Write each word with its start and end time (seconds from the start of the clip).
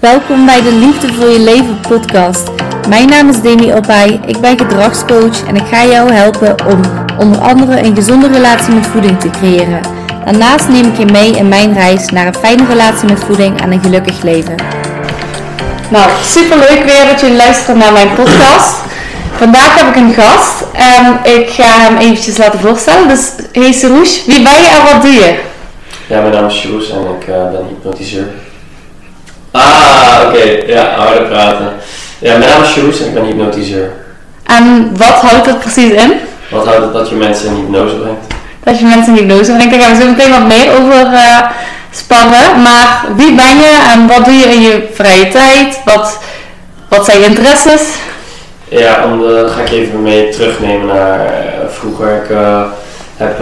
Welkom 0.00 0.46
bij 0.46 0.62
de 0.62 0.72
Liefde 0.72 1.12
voor 1.12 1.28
je 1.28 1.40
leven 1.40 1.80
podcast. 1.80 2.50
Mijn 2.88 3.08
naam 3.08 3.28
is 3.28 3.40
Demi 3.40 3.74
Opay, 3.74 4.20
ik 4.26 4.40
ben 4.40 4.58
gedragscoach 4.58 5.46
en 5.46 5.56
ik 5.56 5.66
ga 5.66 5.86
jou 5.86 6.12
helpen 6.12 6.66
om 6.66 6.80
onder 7.18 7.40
andere 7.40 7.84
een 7.84 7.94
gezonde 7.94 8.28
relatie 8.28 8.74
met 8.74 8.86
voeding 8.86 9.20
te 9.20 9.30
creëren. 9.30 9.80
Daarnaast 10.24 10.68
neem 10.68 10.84
ik 10.84 10.96
je 10.96 11.04
mee 11.04 11.36
in 11.36 11.48
mijn 11.48 11.72
reis 11.72 12.08
naar 12.08 12.26
een 12.26 12.34
fijne 12.34 12.66
relatie 12.66 13.08
met 13.08 13.24
voeding 13.24 13.60
en 13.60 13.72
een 13.72 13.80
gelukkig 13.80 14.22
leven. 14.22 14.54
Nou, 15.90 16.10
super 16.24 16.58
leuk 16.58 16.82
weer 16.84 17.06
dat 17.06 17.20
je 17.20 17.32
luistert 17.32 17.76
naar 17.76 17.92
mijn 17.92 18.14
podcast. 18.14 18.74
Vandaag 19.36 19.78
heb 19.78 19.88
ik 19.88 19.96
een 19.96 20.14
gast 20.14 20.64
en 20.72 21.32
ik 21.32 21.50
ga 21.50 21.80
hem 21.80 21.96
eventjes 21.96 22.36
laten 22.36 22.60
voorstellen. 22.60 23.08
Dus, 23.08 23.32
hey 23.52 23.72
Sarouche, 23.72 24.20
wie 24.26 24.42
ben 24.42 24.62
je 24.62 24.68
en 24.68 24.92
wat 24.92 25.02
doe 25.02 25.12
je? 25.12 25.38
Ja, 26.06 26.20
mijn 26.20 26.32
naam 26.32 26.46
is 26.46 26.58
Sjoes 26.58 26.90
en 26.90 27.00
ik 27.20 27.28
uh, 27.28 27.50
ben 27.50 27.66
hypnotiseur. 27.68 28.39
Ah, 29.50 30.20
oké. 30.26 30.62
Ja, 30.66 30.94
harder 30.96 31.22
praten. 31.22 31.72
Ja, 32.18 32.36
mijn 32.36 32.50
naam 32.50 32.62
is 32.62 32.70
Sjoes 32.70 33.00
en 33.00 33.06
ik 33.06 33.14
ben 33.14 33.24
hypnotiseur. 33.24 33.92
En 34.42 34.90
wat 34.96 35.08
houdt 35.08 35.44
dat 35.44 35.58
precies 35.58 35.92
in? 35.92 36.12
Wat 36.50 36.66
houdt 36.66 36.82
het 36.82 36.92
dat 36.92 37.08
je 37.08 37.14
mensen 37.14 37.48
in 37.48 37.54
hypnose 37.54 37.94
brengt? 37.94 38.34
Dat 38.64 38.78
je 38.78 38.84
mensen 38.84 39.16
in 39.16 39.18
hypnose 39.18 39.52
brengt. 39.52 39.70
Daar 39.70 39.80
gaan 39.80 39.96
we 39.96 40.02
zo 40.02 40.08
meteen 40.08 40.30
wat 40.30 40.46
meer 40.46 40.72
over 40.72 41.12
uh, 41.12 41.38
sparren. 41.90 42.62
Maar 42.62 43.04
wie 43.16 43.34
ben 43.34 43.56
je 43.56 43.88
en 43.92 44.06
wat 44.06 44.24
doe 44.24 44.34
je 44.34 44.44
in 44.44 44.60
je 44.60 44.88
vrije 44.92 45.28
tijd? 45.28 45.80
Wat, 45.84 46.18
wat 46.88 47.04
zijn 47.04 47.20
je 47.20 47.26
interesses? 47.26 47.82
Ja, 48.68 49.04
om 49.04 49.18
de, 49.18 49.50
ga 49.54 49.60
ik 49.60 49.70
even 49.70 50.02
mee 50.02 50.28
terugnemen 50.28 50.86
naar 50.86 51.18
uh, 51.18 51.68
vroeger. 51.68 52.22
Ik 52.22 52.28
heb 53.16 53.36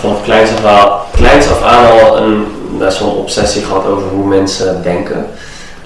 vanaf 0.00 0.22
kleins 0.24 0.50
af, 0.50 0.64
aan, 0.64 0.90
kleins 1.16 1.46
af 1.48 1.62
aan 1.62 1.90
al 1.90 2.16
een 2.16 2.55
best 2.78 2.98
wel 2.98 3.08
een 3.08 3.16
obsessie 3.16 3.64
gehad 3.64 3.86
over 3.86 4.08
hoe 4.08 4.26
mensen 4.26 4.82
denken. 4.82 5.26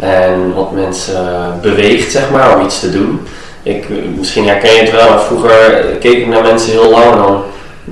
En 0.01 0.55
wat 0.55 0.73
mensen 0.73 1.59
beweegt, 1.62 2.12
zeg 2.12 2.30
maar, 2.30 2.57
om 2.57 2.65
iets 2.65 2.80
te 2.80 2.91
doen. 2.91 3.27
Ik, 3.63 3.88
misschien 4.16 4.46
herken 4.46 4.73
je 4.73 4.80
het 4.80 4.91
wel, 4.91 5.09
maar 5.09 5.21
vroeger 5.21 5.85
keek 6.01 6.19
ik 6.19 6.27
naar 6.27 6.43
mensen 6.43 6.71
heel 6.71 6.91
lang 6.91 7.13
en 7.13 7.19
dan 7.19 7.43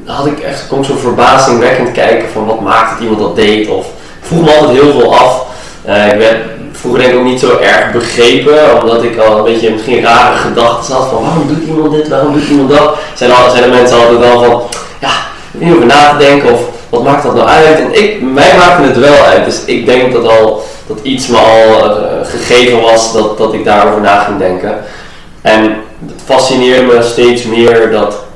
had 0.04 0.26
ik 0.26 0.38
echt, 0.40 0.64
zo'n 0.68 0.98
verbazingwekkend 0.98 1.92
kijken 1.92 2.28
van 2.28 2.46
wat 2.46 2.60
maakt 2.60 2.90
het 2.90 3.00
iemand 3.00 3.18
dat 3.18 3.36
deed. 3.36 3.68
Of 3.68 3.86
ik 3.86 4.26
vroeg 4.26 4.44
me 4.44 4.56
altijd 4.56 4.80
heel 4.80 4.92
veel 4.92 5.16
af. 5.16 5.46
Uh, 5.86 6.12
ik 6.12 6.18
werd 6.18 6.36
vroeger 6.72 7.00
denk 7.00 7.12
ik 7.12 7.18
ook 7.18 7.24
niet 7.24 7.40
zo 7.40 7.58
erg 7.58 7.92
begrepen, 7.92 8.82
omdat 8.82 9.02
ik 9.02 9.18
al 9.18 9.38
een 9.38 9.44
beetje 9.44 9.70
misschien 9.70 10.02
rare 10.02 10.36
gedachten 10.36 10.94
had 10.94 11.08
van 11.08 11.22
waarom 11.22 11.48
doet 11.48 11.66
iemand 11.66 11.92
dit, 11.92 12.08
waarom 12.08 12.32
doet 12.32 12.48
iemand 12.48 12.70
dat. 12.70 12.96
Zijn, 13.14 13.30
zijn 13.50 13.62
de 13.62 13.68
mensen 13.68 13.96
altijd 13.96 14.18
wel 14.18 14.42
van, 14.44 14.62
ja, 15.00 15.10
niet 15.50 15.74
over 15.74 15.86
na 15.86 16.10
te 16.10 16.24
denken 16.24 16.52
of 16.52 16.60
wat 16.88 17.02
maakt 17.02 17.22
dat 17.22 17.34
nou 17.34 17.48
uit? 17.48 17.78
En 17.78 18.02
ik, 18.02 18.22
mij 18.22 18.56
maakte 18.56 18.82
het 18.82 18.98
wel 18.98 19.24
uit. 19.24 19.44
Dus 19.44 19.64
ik 19.64 19.86
denk 19.86 20.12
dat, 20.12 20.28
al, 20.28 20.62
dat 20.86 20.98
iets 21.02 21.26
me 21.26 21.36
al 21.36 21.86
uh, 21.86 22.02
gegeven 22.22 22.80
was 22.80 23.12
dat, 23.12 23.38
dat 23.38 23.52
ik 23.54 23.64
daarover 23.64 24.00
na 24.00 24.18
ging 24.18 24.38
denken. 24.38 24.78
En 25.42 25.62
het 26.06 26.22
fascineerde 26.24 26.82
me 26.82 27.02
steeds 27.02 27.42
meer 27.42 27.90
dat 27.90 28.26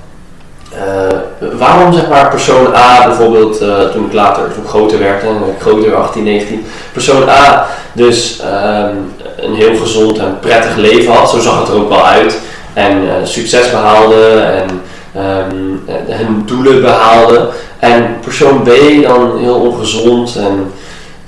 uh, 0.75 1.19
waarom 1.59 1.93
zeg 1.93 2.09
maar 2.09 2.31
persoon 2.31 2.75
A 2.75 3.07
bijvoorbeeld 3.07 3.63
uh, 3.63 3.81
toen 3.81 4.07
ik 4.07 4.13
later, 4.13 4.55
toen 4.55 4.67
groter 4.67 4.99
werd, 4.99 5.23
en 5.23 5.29
ik 5.29 5.61
groter 5.61 5.95
18, 5.95 6.25
19, 6.25 6.67
persoon 6.93 7.29
A 7.29 7.67
dus 7.93 8.41
um, 8.41 9.13
een 9.37 9.55
heel 9.55 9.77
gezond 9.77 10.19
en 10.19 10.39
prettig 10.41 10.77
leven 10.77 11.13
had, 11.13 11.31
zo 11.31 11.41
zag 11.41 11.59
het 11.59 11.69
er 11.69 11.75
ook 11.75 11.89
wel 11.89 12.07
uit. 12.07 12.39
En 12.73 13.09
succes 13.23 13.71
behaalde 13.71 14.31
en 14.31 14.83
um, 15.17 15.83
hun 16.09 16.43
doelen 16.47 16.83
behaalde. 16.83 17.49
En 17.83 18.17
persoon 18.21 18.63
B 18.63 18.69
dan 19.03 19.39
heel 19.39 19.55
ongezond 19.55 20.37
en 20.37 20.73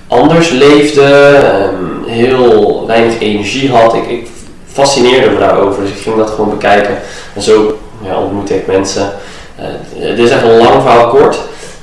anders 0.08 0.50
leefde, 0.50 1.02
um, 1.72 2.04
heel 2.06 2.84
weinig 2.86 3.20
energie 3.20 3.70
had. 3.70 3.94
Ik, 3.94 4.08
ik 4.08 4.28
fascineerde 4.72 5.30
me 5.30 5.38
daarover, 5.38 5.82
dus 5.82 5.90
ik 5.90 6.02
ging 6.02 6.16
dat 6.16 6.30
gewoon 6.30 6.50
bekijken. 6.50 6.98
En 7.34 7.42
zo 7.42 7.78
ja, 8.02 8.18
ontmoette 8.18 8.56
ik 8.56 8.66
mensen. 8.66 9.12
Uh, 9.60 10.06
dit 10.16 10.26
is 10.26 10.30
echt 10.30 10.42
een 10.42 10.56
lang 10.56 10.82
verhaal 10.82 11.08
kort. 11.08 11.38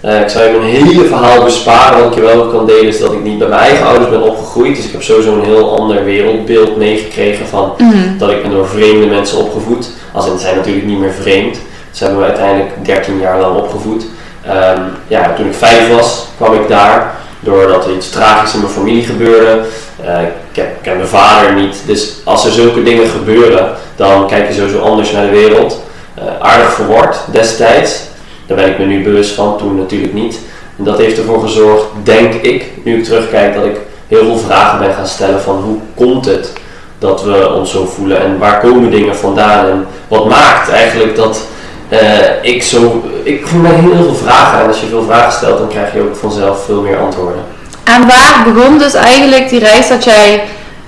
Uh, 0.05 0.21
ik 0.21 0.29
zou 0.29 0.45
je 0.45 0.59
mijn 0.59 0.71
hele 0.71 1.05
verhaal 1.05 1.43
besparen. 1.43 2.03
Wat 2.03 2.07
ik 2.11 2.15
je 2.15 2.21
wel 2.21 2.47
kan 2.47 2.65
delen 2.65 2.87
is 2.87 2.99
dat 2.99 3.11
ik 3.13 3.23
niet 3.23 3.37
bij 3.37 3.47
mijn 3.47 3.61
eigen 3.61 3.85
ouders 3.85 4.09
ben 4.09 4.21
opgegroeid. 4.23 4.75
Dus 4.75 4.85
ik 4.85 4.91
heb 4.91 5.03
sowieso 5.03 5.33
een 5.33 5.45
heel 5.45 5.77
ander 5.79 6.03
wereldbeeld 6.03 6.77
meegekregen 6.77 7.47
van 7.47 7.73
Mhm. 7.77 8.17
dat 8.17 8.29
ik 8.29 8.41
ben 8.41 8.51
door 8.51 8.67
vreemde 8.67 9.05
mensen 9.05 9.37
opgevoed. 9.37 9.89
Als 10.13 10.25
in, 10.25 10.31
het 10.31 10.41
zijn 10.41 10.55
natuurlijk 10.55 10.85
niet 10.85 10.99
meer 10.99 11.13
vreemd. 11.21 11.57
Ze 11.91 12.03
hebben 12.03 12.21
me 12.21 12.27
uiteindelijk 12.27 12.85
13 12.85 13.19
jaar 13.19 13.39
lang 13.39 13.57
opgevoed. 13.57 14.05
Um, 14.47 14.83
ja, 15.07 15.33
toen 15.33 15.45
ik 15.45 15.53
vijf 15.53 15.89
was, 15.95 16.27
kwam 16.37 16.53
ik 16.53 16.67
daar. 16.67 17.15
Doordat 17.39 17.85
er 17.85 17.95
iets 17.95 18.09
tragisch 18.09 18.53
in 18.53 18.59
mijn 18.59 18.71
familie 18.71 19.03
gebeurde. 19.03 19.61
Uh, 20.05 20.21
ik, 20.51 20.63
ken 20.81 20.95
mijn 20.97 21.07
vader 21.07 21.53
niet. 21.53 21.81
Dus 21.85 22.13
als 22.23 22.45
er 22.45 22.51
zulke 22.51 22.83
dingen 22.83 23.07
gebeuren, 23.09 23.71
dan 23.95 24.27
kijk 24.27 24.47
je 24.47 24.53
sowieso 24.53 24.79
anders 24.79 25.11
naar 25.11 25.25
de 25.25 25.31
wereld. 25.31 25.81
Uh, 26.19 26.23
aardig 26.39 26.73
verward 26.73 27.17
destijds. 27.31 27.99
Daar 28.47 28.57
ben 28.57 28.67
ik 28.67 28.79
me 28.79 28.85
nu 28.85 29.03
bewust 29.03 29.31
van, 29.31 29.57
toen 29.57 29.75
natuurlijk 29.75 30.13
niet. 30.13 30.39
En 30.77 30.83
dat 30.83 30.97
heeft 30.97 31.17
ervoor 31.17 31.41
gezorgd, 31.41 31.85
denk 32.03 32.33
ik, 32.33 32.65
nu 32.83 32.97
ik 32.97 33.03
terugkijk, 33.03 33.55
dat 33.55 33.65
ik 33.65 33.77
heel 34.07 34.25
veel 34.25 34.37
vragen 34.37 34.79
ben 34.79 34.93
gaan 34.93 35.07
stellen 35.07 35.41
van 35.41 35.55
hoe 35.55 35.77
komt 35.95 36.25
het 36.25 36.53
dat 37.01 37.23
we 37.23 37.53
ons 37.53 37.71
zo 37.71 37.85
voelen 37.85 38.21
en 38.21 38.37
waar 38.37 38.59
komen 38.59 38.91
dingen 38.91 39.15
vandaan 39.15 39.65
en 39.69 39.87
wat 40.07 40.29
maakt 40.29 40.69
eigenlijk 40.69 41.15
dat 41.15 41.45
uh, 41.91 41.99
ik 42.41 42.63
zo, 42.63 43.03
ik 43.23 43.47
voel 43.47 43.61
mij 43.61 43.71
heel 43.71 43.95
veel 43.95 44.15
vragen 44.15 44.61
en 44.61 44.67
als 44.67 44.79
je 44.79 44.87
veel 44.87 45.03
vragen 45.03 45.31
stelt 45.31 45.57
dan 45.57 45.67
krijg 45.67 45.93
je 45.93 46.01
ook 46.01 46.15
vanzelf 46.15 46.65
veel 46.65 46.81
meer 46.81 46.97
antwoorden. 46.97 47.43
En 47.83 48.07
waar 48.07 48.53
begon 48.53 48.77
dus 48.77 48.93
eigenlijk 48.93 49.49
die 49.49 49.59
reis 49.59 49.87
dat 49.87 50.03
jij, 50.03 50.43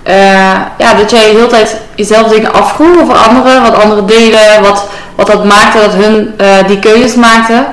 uh, 0.08 0.14
ja, 0.78 0.94
dat 0.98 1.12
jij 1.12 1.32
de 1.32 1.38
hele 1.38 1.48
tijd 1.48 1.78
jezelf 1.96 2.28
dingen 2.28 2.54
afvroeg 2.54 3.02
over 3.02 3.16
anderen, 3.16 3.62
wat 3.62 3.84
anderen 3.84 4.06
deden, 4.06 4.62
wat, 4.62 4.88
wat 5.16 5.28
dat 5.28 5.46
maakte 5.46 5.78
dat 5.80 5.94
hun 5.94 6.34
uh, 6.42 6.68
die 6.68 6.80
keuzes 6.80 7.16
maakten? 7.16 7.66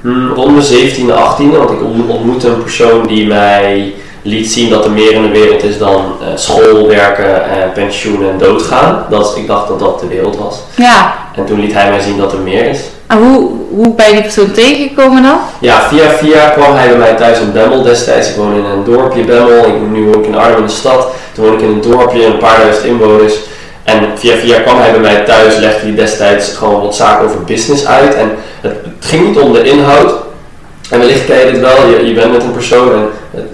Hmm, 0.00 0.28
rond 0.28 0.52
mijn 0.52 0.90
17e, 0.90 1.00
18e, 1.00 1.56
want 1.56 1.70
ik 1.70 1.82
ontmoette 2.08 2.48
een 2.48 2.62
persoon 2.62 3.06
die 3.06 3.26
mij 3.26 3.94
liet 4.26 4.50
zien 4.50 4.70
dat 4.70 4.84
er 4.84 4.90
meer 4.90 5.12
in 5.12 5.22
de 5.22 5.28
wereld 5.28 5.64
is 5.64 5.78
dan 5.78 6.04
uh, 6.20 6.26
school, 6.34 6.86
werken, 6.88 7.24
uh, 7.24 7.72
pensioen 7.74 8.28
en 8.28 8.38
doodgaan. 8.38 9.06
Dat, 9.10 9.36
ik 9.36 9.46
dacht 9.46 9.68
dat 9.68 9.78
dat 9.78 10.00
de 10.00 10.06
wereld 10.06 10.36
was. 10.36 10.56
Ja. 10.76 11.14
En 11.36 11.44
toen 11.44 11.60
liet 11.60 11.72
hij 11.72 11.90
mij 11.90 12.00
zien 12.00 12.18
dat 12.18 12.32
er 12.32 12.38
meer 12.38 12.68
is. 12.68 12.80
En 13.06 13.18
hoe, 13.18 13.50
hoe 13.70 13.94
ben 13.94 14.06
je 14.06 14.12
die 14.12 14.22
persoon 14.22 14.52
tegengekomen 14.52 15.22
dan? 15.22 15.38
Ja, 15.58 15.88
via 15.88 16.08
via 16.08 16.48
kwam 16.48 16.74
hij 16.74 16.88
bij 16.88 16.98
mij 16.98 17.14
thuis 17.14 17.40
in 17.40 17.52
Bemmel 17.52 17.82
destijds. 17.82 18.28
Ik 18.28 18.36
woon 18.36 18.54
in 18.54 18.64
een 18.64 18.84
dorpje 18.84 19.22
Bemmel. 19.22 19.66
Ik, 19.66 19.74
nu 19.92 20.04
woon 20.04 20.22
ik 20.22 20.26
in 20.26 20.36
Arnhem 20.36 20.58
in 20.58 20.66
de 20.66 20.72
stad. 20.72 21.08
Toen 21.32 21.44
woon 21.44 21.54
ik 21.54 21.60
in 21.60 21.68
een 21.68 21.80
dorpje, 21.80 22.24
een 22.24 22.38
paar 22.38 22.60
duizend 22.60 22.84
inwoners. 22.84 23.34
En 23.84 24.08
via 24.14 24.36
via 24.36 24.60
kwam 24.60 24.78
hij 24.78 24.90
bij 24.90 25.00
mij 25.00 25.24
thuis, 25.24 25.56
legde 25.56 25.86
hij 25.86 25.94
destijds 25.94 26.52
gewoon 26.52 26.80
wat 26.80 26.96
zaken 26.96 27.24
over 27.26 27.44
business 27.44 27.86
uit. 27.86 28.14
En 28.14 28.30
het, 28.60 28.72
het 28.82 29.04
ging 29.06 29.26
niet 29.26 29.38
om 29.38 29.52
de 29.52 29.62
inhoud. 29.62 30.14
En 30.90 30.98
wellicht 30.98 31.24
ken 31.24 31.38
je 31.38 31.52
dit 31.52 31.60
wel, 31.60 31.88
je, 31.88 32.06
je 32.06 32.14
bent 32.14 32.32
met 32.32 32.42
een 32.42 32.52
persoon 32.52 32.92
en 32.92 33.08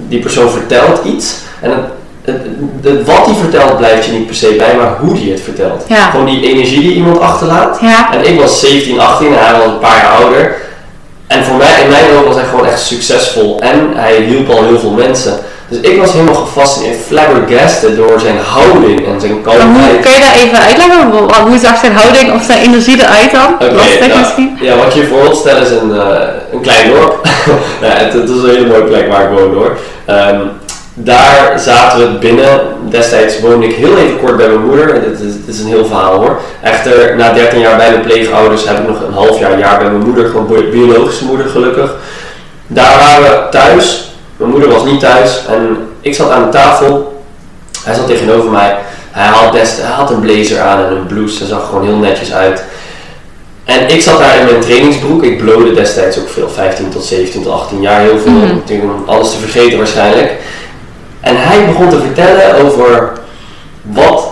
die 0.08 0.20
persoon 0.20 0.50
vertelt 0.50 1.04
iets. 1.04 1.34
En 1.60 1.70
het, 1.70 1.84
het, 2.24 2.40
het, 2.82 3.06
wat 3.06 3.26
hij 3.26 3.34
vertelt 3.34 3.76
blijft 3.76 4.06
je 4.06 4.12
niet 4.12 4.26
per 4.26 4.34
se 4.34 4.54
bij, 4.58 4.76
maar 4.76 4.96
hoe 5.00 5.18
hij 5.18 5.30
het 5.30 5.40
vertelt. 5.40 5.84
Ja. 5.88 6.10
Gewoon 6.10 6.26
die 6.26 6.52
energie 6.52 6.80
die 6.80 6.94
iemand 6.94 7.20
achterlaat. 7.20 7.78
Ja. 7.80 8.12
En 8.14 8.26
ik 8.26 8.40
was 8.40 8.60
17, 8.60 9.00
18 9.00 9.26
en 9.26 9.44
hij 9.44 9.52
was 9.52 9.66
een 9.66 9.78
paar 9.78 9.96
jaar 9.96 10.12
ouder. 10.12 10.56
En 11.32 11.44
voor 11.44 11.56
mij, 11.56 11.82
in 11.82 11.88
mijn 11.88 12.04
ogen 12.12 12.26
was 12.26 12.34
hij 12.34 12.44
gewoon 12.44 12.66
echt 12.66 12.80
succesvol. 12.80 13.60
En 13.60 13.92
hij 13.94 14.16
hielp 14.16 14.50
al 14.50 14.64
heel 14.64 14.78
veel 14.78 14.90
mensen. 14.90 15.34
Dus 15.68 15.90
ik 15.90 15.98
was 15.98 16.12
helemaal 16.12 16.34
gefascineerd, 16.34 16.96
flabbergasted 17.06 17.96
door 17.96 18.20
zijn 18.20 18.38
houding 18.38 19.06
en 19.06 19.20
zijn 19.20 19.42
kalmheid. 19.42 20.00
Kun 20.00 20.12
je 20.12 20.20
daar 20.20 20.34
even 20.34 20.58
uitleggen? 20.58 21.10
Hoe 21.48 21.58
zag 21.58 21.78
zijn 21.78 21.94
houding 21.94 22.32
of 22.32 22.42
zijn 22.42 22.60
energie 22.60 23.02
eruit 23.02 23.32
dan? 23.32 23.54
Okay, 23.54 23.72
Lastig 23.74 24.08
nou, 24.08 24.20
misschien? 24.20 24.58
Ja, 24.60 24.76
wat 24.76 24.94
je 24.94 25.00
je 25.00 25.06
voor 25.06 25.22
wilt 25.22 25.36
stellen 25.36 25.62
is 25.62 25.70
een, 25.70 25.90
uh, 25.90 26.04
een 26.52 26.60
klein 26.60 26.90
dorp. 26.90 27.26
ja, 27.80 27.88
het, 28.02 28.12
het, 28.12 28.28
is 28.28 28.42
een 28.42 28.48
hele 28.48 28.66
mooie 28.66 28.82
plek 28.82 29.08
waar 29.08 29.22
ik 29.22 29.38
woon 29.38 29.54
hoor. 29.54 29.78
Um, 30.08 30.50
daar 31.04 31.58
zaten 31.58 31.98
we 31.98 32.18
binnen. 32.18 32.60
Destijds 32.88 33.40
woonde 33.40 33.66
ik 33.66 33.74
heel 33.74 33.96
even 33.96 34.18
kort 34.18 34.36
bij 34.36 34.48
mijn 34.48 34.66
moeder. 34.66 35.00
Dit 35.00 35.20
is, 35.20 35.32
dit 35.44 35.54
is 35.54 35.60
een 35.60 35.66
heel 35.66 35.86
verhaal 35.86 36.14
hoor. 36.14 36.40
Echter, 36.60 37.16
na 37.16 37.32
13 37.32 37.60
jaar 37.60 37.76
bij 37.76 37.90
mijn 37.90 38.02
pleegouders 38.02 38.68
heb 38.68 38.78
ik 38.78 38.88
nog 38.88 39.02
een 39.02 39.12
half 39.12 39.38
jaar, 39.38 39.58
jaar 39.58 39.78
bij 39.78 39.90
mijn 39.90 40.04
moeder. 40.04 40.28
Gewoon 40.28 40.46
biologische 40.70 41.24
moeder 41.24 41.46
gelukkig. 41.48 41.94
Daar 42.66 42.98
waren 42.98 43.22
we 43.22 43.48
thuis. 43.50 44.12
Mijn 44.36 44.50
moeder 44.50 44.68
was 44.68 44.84
niet 44.84 45.00
thuis. 45.00 45.46
En 45.48 45.76
ik 46.00 46.14
zat 46.14 46.30
aan 46.30 46.42
de 46.42 46.48
tafel. 46.48 47.22
Hij 47.84 47.94
zat 47.94 48.06
tegenover 48.06 48.50
mij. 48.50 48.76
Hij 49.10 49.28
had, 49.28 49.52
best, 49.52 49.82
hij 49.82 49.90
had 49.90 50.10
een 50.10 50.20
blazer 50.20 50.60
aan 50.60 50.84
en 50.84 50.96
een 50.96 51.06
blouse. 51.06 51.38
Hij 51.38 51.46
zag 51.46 51.66
gewoon 51.66 51.84
heel 51.84 51.96
netjes 51.96 52.32
uit. 52.32 52.64
En 53.64 53.88
ik 53.88 54.02
zat 54.02 54.18
daar 54.18 54.38
in 54.38 54.44
mijn 54.44 54.60
trainingsbroek. 54.60 55.22
Ik 55.22 55.38
blode 55.38 55.74
destijds 55.74 56.18
ook 56.18 56.28
veel. 56.28 56.48
15 56.48 56.90
tot 56.90 57.04
17 57.04 57.42
tot 57.42 57.52
18 57.52 57.80
jaar. 57.80 58.00
Heel 58.00 58.18
veel. 58.18 58.32
Mhm. 58.32 58.54
Natuurlijk 58.54 58.92
om 58.94 59.02
alles 59.06 59.30
te 59.30 59.38
vergeten 59.38 59.78
waarschijnlijk. 59.78 60.32
En 61.22 61.36
hij 61.36 61.66
begon 61.66 61.88
te 61.88 61.98
vertellen 62.00 62.64
over 62.64 63.12
wat 63.82 64.28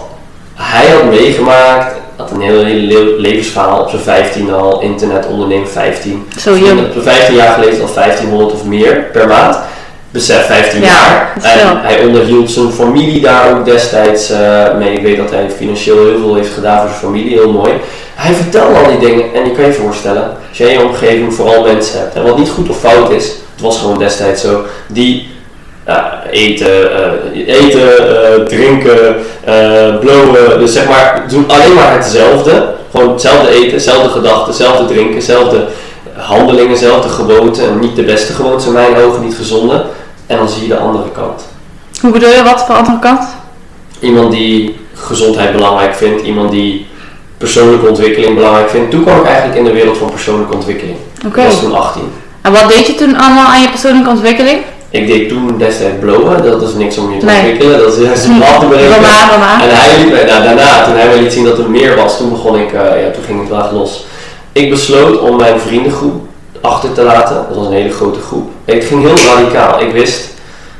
hij 0.54 0.86
had 0.90 1.04
meegemaakt. 1.04 1.94
Had 2.16 2.30
een 2.30 2.40
heel, 2.40 2.64
heel 2.64 2.80
le- 2.80 3.16
levensverhaal 3.20 3.80
op 3.82 3.88
zijn 3.90 4.02
15 4.02 4.52
al. 4.52 4.80
Internet 4.80 5.26
ondernemen 5.26 5.68
15. 5.68 6.26
Zo 6.38 6.56
jong. 6.56 6.80
Op 6.80 6.92
zijn 6.92 7.04
15 7.16 7.34
jaar 7.34 7.54
geleden 7.54 7.80
al 7.82 7.94
1500 7.94 8.52
of 8.52 8.64
meer 8.64 8.94
per 9.12 9.26
maand. 9.28 9.56
besef, 10.10 10.46
15 10.46 10.80
Ja, 10.80 10.86
jaar. 10.86 11.32
En 11.42 11.80
hij 11.82 12.04
onderhield 12.04 12.50
zijn 12.50 12.70
familie 12.72 13.20
daar 13.20 13.50
ook 13.58 13.64
destijds 13.64 14.30
eh, 14.30 14.74
mee. 14.78 14.92
Ik 14.92 15.02
weet 15.02 15.16
dat 15.16 15.30
hij 15.30 15.50
financieel 15.56 15.96
heel 16.06 16.18
veel 16.18 16.34
heeft 16.34 16.52
gedaan 16.54 16.78
voor 16.80 16.88
zijn 16.88 17.00
familie, 17.00 17.32
heel 17.38 17.52
mooi. 17.52 17.72
Hij 18.14 18.34
vertelde 18.34 18.78
al 18.78 18.86
die 18.88 18.98
dingen 19.08 19.34
en 19.34 19.44
je 19.44 19.52
kan 19.52 19.64
je 19.64 19.72
voorstellen, 19.72 20.22
als 20.48 20.58
jij 20.58 20.72
in 20.72 20.78
je 20.78 20.84
omgeving 20.86 21.34
vooral 21.34 21.62
mensen 21.62 21.98
hebt, 21.98 22.14
en 22.14 22.22
wat 22.22 22.38
niet 22.38 22.48
goed 22.50 22.68
of 22.68 22.78
fout 22.78 23.10
is, 23.10 23.24
het 23.26 23.60
was 23.60 23.78
gewoon 23.78 23.98
destijds 23.98 24.42
zo, 24.42 24.62
die 24.86 25.28
ja, 25.86 26.22
eten, 26.30 26.92
eh, 26.92 27.54
eten 27.54 27.98
eh, 27.98 28.46
drinken, 28.46 29.16
eh 29.44 29.98
blowen, 30.00 30.58
dus 30.58 30.72
zeg 30.72 30.88
maar, 30.88 31.24
doen 31.28 31.44
alleen 31.48 31.74
maar 31.74 31.92
hetzelfde. 31.92 32.74
Gewoon 32.90 33.12
hetzelfde 33.12 33.48
eten, 33.48 33.72
hetzelfde 33.72 34.08
gedachten, 34.08 34.46
hetzelfde 34.46 34.84
drinken, 34.84 35.14
hetzelfde 35.14 35.66
handelingen, 36.16 36.70
hetzelfde 36.70 37.08
gewoonten. 37.08 37.68
En 37.68 37.78
niet 37.78 37.96
de 37.96 38.02
beste 38.02 38.32
gewoontes 38.32 38.66
in 38.66 38.72
mijn 38.72 38.96
ogen, 38.96 39.24
niet 39.24 39.34
gezonde. 39.34 39.84
En 40.26 40.36
dan 40.36 40.48
zie 40.48 40.62
je 40.62 40.68
de 40.68 40.78
andere 40.78 41.10
kant. 41.12 41.42
Hoe 42.00 42.10
bedoel 42.10 42.28
je 42.28 42.42
wat 42.42 42.64
voor 42.66 42.74
andere 42.74 42.98
kant? 42.98 43.28
Iemand 44.00 44.32
die 44.32 44.76
gezondheid 44.94 45.52
belangrijk 45.52 45.94
vindt, 45.94 46.22
iemand 46.22 46.50
die 46.50 46.86
persoonlijke 47.38 47.88
ontwikkeling 47.88 48.34
belangrijk 48.34 48.70
vindt. 48.70 48.90
Toen 48.90 49.02
kwam 49.02 49.18
ik 49.18 49.24
eigenlijk 49.24 49.58
in 49.58 49.64
de 49.64 49.72
wereld 49.72 49.96
van 49.96 50.10
persoonlijke 50.10 50.54
ontwikkeling. 50.54 50.96
Oké. 51.26 51.40
Ik 51.40 51.46
was 51.46 51.60
toen 51.60 51.74
18. 51.74 52.02
En 52.42 52.52
wat 52.52 52.68
deed 52.68 52.86
je 52.86 52.94
toen 52.94 53.16
allemaal 53.16 53.46
aan 53.46 53.62
je 53.62 53.68
persoonlijke 53.68 54.10
ontwikkeling? 54.10 54.60
Ik 54.90 55.06
deed 55.06 55.28
toen 55.28 55.58
destijds 55.58 55.98
blowen, 56.00 56.42
dat 56.42 56.62
is 56.62 56.74
niks 56.74 56.98
om 56.98 57.12
je 57.12 57.18
te 57.18 57.24
Nee. 57.24 57.36
ontwikkelen, 57.38 57.78
dat 57.78 57.96
is 57.96 58.04
juist 58.04 58.26
om 58.26 58.42
af 58.42 58.58
te 58.58 58.66
daarna. 58.68 59.62
En 59.62 59.68
hij 59.70 59.98
liet 59.98 60.12
mij, 60.12 60.24
nou, 60.24 60.42
daarna, 60.42 60.84
toen 60.84 60.94
hij 60.94 61.06
mij 61.06 61.20
liet 61.20 61.32
zien 61.32 61.44
dat 61.44 61.58
er 61.58 61.70
meer 61.70 61.96
was, 61.96 62.16
toen 62.16 62.30
begon 62.30 62.58
ik, 62.58 62.72
eh, 62.72 63.02
ja, 63.02 63.10
toen 63.10 63.22
ging 63.26 63.40
het 63.40 63.48
wel 63.48 63.70
los. 63.72 64.04
Ik 64.52 64.70
besloot 64.70 65.20
om 65.20 65.36
mijn 65.36 65.60
vriendengroep 65.60 66.22
achter 66.60 66.92
te 66.92 67.02
laten. 67.02 67.34
Dat 67.48 67.56
was 67.56 67.66
een 67.66 67.72
hele 67.72 67.90
grote 67.90 68.20
groep. 68.20 68.50
Het 68.64 68.84
ging 68.84 69.00
heel 69.02 69.34
radicaal. 69.34 69.80
Ik 69.80 69.92
wist, 69.92 70.28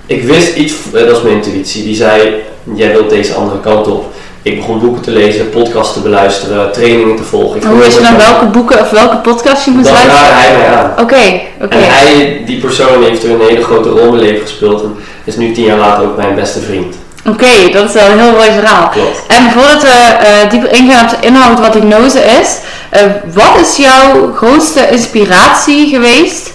ik 0.06 0.22
wist 0.22 0.56
iets, 0.56 0.74
eh, 0.94 1.06
dat 1.06 1.16
is 1.16 1.22
mijn 1.22 1.34
intuïtie, 1.34 1.84
die 1.84 1.96
zei, 1.96 2.34
jij 2.74 2.92
wilt 2.92 3.10
deze 3.10 3.34
andere 3.34 3.60
kant 3.60 3.86
op. 3.86 4.04
Ik 4.42 4.56
begon 4.56 4.80
boeken 4.80 5.02
te 5.02 5.10
lezen, 5.10 5.50
podcasts 5.50 5.92
te 5.92 6.00
beluisteren, 6.00 6.72
trainingen 6.72 7.16
te 7.16 7.22
volgen. 7.22 7.56
Ik 7.56 7.62
hoe 7.62 7.78
wist 7.78 7.96
je 7.96 8.02
dan 8.02 8.16
welke 8.16 8.44
boeken 8.44 8.80
of 8.80 8.90
welke 8.90 9.16
podcast 9.16 9.64
je 9.64 9.70
moest 9.70 9.84
Dan 9.84 9.94
luisteren? 9.94 10.36
hij 10.36 10.56
mij 10.56 10.76
aan. 10.76 10.90
Oké, 10.90 11.40
oké. 11.60 11.76
En 11.76 11.92
hij, 11.92 12.42
die 12.46 12.60
persoon 12.60 13.02
heeft 13.02 13.24
er 13.24 13.30
een 13.30 13.40
hele 13.40 13.64
grote 13.64 13.88
rol 13.88 14.02
in 14.02 14.10
mijn 14.10 14.22
leven 14.22 14.40
gespeeld 14.40 14.82
en 14.82 14.96
is 15.24 15.36
nu 15.36 15.52
tien 15.52 15.64
jaar 15.64 15.78
later 15.78 16.04
ook 16.04 16.16
mijn 16.16 16.34
beste 16.34 16.60
vriend. 16.60 16.94
Oké, 17.26 17.70
dat 17.72 17.88
is 17.88 17.92
wel 17.92 18.10
een 18.10 18.18
heel 18.18 18.32
mooi 18.32 18.50
verhaal. 18.50 18.88
Klopt. 18.88 19.26
En 19.26 19.50
voordat 19.50 19.82
we 19.82 19.88
eh, 19.88 20.50
dieper 20.50 20.72
ingaan 20.72 21.04
op 21.04 21.10
de 21.10 21.26
inhoud 21.26 21.60
wat 21.60 21.74
hypnose 21.74 22.20
is, 22.20 22.58
eh, 22.90 23.02
wat 23.34 23.60
is 23.60 23.76
jouw 23.76 24.32
grootste 24.34 24.88
inspiratie 24.90 25.88
geweest? 25.88 26.52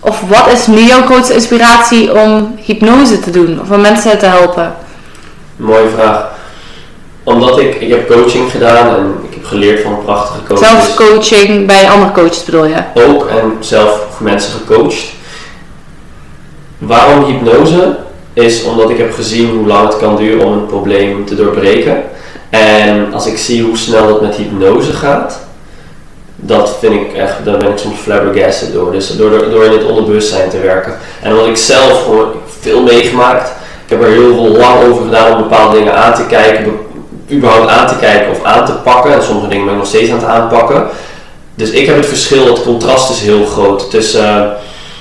Of 0.00 0.20
wat 0.28 0.52
is 0.52 0.66
nu 0.66 0.80
jouw 0.80 1.04
grootste 1.04 1.34
inspiratie 1.34 2.20
om 2.20 2.54
hypnose 2.64 3.20
te 3.20 3.30
doen 3.30 3.60
of 3.62 3.70
om 3.70 3.80
mensen 3.80 4.18
te 4.18 4.26
helpen? 4.26 4.74
Mooie 5.56 5.88
vraag. 5.96 6.34
Omdat 7.26 7.58
ik, 7.58 7.74
ik 7.74 7.88
heb 7.88 8.08
coaching 8.10 8.50
gedaan 8.50 8.96
en 8.96 9.14
ik 9.28 9.34
heb 9.34 9.44
geleerd 9.44 9.82
van 9.82 9.98
prachtige 10.04 10.44
coaches. 10.46 10.68
Zelfcoaching 10.68 11.66
bij 11.66 11.90
andere 11.90 12.12
coaches 12.12 12.44
bedoel 12.44 12.64
je? 12.64 12.76
Ook 12.94 13.26
en 13.26 13.56
zelf 13.60 14.00
mensen 14.18 14.52
gecoacht. 14.52 15.04
Waarom 16.78 17.24
hypnose? 17.24 17.96
Is 18.32 18.64
omdat 18.64 18.90
ik 18.90 18.98
heb 18.98 19.14
gezien 19.14 19.50
hoe 19.50 19.66
lang 19.66 19.88
het 19.88 19.96
kan 19.96 20.16
duren 20.16 20.46
om 20.46 20.52
een 20.52 20.66
probleem 20.66 21.24
te 21.24 21.34
doorbreken. 21.34 22.02
En 22.50 23.12
als 23.12 23.26
ik 23.26 23.38
zie 23.38 23.62
hoe 23.62 23.76
snel 23.76 24.06
dat 24.06 24.20
met 24.20 24.34
hypnose 24.34 24.92
gaat, 24.92 25.40
dat 26.36 26.76
vind 26.80 26.94
ik 26.94 27.12
echt, 27.12 27.44
daar 27.44 27.56
ben 27.56 27.70
ik 27.70 27.78
soms 27.78 27.98
flabbergasted 27.98 28.72
door. 28.72 28.92
Dus 28.92 29.16
door, 29.16 29.30
door, 29.50 29.64
in 29.64 29.72
het 29.72 29.84
onderbewustzijn 29.84 30.50
te 30.50 30.60
werken. 30.60 30.96
En 31.22 31.30
omdat 31.32 31.46
ik 31.46 31.56
zelf 31.56 32.08
veel 32.60 32.82
meegemaakt, 32.82 33.48
ik 33.84 33.90
heb 33.90 34.02
er 34.02 34.10
heel 34.10 34.34
veel 34.34 34.56
lang 34.56 34.84
over 34.84 35.04
gedaan 35.04 35.32
om 35.32 35.42
bepaalde 35.42 35.78
dingen 35.78 35.94
aan 35.94 36.14
te 36.14 36.26
kijken, 36.26 36.85
überhaupt 37.32 37.68
aan 37.70 37.86
te 37.86 37.96
kijken 38.00 38.30
of 38.30 38.42
aan 38.44 38.66
te 38.66 38.72
pakken. 38.72 39.12
En 39.14 39.22
sommige 39.22 39.48
dingen 39.48 39.64
ben 39.64 39.72
ik 39.74 39.80
nog 39.80 39.88
steeds 39.88 40.10
aan 40.10 40.18
het 40.18 40.26
aanpakken. 40.26 40.86
Dus 41.54 41.70
ik 41.70 41.86
heb 41.86 41.96
het 41.96 42.06
verschil, 42.06 42.46
het 42.46 42.62
contrast 42.62 43.10
is 43.10 43.20
heel 43.20 43.44
groot 43.44 43.90
tussen 43.90 44.24
eh, 44.40 44.42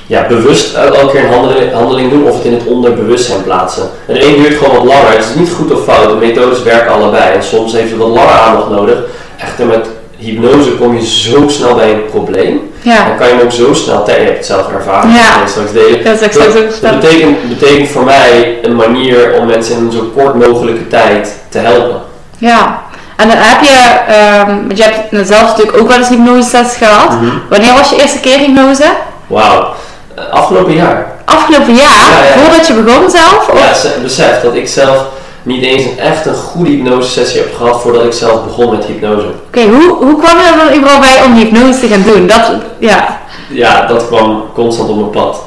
ja, 0.08 0.26
bewust 0.28 0.74
elke 0.76 1.12
keer 1.12 1.24
een 1.26 1.34
handeling, 1.34 1.74
handeling 1.74 2.10
doen 2.10 2.28
of 2.28 2.36
het 2.36 2.46
in 2.46 2.54
het 2.54 2.66
onderbewustzijn 2.66 3.44
plaatsen. 3.44 3.90
En 4.08 4.14
de 4.14 4.26
een 4.26 4.36
duurt 4.36 4.58
gewoon 4.58 4.76
wat 4.76 4.86
langer, 4.86 5.10
het 5.12 5.26
is 5.26 5.36
niet 5.40 5.52
goed 5.52 5.72
of 5.72 5.84
fout, 5.84 6.10
de 6.10 6.26
methodes 6.26 6.64
werken 6.64 6.92
allebei. 6.94 7.34
En 7.36 7.44
soms 7.44 7.74
heeft 7.74 7.90
het 7.90 8.00
wat 8.00 8.08
langer 8.08 8.32
aandacht 8.34 8.70
nodig. 8.70 8.98
Echter 9.38 9.66
met 9.66 9.88
hypnose 10.18 10.72
kom 10.72 10.96
je 10.98 11.06
zo 11.06 11.44
snel 11.48 11.76
bij 11.76 11.92
een 11.94 12.06
probleem. 12.10 12.72
Ja, 12.82 13.08
Dan 13.08 13.18
kan 13.18 13.28
je 13.28 13.34
hem 13.34 13.44
ook 13.44 13.52
zo 13.52 13.74
snel, 13.74 14.04
te- 14.04 14.12
je 14.12 14.18
hebt 14.18 14.38
het 14.38 14.46
zelf 14.46 14.72
ervaren, 14.74 15.10
Ja. 15.14 15.40
dat 15.40 15.50
straks 15.50 15.72
delen. 15.72 16.04
dat 16.04 16.14
is 16.14 16.22
exact 16.22 16.82
Dat 16.82 17.00
betekent, 17.00 17.50
betekent 17.60 17.90
voor 17.90 18.04
mij 18.04 18.58
een 18.64 18.76
manier 18.76 19.34
om 19.40 19.46
mensen 19.48 19.76
in 19.78 19.92
zo 19.92 20.12
kort 20.16 20.48
mogelijke 20.48 20.88
tijd 20.88 21.34
te 21.50 21.58
helpen. 21.58 22.02
Ja, 22.38 22.82
en 23.16 23.28
dan 23.28 23.38
heb 23.38 23.62
je, 23.62 23.78
ehm, 24.14 24.66
want 24.68 24.78
je 24.78 24.84
hebt 24.84 25.28
zelf 25.28 25.42
natuurlijk 25.42 25.78
ook 25.78 25.88
wel 25.88 25.98
eens 25.98 26.10
hypnosesessies 26.10 26.78
gehad. 26.78 27.12
Mhm. 27.12 27.32
Wanneer 27.50 27.74
was 27.74 27.90
je 27.90 28.02
eerste 28.02 28.20
keer 28.20 28.38
hypnose? 28.38 28.86
Wauw. 29.28 29.74
Afgelopen 30.32 30.74
jaar. 30.74 31.14
Afgelopen 31.26 31.76
jaar, 31.76 32.12
Ja, 32.12 32.24
ja. 32.36 32.42
voordat 32.42 32.68
je 32.68 32.74
begon 32.74 33.10
zelf? 33.10 33.50
Of? 33.52 33.84
Ja, 33.84 33.90
besef 34.02 34.42
dat 34.42 34.56
ik 34.56 34.68
zelf 34.68 35.06
niet 35.44 35.64
eens 35.64 35.84
een 35.84 36.00
echt 36.00 36.26
een 36.26 36.36
goede 36.36 36.70
hypnosesessie 36.70 37.40
heb 37.40 37.56
gehad 37.56 37.82
voordat 37.82 38.04
ik 38.04 38.14
zelf 38.14 38.44
begon 38.44 38.72
met 38.72 38.86
hypnose. 38.86 39.28
Oké, 39.48 39.62
hoe, 39.64 39.96
hoe 40.06 40.18
kwam 40.24 40.38
je 40.38 40.44
er 40.52 40.66
dan 40.66 40.78
überhaupt 40.78 41.06
bij 41.06 41.24
om 41.26 41.34
hypnose 41.36 41.80
te 41.80 41.88
gaan 41.88 42.04
doen? 42.06 42.28
Dat, 42.28 42.52
ja. 42.80 43.20
Ja, 43.50 43.86
dat 43.86 44.08
kwam 44.08 44.44
constant 44.54 44.90
op 44.90 44.96
mijn 44.96 45.10
pad. 45.10 45.38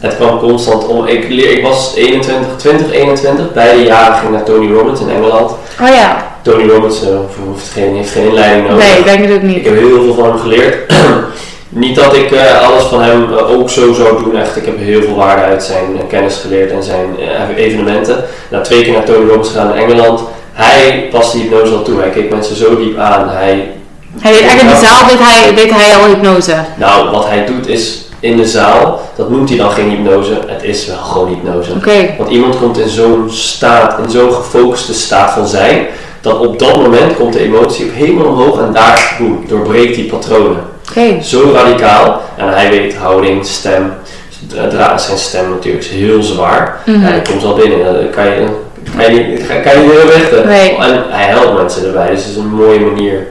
Het 0.00 0.16
kwam 0.16 0.38
constant 0.38 0.86
om. 0.86 1.06
Ik, 1.06 1.28
leer, 1.28 1.50
ik 1.50 1.62
was 1.62 1.92
21, 1.94 2.48
20, 2.56 2.90
21. 2.92 3.52
Beide 3.52 3.82
jaren 3.82 4.14
ging 4.18 4.32
naar 4.32 4.42
Tony 4.42 4.72
Robbins 4.72 5.00
in 5.00 5.10
Engeland. 5.10 5.50
Oh 5.80 5.88
ja, 5.94 6.16
Tony 6.42 6.68
Robbins 6.68 7.02
eh, 7.02 7.08
hoeft 7.46 7.68
geen, 7.72 7.94
heeft 7.96 8.10
geen 8.10 8.26
inleiding 8.26 8.68
nodig. 8.68 8.84
nee, 8.88 8.98
ik 8.98 9.04
denk 9.04 9.20
het 9.24 9.30
ook 9.30 9.36
Ik 9.36 9.42
niet. 9.42 9.64
heb 9.64 9.78
heel 9.78 10.02
veel 10.02 10.14
van 10.14 10.24
hem 10.24 10.38
geleerd. 10.38 10.92
niet 11.68 11.94
dat 11.96 12.14
ik 12.16 12.30
eh, 12.32 12.68
alles 12.68 12.82
van 12.82 13.02
hem 13.02 13.32
eh, 13.38 13.50
ook 13.50 13.70
zo 13.70 13.92
zou 13.92 14.22
doen, 14.24 14.36
echt. 14.36 14.56
Ik 14.56 14.64
heb 14.64 14.78
heel 14.78 15.02
veel 15.02 15.14
waarde 15.14 15.42
uit 15.42 15.62
zijn 15.62 16.06
kennis 16.08 16.36
geleerd 16.36 16.70
en 16.70 16.82
zijn 16.82 17.06
evenementen. 17.56 18.24
Na 18.50 18.60
twee 18.60 18.82
keer 18.82 18.92
naar 18.92 19.04
Tony 19.04 19.28
Robbins 19.28 19.48
gegaan 19.48 19.74
in 19.74 19.82
Engeland. 19.88 20.20
Hij 20.52 21.08
paste 21.10 21.38
hypnose 21.38 21.72
al 21.74 21.82
toe. 21.82 22.00
Hij 22.00 22.10
keek 22.10 22.30
mensen 22.30 22.56
zo 22.56 22.76
diep 22.76 22.98
aan. 22.98 23.28
Hij 23.28 23.70
Hij 24.20 24.32
deed 24.32 24.40
echt 24.42 24.60
in 24.60 24.66
de 24.68 24.86
zaal 24.86 25.06
deed 25.08 25.18
hij, 25.18 25.54
deed 25.54 25.70
hij 25.70 25.96
al 25.96 26.04
hypnose. 26.06 26.54
Nou, 26.76 27.10
wat 27.10 27.28
hij 27.28 27.44
doet 27.46 27.68
is 27.68 28.02
in 28.20 28.36
de 28.36 28.46
zaal, 28.46 29.00
dat 29.16 29.30
noemt 29.30 29.48
hij 29.48 29.58
dan 29.58 29.70
geen 29.70 29.88
hypnose, 29.90 30.40
het 30.46 30.62
is 30.62 30.86
wel 30.86 30.96
gewoon 30.96 31.28
hypnose. 31.28 31.72
Want 32.18 32.30
iemand 32.30 32.58
komt 32.58 32.78
in 32.78 32.88
zo'n 32.88 33.26
staat, 33.30 33.98
in 34.04 34.10
zo'n 34.10 34.32
gefocuste 34.32 34.94
staat 34.94 35.30
van 35.32 35.46
zijn, 35.46 35.86
dat 36.22 36.38
op 36.38 36.58
dat 36.58 36.76
moment 36.76 37.16
komt 37.16 37.32
de 37.32 37.40
emotie 37.40 37.84
op 37.84 37.92
helemaal 37.94 38.26
omhoog 38.26 38.60
en 38.60 38.72
daar, 38.72 39.16
boem, 39.18 39.44
doorbreekt 39.48 39.94
die 39.94 40.04
patronen. 40.10 40.62
oké. 40.90 41.22
Zo 41.22 41.50
radicaal. 41.54 42.22
En 42.36 42.48
hij 42.48 42.70
weet 42.70 42.94
houding, 42.96 43.46
stem, 43.46 43.92
zijn 44.96 45.18
stem 45.18 45.50
natuurlijk 45.50 45.84
is 45.84 45.90
heel 45.90 46.22
zwaar. 46.22 46.80
Mhm. 46.86 47.00
Ja, 47.06 47.12
dat 47.12 47.28
komt 47.28 47.44
al 47.44 47.54
binnen, 47.54 47.84
dat 47.84 48.10
kan 48.10 48.24
je, 48.24 48.46
kan 48.96 49.14
je, 49.14 49.20
niet- 49.20 49.46
kan 49.62 49.72
je 49.72 49.78
niet 49.78 50.14
richten. 50.14 50.46
Nee. 50.48 50.76
En 50.76 51.04
hij 51.08 51.24
helpt 51.24 51.56
mensen 51.56 51.86
erbij, 51.86 52.10
dus 52.10 52.20
het 52.20 52.30
is 52.30 52.36
een 52.36 52.54
mooie 52.54 52.80
manier 52.80 53.26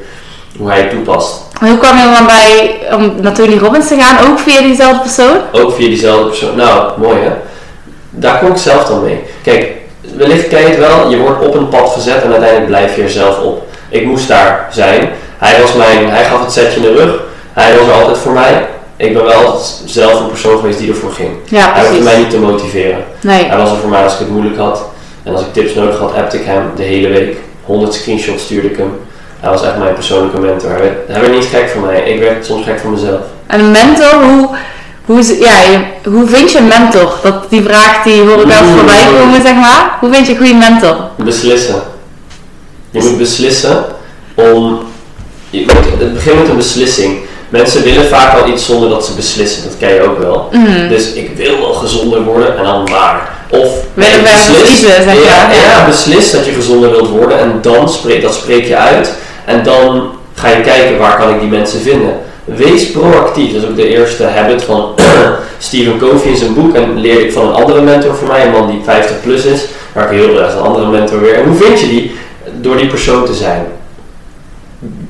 hoe 0.57 0.69
hij 0.69 0.79
het 0.79 0.89
toepast. 0.89 1.41
Maar 1.59 1.69
Hoe 1.69 1.79
kwam 1.79 1.97
je 1.97 2.03
dan 2.17 2.25
bij 2.25 2.79
om 2.95 3.13
naar 3.21 3.33
Tony 3.33 3.57
Robbins 3.57 3.87
te 3.87 3.95
gaan? 3.99 4.29
Ook 4.31 4.39
via 4.39 4.61
diezelfde 4.61 4.99
persoon? 5.01 5.37
Ook 5.51 5.75
via 5.75 5.87
diezelfde 5.87 6.27
persoon. 6.27 6.55
Nou, 6.55 6.99
mooi 6.99 7.17
hè. 7.19 7.29
Daar 8.09 8.39
kom 8.39 8.49
ik 8.51 8.57
zelf 8.57 8.83
dan 8.85 9.03
mee. 9.03 9.19
Kijk, 9.43 9.67
wellicht 10.15 10.47
ken 10.47 10.59
je 10.61 10.67
het 10.67 10.77
wel. 10.77 11.09
Je 11.09 11.17
wordt 11.17 11.45
op 11.45 11.55
een 11.55 11.69
pad 11.69 11.89
gezet 11.89 12.23
en 12.23 12.31
uiteindelijk 12.31 12.67
blijf 12.67 12.95
je 12.95 13.03
er 13.03 13.09
zelf 13.09 13.39
op. 13.39 13.67
Ik 13.89 14.05
moest 14.05 14.27
daar 14.27 14.67
zijn. 14.71 15.09
Hij, 15.37 15.61
was 15.61 15.73
mijn, 15.73 16.09
hij 16.09 16.23
gaf 16.23 16.41
het 16.41 16.51
setje 16.51 16.75
in 16.75 16.81
de 16.81 16.93
rug. 16.93 17.21
Hij 17.53 17.77
was 17.77 17.87
er 17.87 17.93
altijd 17.93 18.17
voor 18.17 18.31
mij. 18.31 18.67
Ik 18.97 19.13
ben 19.13 19.23
wel 19.23 19.33
altijd 19.33 19.81
zelf 19.85 20.19
een 20.19 20.27
persoon 20.27 20.59
geweest 20.59 20.79
die 20.79 20.89
ervoor 20.89 21.11
ging. 21.11 21.29
Ja, 21.45 21.73
Hij 21.73 21.85
hoefde 21.87 22.03
mij 22.03 22.17
niet 22.17 22.29
te 22.29 22.39
motiveren. 22.39 23.03
Nee. 23.21 23.43
Hij 23.43 23.57
was 23.57 23.71
er 23.71 23.77
voor 23.77 23.89
mij 23.89 24.03
als 24.03 24.13
ik 24.13 24.19
het 24.19 24.29
moeilijk 24.29 24.57
had. 24.57 24.83
En 25.23 25.33
als 25.33 25.41
ik 25.41 25.53
tips 25.53 25.73
nodig 25.73 25.99
had, 25.99 26.15
appte 26.15 26.37
ik 26.37 26.45
hem 26.45 26.71
de 26.75 26.83
hele 26.83 27.07
week. 27.07 27.37
100 27.63 27.93
screenshots 27.93 28.43
stuurde 28.43 28.69
ik 28.69 28.77
hem. 28.77 28.99
Hij 29.39 29.49
was 29.49 29.63
echt 29.63 29.77
mijn 29.77 29.93
persoonlijke 29.93 30.39
mentor. 30.39 30.69
Hij 30.69 30.79
werd, 30.79 31.07
hij 31.07 31.21
werd 31.21 31.33
niet 31.33 31.45
gek 31.45 31.69
van 31.69 31.85
mij. 31.85 32.01
Ik 32.01 32.19
werd 32.19 32.45
soms 32.45 32.65
gek 32.65 32.79
van 32.79 32.91
mezelf. 32.91 33.19
En 33.47 33.59
een 33.59 33.71
mentor, 33.71 34.23
hoe, 34.23 34.49
hoe, 35.05 35.19
is- 35.19 35.37
ja, 35.39 35.57
je- 35.61 36.09
hoe 36.09 36.27
vind 36.27 36.51
je 36.51 36.57
een 36.57 36.67
mentor? 36.67 37.13
Dat, 37.23 37.49
die 37.49 37.63
vraag 37.63 38.03
die 38.03 38.21
hoor 38.21 38.39
ik 38.41 38.47
wel 38.47 38.57
eens 38.57 38.71
voorbij 38.77 39.07
komen, 39.19 39.41
zeg 39.41 39.53
maar. 39.55 39.97
Hoe 39.99 40.13
vind 40.13 40.25
je 40.27 40.31
een 40.33 40.37
goede 40.39 40.53
mentor? 40.53 40.95
Beslissen. 41.17 41.81
Je 42.91 42.99
moet 43.01 43.17
beslissen 43.17 43.85
om. 44.35 44.79
Je 45.49 45.61
moet, 45.61 45.99
het 45.99 46.13
begint 46.13 46.39
met 46.39 46.49
een 46.49 46.57
beslissing. 46.57 47.17
Mensen 47.49 47.83
willen 47.83 48.07
vaak 48.07 48.39
al 48.39 48.47
iets 48.47 48.65
zonder 48.65 48.89
dat 48.89 49.05
ze 49.05 49.13
beslissen, 49.13 49.63
dat 49.63 49.73
ken 49.79 49.93
je 49.93 50.01
ook 50.01 50.19
wel. 50.19 50.49
Mm. 50.51 50.87
Dus 50.89 51.13
ik 51.13 51.31
wil 51.35 51.57
wel 51.59 51.73
gezonder 51.73 52.21
worden 52.23 52.57
en 52.57 52.63
dan 52.63 52.83
maar. 52.83 53.29
Of 53.49 53.69
Willen 53.93 54.13
we 54.13 54.21
beslis- 54.21 54.61
kiezen, 54.69 55.03
zeg 55.03 55.05
ja, 55.25 55.49
je. 55.51 55.55
ja, 55.61 55.85
beslis 55.87 56.31
dat 56.31 56.45
je 56.45 56.51
gezonder 56.51 56.89
wilt 56.91 57.09
worden 57.09 57.39
en 57.39 57.59
dan 57.61 57.89
spreek, 57.89 58.21
dat 58.21 58.33
spreek 58.33 58.65
je 58.65 58.75
uit. 58.77 59.11
En 59.45 59.63
dan 59.63 60.09
ga 60.35 60.47
je 60.49 60.61
kijken 60.61 60.97
waar 60.97 61.17
kan 61.17 61.29
ik 61.29 61.39
die 61.39 61.49
mensen 61.49 61.81
vinden. 61.81 62.13
Wees 62.55 62.91
proactief, 62.91 63.53
dat 63.53 63.61
is 63.61 63.69
ook 63.69 63.75
de 63.75 63.87
eerste 63.87 64.25
habit 64.25 64.63
van, 64.63 64.95
Stephen 65.57 65.97
Covey 65.97 66.31
in 66.31 66.37
zijn 66.37 66.53
boek 66.53 66.75
en 66.75 66.99
leerde 66.99 67.25
ik 67.25 67.33
van 67.33 67.47
een 67.47 67.63
andere 67.63 67.81
mentor 67.81 68.15
van 68.15 68.27
mij, 68.27 68.45
een 68.45 68.51
man 68.51 68.71
die 68.71 68.81
50 68.83 69.21
plus 69.21 69.45
is, 69.45 69.65
waar 69.93 70.11
ik 70.11 70.19
heel 70.19 70.45
is 70.47 70.53
een 70.53 70.59
andere 70.59 70.87
mentor 70.87 71.21
weer. 71.21 71.33
En 71.33 71.45
hoe 71.45 71.55
vind 71.55 71.79
je 71.79 71.87
die? 71.87 72.15
Door 72.61 72.77
die 72.77 72.87
persoon 72.87 73.25
te 73.25 73.33
zijn. 73.33 73.65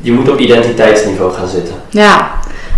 Je 0.02 0.12
moet 0.12 0.30
op 0.30 0.40
identiteitsniveau 0.40 1.34
gaan 1.34 1.48
zitten. 1.48 1.76
Ja. 1.90 2.32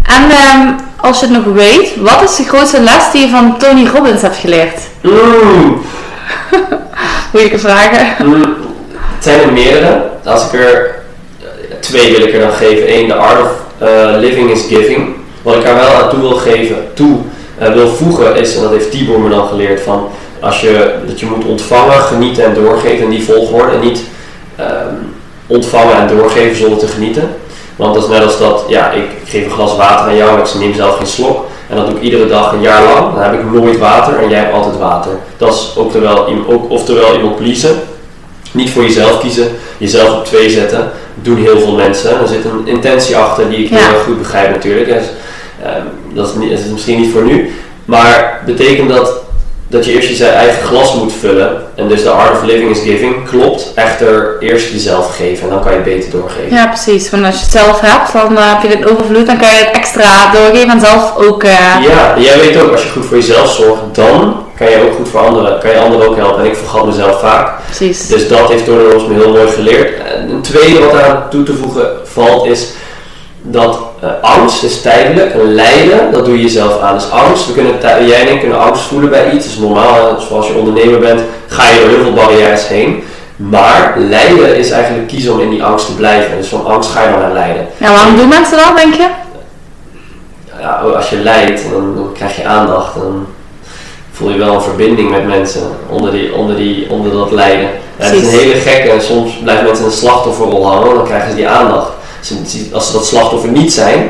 En 0.06 0.30
ehm, 0.30 0.74
als 0.96 1.20
je 1.20 1.26
het 1.26 1.46
nog 1.46 1.54
weet, 1.54 1.96
wat 1.96 2.24
is 2.24 2.36
de 2.36 2.44
grootste 2.44 2.82
les 2.82 3.12
die 3.12 3.22
je 3.22 3.30
van 3.30 3.58
Tony 3.58 3.88
Robbins 3.88 4.22
hebt 4.22 4.36
geleerd? 4.36 4.80
Mm. 5.02 5.82
Moeilijke 7.32 7.60
vragen. 7.60 8.26
Mm, 8.26 8.56
het 8.96 9.24
zijn 9.24 9.42
er 9.42 9.54
meerdere. 9.54 10.10
Als 10.24 10.46
ik 10.46 10.54
er 10.54 10.96
twee 11.80 12.12
wil 12.12 12.28
ik 12.28 12.34
er 12.34 12.40
dan 12.40 12.52
geven. 12.52 12.94
Eén, 12.98 13.08
de 13.08 13.14
art 13.14 13.42
of 13.42 13.52
uh, 13.84 14.20
living 14.20 14.52
is 14.52 14.66
giving. 14.68 15.16
Wat 15.42 15.56
ik 15.56 15.64
daar 15.64 15.76
wel 15.76 16.04
aan 16.04 16.10
toe 16.10 16.20
wil 16.20 16.36
geven, 16.36 16.76
toe 16.94 17.18
uh, 17.62 17.74
wil 17.74 17.88
voegen 17.88 18.36
is, 18.36 18.56
en 18.56 18.62
dat 18.62 18.72
heeft 18.72 18.92
Tibor 18.92 19.20
me 19.20 19.30
dan 19.30 19.48
geleerd, 19.48 19.82
van 19.82 20.10
als 20.40 20.62
je, 20.62 20.96
dat 21.08 21.20
je 21.20 21.26
moet 21.26 21.46
ontvangen, 21.46 22.00
genieten 22.00 22.44
en 22.44 22.54
doorgeven 22.54 23.04
in 23.04 23.10
die 23.10 23.24
volgorde. 23.24 23.72
En 23.72 23.80
niet 23.80 24.02
um, 24.60 25.14
ontvangen 25.48 25.96
en 25.96 26.18
doorgeven 26.18 26.56
zonder 26.56 26.80
te 26.80 26.88
genieten. 26.88 27.36
Want 27.76 27.94
dat 27.94 28.04
is 28.04 28.10
net 28.10 28.24
als 28.24 28.38
dat, 28.38 28.66
ja, 28.68 28.92
ik, 28.92 29.04
geef 29.26 29.46
een 29.46 29.52
glas 29.52 29.76
water 29.76 30.08
aan 30.08 30.16
jou, 30.16 30.40
ik 30.40 30.54
neem 30.60 30.74
zelf 30.74 30.98
geen 30.98 31.08
slok. 31.08 31.46
En 31.70 31.76
dat 31.76 31.88
doe 31.88 31.96
ik 31.96 32.02
iedere 32.02 32.28
dag 32.28 32.52
een 32.52 32.62
jaar 32.62 32.84
lang. 32.84 33.14
Dan 33.14 33.24
heb 33.24 33.34
ik 33.34 33.52
nooit 33.52 33.80
water 33.80 34.20
en 34.20 34.30
jij 34.30 34.40
hebt 34.40 34.54
altijd 34.54 34.78
water. 34.78 35.12
Dat 35.38 35.54
is 35.54 35.74
ook, 35.78 35.92
terwijl, 35.92 36.28
ook 36.48 36.70
oftewel 36.70 37.16
iemand 37.16 37.36
pleasen. 37.36 37.82
Niet 38.52 38.70
voor 38.70 38.84
jezelf 38.84 39.20
kiezen, 39.20 39.48
jezelf 39.78 40.18
op 40.18 40.26
twee 40.26 40.50
zetten. 40.50 40.92
Doen 41.16 41.38
heel 41.38 41.60
veel 41.60 41.76
mensen. 41.76 42.22
Er 42.22 42.28
zit 42.28 42.46
een 42.46 42.68
intentie 42.68 43.18
achter 43.18 43.50
die 43.50 43.64
ik 43.64 43.70
ja. 43.70 43.78
heel 43.78 44.00
goed 44.00 44.18
begrijp 44.18 44.50
natuurlijk. 44.50 44.88
Dus, 44.88 45.06
um, 45.66 46.16
dat, 46.16 46.28
is 46.28 46.34
niet, 46.36 46.50
dat 46.50 46.60
is 46.60 46.66
misschien 46.66 47.00
niet 47.02 47.12
voor 47.12 47.24
nu. 47.24 47.52
Maar 47.86 48.42
betekent 48.46 48.90
dat 48.90 49.24
dat 49.74 49.86
je 49.86 49.92
eerst 49.92 50.18
je 50.18 50.26
eigen 50.26 50.64
glas 50.64 50.94
moet 50.94 51.14
vullen. 51.20 51.62
En 51.76 51.88
dus 51.88 52.04
de 52.04 52.10
art 52.10 52.32
of 52.32 52.44
living 52.44 52.70
is 52.70 52.80
giving 52.80 53.30
klopt. 53.30 53.72
Echter 53.76 54.38
eerst 54.40 54.72
jezelf 54.72 55.16
geven 55.16 55.44
en 55.44 55.50
dan 55.50 55.64
kan 55.64 55.72
je 55.72 55.78
het 55.78 55.86
beter 55.86 56.12
doorgeven. 56.12 56.56
Ja, 56.56 56.68
precies. 56.68 57.10
Want 57.10 57.26
als 57.26 57.36
je 57.36 57.42
het 57.42 57.52
zelf 57.52 57.80
hebt, 57.80 58.14
dan 58.14 58.32
uh, 58.34 58.54
heb 58.54 58.72
je 58.72 58.78
het 58.78 58.90
overvloed, 58.90 59.26
dan 59.26 59.38
kan 59.38 59.48
je 59.48 59.58
het 59.58 59.76
extra 59.76 60.32
doorgeven 60.32 60.70
en 60.70 60.80
zelf 60.80 61.16
ook... 61.16 61.44
Uh... 61.44 61.52
Ja, 61.88 62.16
jij 62.18 62.40
weet 62.40 62.62
ook, 62.62 62.72
als 62.72 62.84
je 62.84 62.90
goed 62.90 63.06
voor 63.06 63.18
jezelf 63.18 63.52
zorgt, 63.52 63.82
dan 63.92 64.43
kan 64.64 64.72
je 64.72 64.90
ook 64.90 64.96
goed 64.96 65.10
voor 65.10 65.20
anderen, 65.20 65.60
kan 65.60 65.72
je 65.72 65.80
anderen 65.80 66.10
ook 66.10 66.16
helpen. 66.16 66.44
En 66.44 66.50
ik 66.50 66.56
vergat 66.56 66.86
mezelf 66.86 67.20
vaak. 67.20 67.52
Precies. 67.66 68.08
Dus 68.08 68.28
dat 68.28 68.50
heeft 68.50 68.66
Tony 68.66 69.08
me 69.08 69.14
heel 69.14 69.32
mooi 69.32 69.48
geleerd. 69.48 70.02
En 70.04 70.30
een 70.30 70.42
tweede 70.42 70.80
wat 70.80 71.02
aan 71.02 71.24
toe 71.30 71.44
te 71.44 71.54
voegen 71.54 71.90
valt 72.04 72.46
is 72.46 72.72
dat 73.42 73.80
uh, 74.04 74.10
angst 74.22 74.64
is 74.64 74.82
tijdelijk 74.82 75.34
en 75.34 75.54
lijden, 75.54 76.12
dat 76.12 76.26
doe 76.26 76.36
je 76.38 76.44
jezelf 76.44 76.82
aan. 76.82 76.94
Dus 76.94 77.12
angst, 77.12 77.48
we 77.48 77.54
kunnen, 77.54 78.06
jij 78.08 78.28
en 78.28 78.34
ik 78.34 78.40
kunnen 78.40 78.60
angst 78.60 78.84
voelen 78.84 79.10
bij 79.10 79.32
iets, 79.32 79.46
dat 79.46 79.54
is 79.54 79.60
normaal. 79.60 80.20
Zoals 80.20 80.48
je 80.48 80.54
ondernemer 80.54 81.00
bent, 81.00 81.22
ga 81.48 81.70
je 81.70 81.80
door 81.80 81.90
heel 81.90 82.04
veel 82.04 82.14
barrières 82.14 82.68
heen. 82.68 83.04
Maar 83.36 83.94
lijden 83.98 84.58
is 84.58 84.70
eigenlijk 84.70 85.08
kiezen 85.08 85.34
om 85.34 85.40
in 85.40 85.50
die 85.50 85.64
angst 85.64 85.86
te 85.86 85.96
blijven. 85.96 86.38
Dus 86.38 86.48
van 86.48 86.66
angst 86.66 86.90
ga 86.90 87.04
je 87.04 87.10
dan 87.10 87.20
naar 87.20 87.34
lijden. 87.34 87.68
Ja, 87.78 87.92
waarom 87.92 88.16
doen 88.16 88.28
mensen 88.28 88.58
dat, 88.58 88.76
denk 88.76 88.94
je? 88.94 89.08
Ja, 90.60 90.70
als 90.96 91.10
je 91.10 91.18
lijdt, 91.18 91.62
dan, 91.72 91.96
dan 91.96 92.12
krijg 92.14 92.36
je 92.36 92.46
aandacht. 92.46 92.96
Dan 92.96 93.26
voel 94.14 94.30
je 94.30 94.38
wel 94.38 94.54
een 94.54 94.62
verbinding 94.62 95.10
met 95.10 95.28
mensen 95.28 95.62
onder, 95.90 96.12
die, 96.12 96.34
onder, 96.34 96.56
die, 96.56 96.90
onder 96.90 97.12
dat 97.12 97.32
lijden. 97.32 97.70
Ja, 98.00 98.06
het 98.06 98.14
is 98.14 98.22
een 98.22 98.40
hele 98.40 98.54
gekke 98.54 98.90
en 98.90 99.02
soms 99.02 99.40
blijven 99.44 99.66
mensen 99.66 99.86
in 99.86 99.92
een 99.92 99.98
slachtofferrol 99.98 100.68
hangen, 100.68 100.96
dan 100.96 101.06
krijgen 101.06 101.30
ze 101.30 101.36
die 101.36 101.48
aandacht 101.48 101.92
als 102.72 102.88
ze 102.88 102.94
dat 102.94 103.06
slachtoffer 103.06 103.50
niet 103.50 103.74
zijn, 103.74 104.10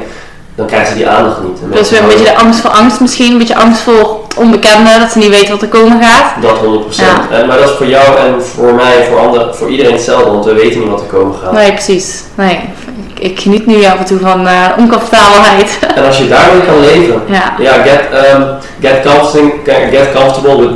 dan 0.55 0.65
krijgen 0.65 0.88
ze 0.88 0.95
die 0.95 1.07
aandacht 1.07 1.38
niet. 1.43 1.57
Dus 1.72 1.89
weer 1.89 2.01
een 2.01 2.07
beetje 2.07 2.24
de 2.24 2.36
angst 2.36 2.60
voor 2.60 2.69
angst 2.69 3.00
misschien, 3.00 3.31
een 3.31 3.38
beetje 3.38 3.55
angst 3.55 3.81
voor 3.81 4.19
het 4.27 4.38
onbekende, 4.38 5.00
dat 5.00 5.12
ze 5.12 5.17
niet 5.17 5.29
weten 5.29 5.51
wat 5.51 5.62
er 5.62 5.67
komen 5.67 6.03
gaat. 6.03 6.41
Dat 6.41 6.57
100%. 6.57 6.95
Ja. 6.95 7.45
maar 7.45 7.57
dat 7.57 7.69
is 7.69 7.75
voor 7.75 7.88
jou 7.88 8.17
en 8.17 8.43
voor 8.43 8.74
mij, 8.74 9.07
voor, 9.10 9.19
anderen, 9.19 9.55
voor 9.55 9.69
iedereen 9.69 9.93
hetzelfde, 9.93 10.31
want 10.31 10.45
we 10.45 10.53
weten 10.53 10.79
niet 10.79 10.89
wat 10.89 11.01
er 11.01 11.07
komen 11.07 11.36
gaat. 11.43 11.51
Nee, 11.51 11.72
precies. 11.72 12.24
Nee. 12.36 12.60
Ik, 13.08 13.20
ik 13.20 13.40
geniet 13.40 13.66
nu 13.66 13.86
af 13.86 13.98
en 13.98 14.06
toe 14.06 14.20
van 14.20 14.48
uh, 14.48 14.68
oncomfortabelheid. 14.78 15.80
En 15.96 16.06
als 16.06 16.18
je 16.18 16.28
daarmee 16.28 16.62
kan 16.62 16.80
leven, 16.80 17.22
ja, 17.28 17.54
ja 17.60 17.74
get, 17.74 18.02
um, 18.34 18.46
get, 18.82 19.02
comfortable, 19.06 19.52
get 19.92 20.12
comfortable 20.16 20.58
with, 20.58 20.72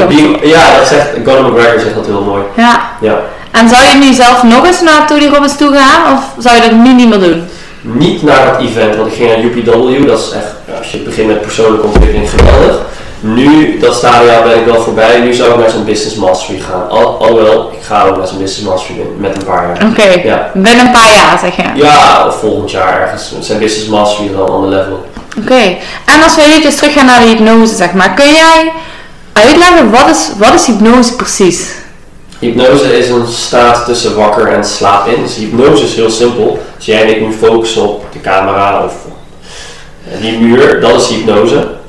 uh, 0.00 0.06
being, 0.06 0.38
ja, 0.42 0.76
dat 0.78 0.86
zegt, 0.88 1.08
Conor 1.24 1.52
McGregor 1.52 1.80
zegt 1.80 1.94
dat 1.94 2.06
heel 2.06 2.22
mooi. 2.22 2.42
Ja. 2.56 2.90
ja. 3.00 3.20
En 3.50 3.68
zou 3.68 3.82
je 3.82 3.94
nu 3.94 4.12
zelf 4.12 4.42
nog 4.42 4.66
eens 4.66 4.80
naar 4.80 5.06
Tony 5.06 5.26
Robbins 5.26 5.56
toe 5.56 5.76
gaan 5.76 6.16
of 6.16 6.22
zou 6.38 6.54
je 6.54 6.60
dat 6.60 6.72
nu 6.72 6.92
niet 6.92 7.08
meer 7.08 7.20
doen? 7.20 7.44
Niet 7.80 8.22
naar 8.22 8.44
dat 8.44 8.60
event, 8.60 8.96
want 8.96 9.08
ik 9.08 9.14
ging 9.14 9.28
naar 9.28 9.40
UPW, 9.40 10.06
dat 10.06 10.18
is 10.18 10.30
echt, 10.30 10.78
als 10.78 10.92
je 10.92 10.98
begint 10.98 11.28
met 11.28 11.40
persoonlijke 11.40 11.86
ontwikkeling, 11.86 12.30
geweldig. 12.30 12.80
Nu, 13.26 13.78
dat 13.78 13.94
stadium 13.94 14.42
ben 14.42 14.58
ik 14.58 14.64
wel 14.64 14.82
voorbij, 14.82 15.20
nu 15.20 15.32
zou 15.32 15.52
ik 15.52 15.58
naar 15.58 15.70
zo'n 15.70 15.84
business 15.84 16.16
mastery 16.16 16.58
gaan. 16.58 16.88
Al, 16.88 17.18
alhoewel, 17.18 17.72
ik 17.72 17.82
ga 17.82 18.04
ook 18.04 18.16
naar 18.16 18.26
zo'n 18.26 18.38
business 18.38 18.68
mastery 18.68 19.00
met 19.18 19.36
een 19.36 19.44
paar 19.44 19.66
jaar. 19.66 19.90
Oké, 19.90 20.28
ja. 20.28 20.50
binnen 20.54 20.86
een 20.86 20.92
paar 20.92 21.14
jaar 21.14 21.38
zeg 21.38 21.56
je? 21.56 21.62
Ja, 21.74 22.26
of 22.26 22.38
volgend 22.40 22.70
jaar 22.70 23.00
ergens. 23.00 23.32
Zijn 23.40 23.58
business 23.58 23.88
mastery 23.88 24.28
is 24.28 24.34
wel 24.34 24.46
een 24.46 24.52
ander 24.52 24.70
level. 24.70 25.06
Oké, 25.38 25.76
en 26.04 26.22
als 26.22 26.34
we 26.34 26.42
eventjes 26.42 26.76
terug 26.76 26.92
gaan 26.92 27.06
naar 27.06 27.20
de 27.20 27.26
hypnose 27.26 27.74
zeg 27.74 27.92
maar, 27.92 28.14
kun 28.14 28.32
jij 28.32 28.72
uitleggen 29.32 29.90
wat 29.90 30.08
is, 30.10 30.30
wat 30.38 30.54
is 30.54 30.66
hypnose 30.66 31.16
precies? 31.16 31.74
Hypnose 32.38 32.98
is 32.98 33.08
een 33.08 33.26
staat 33.26 33.84
tussen 33.84 34.16
wakker 34.16 34.52
en 34.52 34.64
slaap 34.64 35.06
in. 35.06 35.22
Dus 35.22 35.36
hypnose 35.36 35.84
is 35.84 35.94
heel 35.94 36.10
simpel. 36.10 36.62
Als 36.76 36.84
jij 36.86 37.02
en 37.02 37.08
ik 37.08 37.20
nu 37.20 37.32
focussen 37.32 37.82
op 37.82 38.04
de 38.12 38.20
camera 38.20 38.84
of 38.84 38.92
eh, 40.12 40.20
die 40.20 40.38
muur, 40.38 40.80
dat 40.80 41.00
is 41.00 41.08
hypnose. 41.08 41.82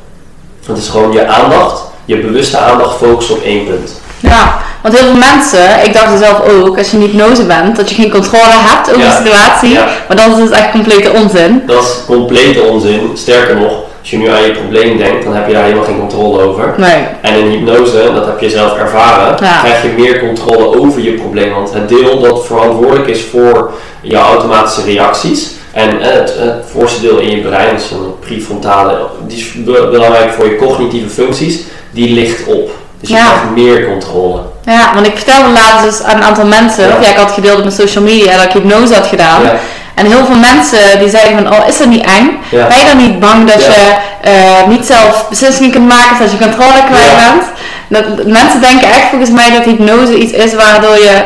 Het 0.68 0.78
is 0.78 0.88
gewoon 0.88 1.12
je 1.12 1.28
aandacht, 1.28 1.82
je 2.06 2.18
bewuste 2.18 2.58
aandacht 2.58 2.98
focussen 2.98 3.36
op 3.36 3.44
één 3.44 3.66
punt. 3.66 3.92
Ja, 4.20 4.58
want 4.82 4.98
heel 4.98 5.08
veel 5.08 5.18
mensen, 5.18 5.84
ik 5.84 5.94
dacht 5.94 6.20
zelf 6.20 6.42
ook, 6.50 6.78
als 6.78 6.92
je 6.92 6.98
in 6.98 7.04
hypnose 7.04 7.44
bent, 7.44 7.76
dat 7.76 7.90
je 7.90 7.96
geen 7.96 8.12
controle 8.12 8.44
hebt 8.50 8.90
over 8.90 9.02
de 9.02 9.16
situatie. 9.24 9.80
Maar 10.08 10.18
dat 10.18 10.28
is 10.28 10.36
dus 10.36 10.58
echt 10.58 10.72
complete 10.72 11.12
onzin. 11.12 11.64
Dat 11.68 11.84
is 11.84 11.90
complete 12.06 12.62
onzin. 12.62 13.12
Sterker 13.14 13.56
nog, 13.56 13.72
als 14.00 14.10
je 14.10 14.18
nu 14.18 14.30
aan 14.30 14.44
je 14.44 14.52
probleem 14.52 14.98
denkt, 14.98 15.24
dan 15.24 15.34
heb 15.36 15.48
je 15.48 15.54
daar 15.54 15.64
helemaal 15.64 15.84
geen 15.84 16.00
controle 16.00 16.42
over. 16.42 16.74
Nee. 16.78 17.08
En 17.22 17.36
in 17.36 17.50
hypnose, 17.50 18.12
dat 18.14 18.26
heb 18.26 18.40
je 18.40 18.50
zelf 18.50 18.78
ervaren, 18.78 19.36
krijg 19.36 19.82
je 19.82 19.94
meer 19.98 20.20
controle 20.20 20.80
over 20.80 21.02
je 21.02 21.12
probleem. 21.12 21.54
Want 21.54 21.74
het 21.74 21.90
deel 21.90 22.20
dat 22.20 22.46
verantwoordelijk 22.46 23.08
is 23.08 23.22
voor 23.32 23.72
je 24.02 24.16
automatische 24.16 24.84
reacties 24.84 25.50
en 25.76 26.02
eh, 26.02 26.14
het, 26.14 26.34
het 26.38 26.66
voorste 26.72 27.02
deel 27.02 27.18
in 27.18 27.30
je 27.30 27.42
brein, 27.42 27.76
dus 27.76 27.92
een 27.92 28.20
prefrontale, 28.20 29.08
die 29.28 29.38
is 29.38 29.52
belangrijk 29.92 30.34
voor 30.34 30.46
je 30.46 30.56
cognitieve 30.56 31.10
functies, 31.10 31.60
die 31.92 32.14
ligt 32.14 32.46
op. 32.46 32.72
Dus 33.00 33.10
je 33.10 33.16
krijgt 33.16 33.56
meer 33.56 33.88
controle. 33.88 34.42
Ja, 34.66 34.92
want 34.94 35.08
ik 35.08 35.16
vertelde 35.16 35.50
laatst 35.50 35.84
dus 35.84 36.04
aan 36.04 36.18
een 36.18 36.24
aantal 36.24 36.46
mensen, 36.46 36.88
ja. 36.88 36.96
of 36.96 37.04
ja, 37.04 37.10
ik 37.10 37.18
had 37.18 37.32
gedeeld 37.32 37.58
op 37.58 37.64
mijn 37.64 37.76
social 37.76 38.04
media 38.04 38.36
dat 38.36 38.46
ik 38.46 38.52
hypnose 38.52 38.94
had 38.94 39.08
gedaan. 39.08 39.44
Ja. 39.44 39.56
En 39.96 40.06
heel 40.06 40.26
veel 40.26 40.36
mensen 40.36 41.00
die 41.00 41.10
zeiden 41.10 41.38
van, 41.38 41.54
oh 41.54 41.68
is 41.68 41.78
dat 41.78 41.88
niet 41.88 42.06
eng? 42.06 42.40
Ben 42.50 42.78
je 42.80 42.86
dan 42.86 42.98
niet 42.98 43.20
bang 43.20 43.52
dat 43.52 43.66
je 43.66 43.96
uh, 44.26 44.68
niet 44.68 44.86
zelf 44.86 45.26
beslissingen 45.30 45.72
kunt 45.72 45.88
maken, 45.88 46.20
dat 46.20 46.32
je 46.32 46.38
controle 46.38 46.84
kwijt 46.92 47.16
bent? 47.16 47.44
Dat, 47.88 48.26
mensen 48.26 48.62
denken 48.62 48.88
echt 48.90 49.10
volgens 49.10 49.32
mij 49.32 49.52
dat 49.52 49.64
hypnose 49.64 50.18
iets 50.18 50.32
is 50.32 50.54
waardoor 50.54 50.96
je, 50.96 51.24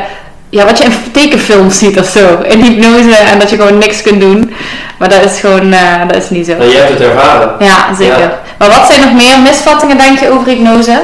ja, 0.50 0.66
wat 0.66 0.78
je 0.78 0.84
in 0.84 0.92
tekenfilms 1.12 1.78
ziet 1.78 2.00
of 2.00 2.08
zo, 2.08 2.42
in 2.44 2.62
hypnose 2.62 3.16
en 3.16 3.40
dat 3.40 3.50
je 3.50 3.56
gewoon 3.56 3.78
niks 3.78 4.02
kunt 4.02 4.22
doen. 4.22 4.54
Maar 5.00 5.10
dat 5.10 5.24
is 5.24 5.40
gewoon, 5.40 5.74
uh, 5.74 6.08
dat 6.08 6.16
is 6.16 6.30
niet 6.30 6.46
zo. 6.46 6.52
Je 6.52 6.78
hebt 6.78 6.90
het 6.90 7.02
ervaren. 7.02 7.56
Ja, 7.60 7.96
zeker. 7.98 8.38
Maar 8.58 8.70
wat 8.70 8.88
zijn 8.88 9.02
nog 9.02 9.14
meer 9.14 9.40
misvattingen 9.40 9.98
denk 9.98 10.20
je 10.20 10.32
over 10.32 10.48
hypnose? 10.48 11.00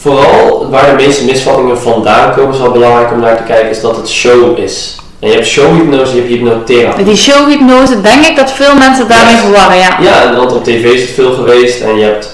Vooral 0.00 0.70
waar 0.70 0.86
de 0.86 1.04
meeste 1.04 1.24
misvattingen 1.24 1.78
vandaan 1.78 2.34
komen, 2.34 2.54
is 2.54 2.60
wel 2.60 2.70
belangrijk 2.70 3.12
om 3.12 3.20
naar 3.20 3.36
te 3.36 3.42
kijken, 3.42 3.70
is 3.70 3.80
dat 3.80 3.96
het 3.96 4.08
show 4.08 4.58
is. 4.58 4.96
En 5.20 5.28
je 5.28 5.34
hebt 5.34 5.46
showhypnose, 5.46 6.14
je 6.14 6.18
hebt 6.18 6.32
hypnotherapie. 6.32 7.04
Die 7.04 7.16
showhypnose, 7.16 8.00
denk 8.00 8.26
ik 8.26 8.36
dat 8.36 8.52
veel 8.52 8.74
mensen 8.74 9.08
daarmee 9.08 9.36
verwarren, 9.36 9.76
ja. 9.76 9.96
Ja, 10.00 10.34
want 10.36 10.52
op 10.52 10.64
tv 10.64 10.84
is 10.84 11.00
het 11.00 11.10
veel 11.10 11.32
geweest 11.32 11.80
en 11.80 11.98
je 11.98 12.04
hebt 12.04 12.30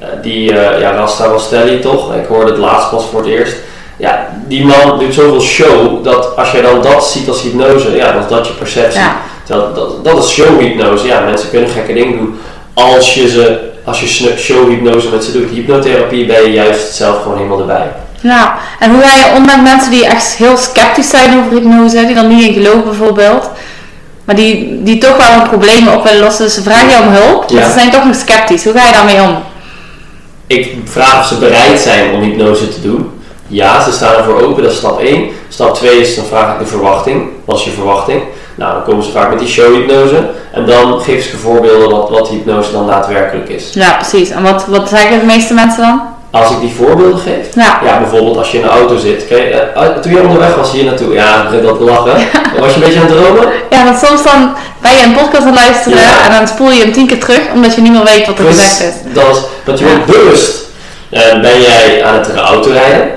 uh, 0.00 0.06
die, 0.22 0.52
uh, 0.52 0.80
ja, 0.80 0.90
Rasta 0.90 1.26
Rastelli 1.26 1.80
toch, 1.80 2.14
ik 2.14 2.26
hoorde 2.26 2.50
het 2.50 2.60
laatst 2.60 2.90
pas 2.90 3.04
voor 3.10 3.20
het 3.20 3.28
eerst. 3.28 3.56
Ja, 3.98 4.28
die 4.46 4.64
man 4.64 4.98
doet 4.98 5.14
zoveel 5.14 5.40
show, 5.40 6.04
dat 6.04 6.36
als 6.36 6.50
je 6.50 6.62
dan 6.62 6.82
dat 6.82 7.06
ziet 7.06 7.28
als 7.28 7.42
hypnose, 7.42 7.96
ja, 7.96 8.12
dan 8.12 8.22
is 8.22 8.28
dat 8.28 8.46
je 8.46 8.52
perceptie. 8.52 9.00
Ja. 9.00 9.16
Dat, 9.46 9.74
dat, 9.74 10.04
dat 10.04 10.24
is 10.24 10.30
showhypnose, 10.30 11.06
ja, 11.06 11.20
mensen 11.20 11.50
kunnen 11.50 11.68
gekke 11.68 11.92
dingen 11.92 12.18
doen 12.18 12.38
als 12.74 13.14
je, 13.14 13.28
ze, 13.28 13.70
als 13.84 14.00
je 14.00 14.34
showhypnose 14.38 15.08
met 15.08 15.24
ze 15.24 15.32
doet. 15.32 15.50
Hypnotherapie 15.50 16.26
ben 16.26 16.42
je 16.42 16.52
juist 16.52 16.94
zelf 16.94 17.22
gewoon 17.22 17.36
helemaal 17.36 17.60
erbij. 17.60 17.86
Nou, 18.20 18.50
en 18.78 18.90
hoe 18.90 19.02
ga 19.02 19.16
je 19.16 19.36
om 19.36 19.44
met 19.44 19.62
mensen 19.62 19.90
die 19.90 20.06
echt 20.06 20.36
heel 20.36 20.56
sceptisch 20.56 21.10
zijn 21.10 21.38
over 21.38 21.50
hypnose, 21.50 22.06
die 22.06 22.14
dan 22.14 22.28
niet 22.28 22.46
in 22.46 22.52
geloven 22.52 22.84
bijvoorbeeld, 22.84 23.50
maar 24.24 24.36
die, 24.36 24.82
die 24.82 24.98
toch 24.98 25.16
wel 25.16 25.38
hun 25.38 25.48
problemen 25.48 25.94
op 25.94 26.04
willen 26.04 26.20
lossen, 26.20 26.44
dus 26.44 26.54
ze 26.54 26.62
vragen 26.62 26.88
je 26.88 27.02
om 27.02 27.12
hulp, 27.12 27.50
maar 27.50 27.64
ze 27.64 27.72
zijn 27.72 27.90
toch 27.90 28.04
nog 28.04 28.14
sceptisch. 28.14 28.64
Hoe 28.64 28.72
ga 28.72 28.86
je 28.86 28.92
daarmee 28.92 29.22
om? 29.22 29.36
Ik 30.46 30.76
vraag 30.84 31.20
of 31.20 31.26
ze 31.26 31.38
bereid 31.38 31.80
zijn 31.80 32.14
om 32.14 32.20
hypnose 32.22 32.68
te 32.68 32.80
doen. 32.80 33.17
Ja, 33.48 33.82
ze 33.82 33.92
staan 33.92 34.14
ervoor 34.14 34.42
open, 34.42 34.62
dat 34.62 34.72
is 34.72 34.78
stap 34.78 35.00
1. 35.00 35.28
Stap 35.48 35.74
2 35.74 36.00
is, 36.00 36.16
dan 36.16 36.24
vraag 36.24 36.52
ik 36.52 36.58
de 36.58 36.66
verwachting. 36.66 37.28
Wat 37.44 37.58
is 37.58 37.64
je 37.64 37.70
verwachting? 37.70 38.22
Nou, 38.54 38.72
dan 38.72 38.82
komen 38.84 39.04
ze 39.04 39.10
vaak 39.10 39.28
met 39.30 39.38
die 39.38 39.48
showhypnose. 39.48 40.28
En 40.52 40.66
dan 40.66 41.00
geef 41.00 41.24
ze 41.30 41.36
voorbeelden 41.36 41.90
wat, 41.90 42.10
wat 42.10 42.28
hypnose 42.28 42.72
dan 42.72 42.86
daadwerkelijk 42.86 43.48
is. 43.48 43.70
Ja, 43.72 43.92
precies. 43.92 44.30
En 44.30 44.42
wat, 44.42 44.66
wat 44.66 44.88
zeggen 44.88 45.20
de 45.20 45.26
meeste 45.26 45.54
mensen 45.54 45.82
dan? 45.82 46.00
Als 46.30 46.50
ik 46.50 46.60
die 46.60 46.74
voorbeelden 46.76 47.18
geef, 47.18 47.54
Ja. 47.54 47.80
ja, 47.84 47.98
bijvoorbeeld 47.98 48.36
als 48.36 48.50
je 48.50 48.56
in 48.58 48.62
de 48.62 48.70
auto 48.70 48.96
zit. 48.96 49.26
Kijk, 49.28 49.50
eh, 49.74 49.82
toen 49.86 50.12
je 50.12 50.20
onderweg 50.20 50.54
was 50.54 50.72
hier 50.72 50.84
naartoe, 50.84 51.12
ja, 51.12 51.42
begint 51.44 51.62
dat 51.62 51.78
te 51.78 51.84
lachen. 51.84 52.12
Was 52.60 52.68
je 52.68 52.74
een 52.74 52.80
beetje 52.80 53.00
aan 53.00 53.06
het 53.06 53.16
dromen? 53.16 53.48
Ja, 53.70 53.84
want 53.84 53.98
soms 53.98 54.22
dan 54.22 54.52
ben 54.80 54.92
je 54.92 55.02
een 55.04 55.12
podcast 55.14 55.42
aan 55.46 55.52
het 55.52 55.60
luisteren 55.64 55.98
Ja. 55.98 56.24
en 56.24 56.30
dan 56.38 56.48
spoel 56.48 56.70
je 56.70 56.82
hem 56.82 56.92
tien 56.92 57.06
keer 57.06 57.20
terug 57.20 57.40
omdat 57.54 57.74
je 57.74 57.80
niet 57.80 57.92
meer 57.92 58.04
weet 58.04 58.26
wat 58.26 58.38
er 58.38 58.44
gezegd 58.44 58.80
is. 58.80 58.94
Dat 59.14 59.36
is, 59.36 59.40
want 59.64 59.78
je 59.78 59.84
bent 59.84 60.06
bewust. 60.06 60.64
En 61.10 61.40
ben 61.40 61.60
jij 61.60 62.04
aan 62.04 62.14
het 62.14 62.34
autorijden? 62.36 63.10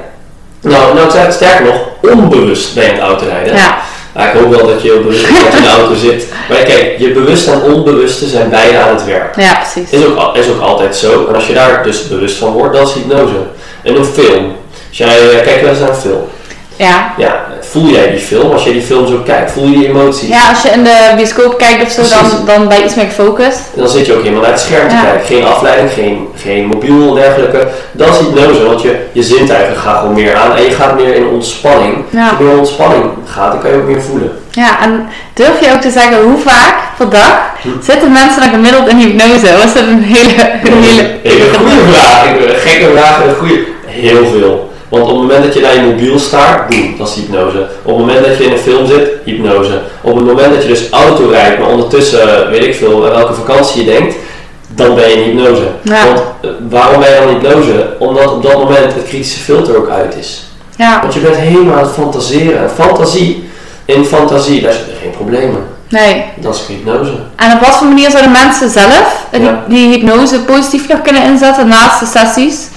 Nou, 0.62 0.96
nou 0.96 1.10
ster- 1.10 1.32
sterker 1.34 1.66
nog, 1.66 1.76
onbewust 2.12 2.74
ben 2.76 2.84
je 2.84 2.90
aan 2.90 2.96
het 2.98 3.04
autorijden. 3.08 3.56
Ja, 3.56 3.78
Maar 4.14 4.28
ik 4.28 4.40
hoop 4.42 4.56
wel 4.56 4.68
dat 4.68 4.82
je 4.82 4.88
heel 4.92 5.02
bewust 5.02 5.28
in 5.28 5.34
de 5.62 5.68
auto 5.80 5.96
zit. 5.96 6.26
Maar 6.50 6.58
kijk, 6.58 6.96
je 6.98 7.12
bewuste 7.12 7.52
en 7.52 7.62
onbewuste 7.62 8.28
zijn 8.28 8.50
beide 8.50 8.78
aan 8.78 8.96
het 8.96 9.06
werk. 9.06 9.36
ja 9.36 9.54
precies. 9.54 9.90
Is 10.00 10.06
ook, 10.06 10.36
is 10.36 10.50
ook 10.50 10.62
altijd 10.62 10.96
zo. 10.96 11.26
En 11.28 11.36
als 11.36 11.48
je 11.48 11.54
daar 11.54 11.84
dus 11.84 12.08
bewust 12.08 12.36
van 12.38 12.52
wordt, 12.52 12.76
dat 12.76 12.88
is 12.88 12.94
hypnose. 12.94 13.34
En 13.84 13.96
een 13.96 14.06
film. 14.06 14.56
Als 14.90 14.98
jij 14.98 15.30
eh, 15.30 15.44
kijkt 15.44 15.62
wel 15.62 15.70
eens 15.70 15.80
naar 15.80 15.90
een 15.90 15.96
film. 15.96 16.28
Ja. 16.88 17.14
Ja, 17.18 17.46
voel 17.62 17.88
jij 17.88 18.10
die 18.12 18.20
film? 18.20 18.52
Als 18.52 18.64
jij 18.64 18.74
die 18.74 18.82
film 18.82 19.08
zo 19.08 19.22
kijkt, 19.26 19.52
voel 19.52 19.66
je 19.68 19.78
die 19.78 19.88
emoties? 19.88 20.28
ja, 20.30 20.50
als 20.50 20.62
je 20.62 20.70
in 20.70 20.84
de 20.84 21.12
bioscoop 21.16 21.58
kijkt 21.58 21.82
of 21.84 21.92
zo, 21.92 22.02
dan, 22.16 22.20
Precies. 22.30 22.46
dan 22.46 22.68
ben 22.68 22.78
je 22.78 22.84
iets 22.84 22.96
meer 22.96 23.06
gefocust. 23.06 23.60
En 23.76 23.80
dan 23.82 23.90
zit 23.90 24.06
je 24.06 24.14
ook 24.14 24.22
helemaal 24.22 24.42
naar 24.42 24.52
het 24.52 24.60
scherm 24.60 24.88
te 24.88 24.96
Ja. 24.96 25.02
kijken. 25.02 25.26
Geen 25.26 25.46
afleiding, 25.46 25.92
geen, 25.92 26.28
geen 26.36 26.66
mobiel 26.66 27.08
en 27.08 27.16
dergelijke. 27.16 27.68
Dat 27.92 28.08
is 28.08 28.18
hypnose, 28.18 28.64
want 28.66 28.82
je, 28.82 28.96
je 29.12 29.24
zintuigen 29.24 29.76
gaan 29.78 29.98
gewoon 30.00 30.14
meer 30.14 30.36
aan. 30.36 30.56
En 30.56 30.64
je 30.64 30.72
gaat 30.72 30.96
meer 30.96 31.14
in 31.16 31.28
ontspanning. 31.28 31.94
Ja. 32.10 32.28
Als 32.30 32.38
je 32.38 32.44
meer 32.44 32.54
in 32.54 32.60
ontspanning 32.60 33.04
gaat, 33.26 33.52
dan 33.52 33.62
kan 33.62 33.72
je 33.72 33.78
ook 33.78 33.88
meer 33.88 34.02
voelen. 34.02 34.32
Ja, 34.52 34.82
en 34.84 35.08
durf 35.34 35.60
je 35.66 35.72
ook 35.74 35.82
te 35.82 35.92
zeggen 35.92 36.22
hoe 36.22 36.38
vaak 36.38 36.76
per 36.98 37.10
dag 37.10 37.40
Hm. 37.62 37.70
zitten 37.82 38.12
mensen 38.12 38.42
dan 38.42 38.50
gemiddeld 38.50 38.88
in 38.88 38.98
hypnose? 38.98 39.58
Was 39.58 39.74
dat 39.74 39.84
een 39.84 40.04
hele, 40.04 40.52
een 40.64 40.84
hele, 40.84 41.10
Hele 41.24 41.46
goede 41.58 41.92
vraag. 41.94 42.24
Een 42.26 42.56
gekke 42.56 42.90
vraag 42.96 43.22
en 43.22 43.30
een 43.30 43.36
goede. 43.36 43.60
Heel 43.86 44.26
veel. 44.26 44.71
Want 44.92 45.04
op 45.04 45.10
het 45.10 45.18
moment 45.18 45.44
dat 45.44 45.54
je 45.54 45.60
naar 45.62 45.76
je 45.76 45.82
mobiel 45.82 46.20
staart, 46.20 46.68
boem, 46.70 46.96
dat 46.98 47.08
is 47.08 47.14
hypnose. 47.16 47.68
Op 47.84 47.98
het 47.98 48.06
moment 48.06 48.26
dat 48.26 48.38
je 48.38 48.44
in 48.44 48.52
een 48.52 48.58
film 48.58 48.86
zit, 48.88 49.10
hypnose. 49.24 49.82
Op 50.02 50.16
het 50.16 50.26
moment 50.26 50.54
dat 50.54 50.62
je 50.62 50.68
dus 50.68 50.90
auto 50.90 51.30
rijdt, 51.30 51.60
maar 51.60 51.68
ondertussen, 51.70 52.50
weet 52.50 52.64
ik 52.64 52.76
veel, 52.76 53.02
welke 53.02 53.34
vakantie 53.34 53.86
je 53.86 53.92
denkt, 53.92 54.16
dan 54.68 54.96
ben 54.96 55.10
je 55.10 55.16
in 55.16 55.22
hypnose. 55.38 55.68
Ja. 55.82 56.06
Want 56.06 56.20
eh, 56.42 56.50
waarom 56.70 57.00
ben 57.00 57.10
je 57.10 57.20
dan 57.20 57.30
in 57.30 57.36
hypnose? 57.36 57.96
Omdat 58.00 58.32
op 58.32 58.44
dat 58.44 58.54
moment 58.58 58.94
het 58.94 59.04
kritische 59.08 59.40
filter 59.40 59.78
ook 59.78 59.90
uit 59.90 60.16
is. 60.20 60.44
Ja, 60.76 61.00
Want 61.02 61.14
je 61.14 61.20
bent 61.20 61.36
helemaal 61.36 61.76
aan 61.78 61.84
het 61.84 61.92
fantaseren. 61.94 62.62
En 62.62 62.70
fantasie, 62.70 63.50
in 63.86 64.06
fantasie, 64.06 64.62
daar 64.62 64.74
zitten 64.74 64.94
geen 65.02 65.12
problemen. 65.12 65.64
nee. 65.90 66.24
Dat 66.36 66.56
is 66.56 66.62
hypnose. 66.68 67.12
En 67.36 67.52
op 67.54 67.60
wat 67.60 67.76
voor 67.76 67.88
manier 67.88 68.10
zouden 68.12 68.32
mensen 68.32 68.70
zelf 68.70 69.26
die, 69.32 69.42
Ja. 69.42 69.64
die 69.68 69.90
hypnose 69.90 70.40
positief 70.40 70.88
nog 70.88 71.02
kunnen 71.02 71.24
inzetten 71.24 71.68
naast 71.68 72.00
de 72.00 72.06
sessies? 72.06 72.68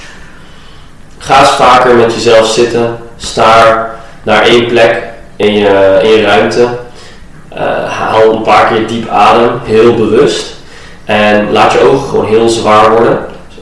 Ga 1.25 1.45
vaker 1.45 1.95
met 1.95 2.14
jezelf 2.14 2.47
zitten. 2.47 2.97
Staar 3.16 3.95
naar 4.23 4.43
één 4.43 4.66
plek 4.66 5.02
in 5.37 5.54
je, 5.54 5.99
in 6.02 6.11
je 6.11 6.23
ruimte. 6.23 6.69
Eh, 7.49 7.85
haal 7.85 8.33
een 8.33 8.43
paar 8.43 8.66
keer 8.66 8.87
diep 8.87 9.09
adem, 9.09 9.61
heel 9.64 9.95
bewust. 9.95 10.54
En 11.04 11.52
laat 11.52 11.73
je 11.73 11.81
ogen 11.81 12.09
gewoon 12.09 12.26
heel 12.26 12.49
zwaar 12.49 12.90
worden. 12.90 13.19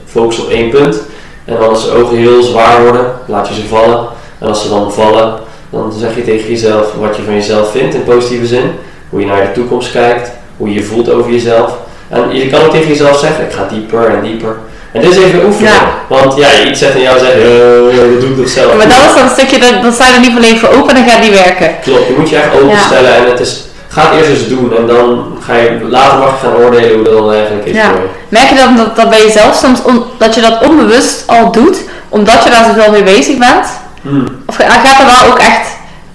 Focus 0.07 0.39
op 0.39 0.51
één 0.51 0.71
punt. 0.71 1.01
En 1.45 1.69
als 1.69 1.85
de 1.85 1.93
ogen 1.93 2.17
heel 2.17 2.43
zwaar 2.43 2.83
worden, 2.83 3.13
laat 3.27 3.49
je 3.49 3.55
ze 3.55 3.67
vallen. 3.67 4.07
En 4.39 4.49
als 4.49 4.63
ze 4.63 4.69
dan 4.69 4.93
vallen, 4.93 5.39
dan 5.71 5.93
zeg 5.93 6.15
je 6.15 6.25
tegen 6.25 6.49
jezelf 6.49 6.95
wat 6.95 7.17
je 7.17 7.23
van 7.23 7.35
jezelf 7.35 7.71
vindt 7.71 7.95
in 7.95 8.05
positieve 8.05 8.47
zin. 8.47 8.71
Hoe 9.09 9.21
je 9.21 9.27
naar 9.27 9.47
de 9.47 9.53
toekomst 9.53 9.93
kijkt, 9.93 10.31
hoe 10.57 10.69
je 10.69 10.75
je 10.75 10.83
voelt 10.83 11.11
over 11.11 11.31
jezelf. 11.31 11.77
En 12.09 12.35
je 12.35 12.51
kan 12.51 12.61
ook 12.61 12.71
tegen 12.71 12.89
jezelf 12.89 13.19
zeggen, 13.19 13.45
ik 13.45 13.53
ga 13.53 13.67
dieper 13.69 14.07
en 14.07 14.23
dieper. 14.23 14.57
En 14.93 15.01
dit 15.01 15.11
is 15.11 15.17
even 15.25 15.45
oefenen. 15.45 15.73
Ja. 15.73 15.81
Want 16.09 16.37
ja, 16.37 16.49
iets 16.69 16.79
zegt 16.79 16.95
in 16.95 17.01
jou 17.03 17.19
zegt, 17.19 17.33
eh, 17.33 18.11
dat 18.11 18.21
doe 18.21 18.31
ik 18.31 18.37
toch 18.37 18.49
zelf. 18.49 18.75
Maar 18.77 18.89
dat 18.89 18.97
is 19.09 19.15
dan 19.15 19.23
een 19.25 19.31
stukje, 19.31 19.59
dat, 19.59 19.83
dat 19.83 19.95
sta 19.95 20.07
je 20.07 20.13
er 20.15 20.21
niet 20.21 20.37
alleen 20.37 20.59
voor 20.59 20.69
open 20.69 20.89
en 20.89 20.95
dan 20.95 21.09
gaat 21.13 21.23
die 21.23 21.31
werken. 21.31 21.71
Klopt, 21.83 22.07
je 22.07 22.15
moet 22.19 22.29
je 22.29 22.37
echt 22.37 22.61
openstellen 22.63 23.15
en 23.17 23.25
het 23.31 23.41
is, 23.41 23.61
ga 23.89 24.03
het 24.11 24.19
eerst 24.19 24.31
eens 24.31 24.49
doen 24.49 24.77
en 24.77 24.87
dan 24.87 25.37
ga 25.47 25.57
je, 25.57 25.79
later 25.89 26.19
mag 26.19 26.41
je 26.41 26.47
gaan 26.47 26.57
oordelen 26.57 26.95
hoe 26.95 27.05
dat 27.05 27.13
dan 27.13 27.33
eigenlijk 27.33 27.67
is 27.67 27.75
Ja. 27.77 27.89
voor 27.91 28.01
je. 28.01 28.07
Merk 28.29 28.49
je 28.49 28.55
dan 28.55 28.77
dat, 28.77 28.97
dat 28.97 29.09
bij 29.11 29.23
jezelf 29.23 29.55
soms, 29.57 29.83
on- 29.83 30.05
dat 30.19 30.35
je 30.35 30.41
dat 30.41 30.63
onbewust 30.69 31.23
al 31.27 31.53
doet, 31.53 31.77
omdat 32.09 32.45
je 32.45 32.51
daar 32.51 32.65
zoveel 32.65 32.93
mee 32.93 33.03
bezig 33.03 33.37
bent? 33.39 33.67
Hmm. 34.03 34.43
Of 34.47 34.57
ga- 34.57 34.69
gaat 34.71 35.01
er 35.01 35.07
wel 35.07 35.31
ook 35.33 35.39
echt 35.39 35.67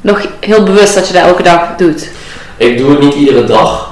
nog 0.02 0.20
heel 0.40 0.64
bewust 0.64 0.94
dat 0.96 1.08
je 1.08 1.14
dat 1.14 1.24
elke 1.24 1.44
dag 1.44 1.60
doet? 1.78 2.08
Ik 2.58 2.78
doe 2.78 2.90
het 2.90 3.00
niet 3.00 3.14
iedere 3.14 3.44
dag. 3.44 3.90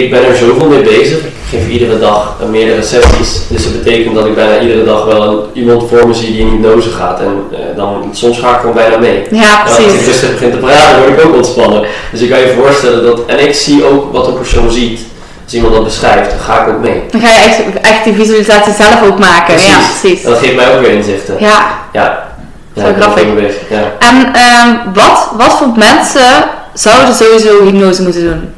Ik 0.00 0.10
ben 0.10 0.24
er 0.26 0.36
zoveel 0.36 0.68
mee 0.68 0.82
bezig. 0.82 1.18
Ik 1.18 1.32
geef 1.50 1.68
iedere 1.68 1.98
dag 1.98 2.36
meerdere 2.50 2.82
sessies. 2.82 3.40
Dus 3.48 3.62
dat 3.64 3.82
betekent 3.84 4.14
dat 4.14 4.26
ik 4.26 4.34
bijna 4.34 4.60
iedere 4.60 4.84
dag 4.84 5.04
wel 5.04 5.22
een, 5.22 5.38
iemand 5.52 5.88
voor 5.88 6.06
me 6.08 6.14
zie 6.14 6.32
die 6.32 6.40
in 6.40 6.48
hypnose 6.48 6.90
gaat. 6.90 7.20
En 7.20 7.44
eh, 7.52 7.58
dan, 7.76 8.10
soms 8.12 8.38
ga 8.38 8.54
ik 8.54 8.60
gewoon 8.60 8.74
bijna 8.74 8.96
mee. 8.98 9.22
Ja, 9.30 9.40
Ja, 9.42 9.62
als 9.68 9.78
ik 9.78 9.86
precies. 9.86 10.06
rustig 10.06 10.30
begin 10.30 10.50
te 10.50 10.56
praten, 10.56 10.98
word 10.98 11.18
ik 11.18 11.24
ook 11.26 11.34
ontspannen. 11.34 11.82
Dus 12.12 12.20
ik 12.20 12.30
kan 12.30 12.38
je 12.38 12.54
voorstellen 12.62 13.04
dat, 13.04 13.20
en 13.26 13.38
ik 13.48 13.54
zie 13.54 13.84
ook 13.84 14.12
wat 14.12 14.26
een 14.26 14.34
persoon 14.34 14.70
ziet. 14.70 15.00
Als 15.44 15.54
iemand 15.54 15.74
dat 15.74 15.84
beschrijft, 15.84 16.30
dan 16.30 16.38
ga 16.38 16.62
ik 16.62 16.68
ook 16.68 16.80
mee. 16.80 17.02
Dan 17.10 17.20
ga 17.20 17.28
je 17.30 17.44
echt, 17.44 17.80
echt 17.80 18.04
die 18.04 18.14
visualisatie 18.14 18.72
zelf 18.74 19.02
ook 19.02 19.18
maken. 19.18 19.60
Ja, 19.60 19.78
precies. 20.00 20.24
En 20.24 20.30
dat 20.30 20.38
geeft 20.38 20.56
mij 20.56 20.74
ook 20.74 20.80
weer 20.80 20.90
inzichten. 20.92 21.36
Ja, 21.38 21.78
Ja. 21.92 22.30
Zo 22.76 22.82
grappig. 22.98 23.24
mee 23.24 23.34
bezig, 23.34 23.60
Ja. 23.70 23.92
en 23.98 24.32
ehm, 24.34 24.76
wat, 24.94 25.28
wat 25.36 25.52
voor 25.58 25.68
mensen 25.76 26.44
zouden 26.74 27.14
sowieso 27.14 27.64
hypnose 27.64 28.02
moeten 28.02 28.22
doen? 28.24 28.54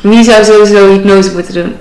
Wie 0.00 0.24
zou 0.24 0.44
sowieso 0.44 0.88
hypnose 0.88 1.32
moeten 1.32 1.54
doen? 1.54 1.76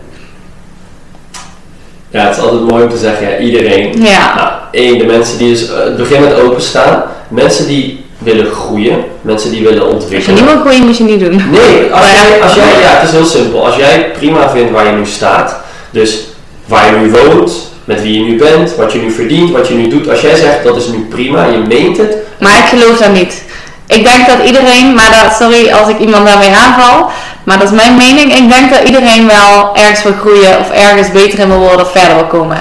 ja, 2.11 2.25
het 2.25 2.37
is 2.37 2.43
altijd 2.43 2.61
mooi 2.61 2.83
om 2.83 2.89
te 2.89 2.97
zeggen, 2.97 3.29
ja, 3.29 3.37
iedereen. 3.37 4.01
Ja. 4.03 4.35
Nou, 4.35 4.49
één, 4.71 4.97
de 4.97 5.05
mensen 5.05 5.37
die 5.37 5.49
dus 5.49 5.69
eh, 5.69 5.77
het 5.77 5.97
begin 5.97 6.21
met 6.21 6.41
openstaan. 6.41 7.03
Mensen 7.27 7.67
die 7.67 8.05
willen 8.17 8.51
groeien. 8.51 9.03
Mensen 9.21 9.51
die 9.51 9.63
willen 9.63 9.81
Als 9.81 9.89
je 9.89 9.95
ontwikkelen. 9.95 10.35
niet 10.35 10.45
wil 10.53 10.59
groeien, 10.61 10.85
moet 10.85 10.97
je 10.97 11.03
niet 11.03 11.19
doen. 11.19 11.35
Nee, 11.51 11.91
als 11.91 12.11
jij, 12.11 12.41
als 12.41 12.53
jij, 12.53 12.81
ja, 12.81 12.89
het 12.89 13.09
is 13.09 13.15
heel 13.15 13.25
simpel. 13.25 13.65
Als 13.65 13.75
jij 13.75 14.11
prima 14.17 14.49
vindt 14.49 14.71
waar 14.71 14.85
je 14.85 14.91
nu 14.91 15.05
staat, 15.05 15.55
dus 15.91 16.27
waar 16.65 16.85
je 16.93 16.99
nu 16.99 17.11
woont, 17.11 17.51
met 17.83 18.01
wie 18.01 18.13
je 18.13 18.31
nu 18.31 18.37
bent, 18.37 18.75
wat 18.75 18.91
je 18.91 18.99
nu 18.99 19.11
verdient, 19.11 19.51
wat 19.51 19.67
je 19.67 19.73
nu 19.73 19.87
doet. 19.87 20.09
Als 20.09 20.21
jij 20.21 20.35
zegt 20.35 20.63
dat 20.63 20.77
is 20.77 20.87
nu 20.87 21.07
prima, 21.09 21.45
je 21.45 21.57
meent 21.57 21.97
het. 21.97 22.15
Maar 22.39 22.57
ik 22.57 22.79
geloof 22.79 22.97
dat 22.97 23.13
niet. 23.13 23.43
Ik 23.87 24.03
denk 24.03 24.27
dat 24.27 24.45
iedereen, 24.45 24.93
maar 24.93 25.23
dat, 25.23 25.35
sorry 25.35 25.71
als 25.71 25.89
ik 25.89 25.99
iemand 25.99 26.25
daarmee 26.25 26.49
aanval, 26.49 27.09
maar 27.49 27.59
dat 27.59 27.67
is 27.67 27.75
mijn 27.75 27.97
mening. 27.97 28.35
Ik 28.35 28.49
denk 28.51 28.71
dat 28.71 28.83
iedereen 28.83 29.27
wel 29.27 29.75
ergens 29.75 30.03
wil 30.03 30.13
groeien 30.13 30.59
of 30.59 30.71
ergens 30.71 31.11
beter 31.11 31.39
in 31.39 31.47
wil 31.47 31.57
worden 31.57 31.85
of 31.85 31.91
verder 31.91 32.15
wil 32.15 32.25
komen. 32.25 32.57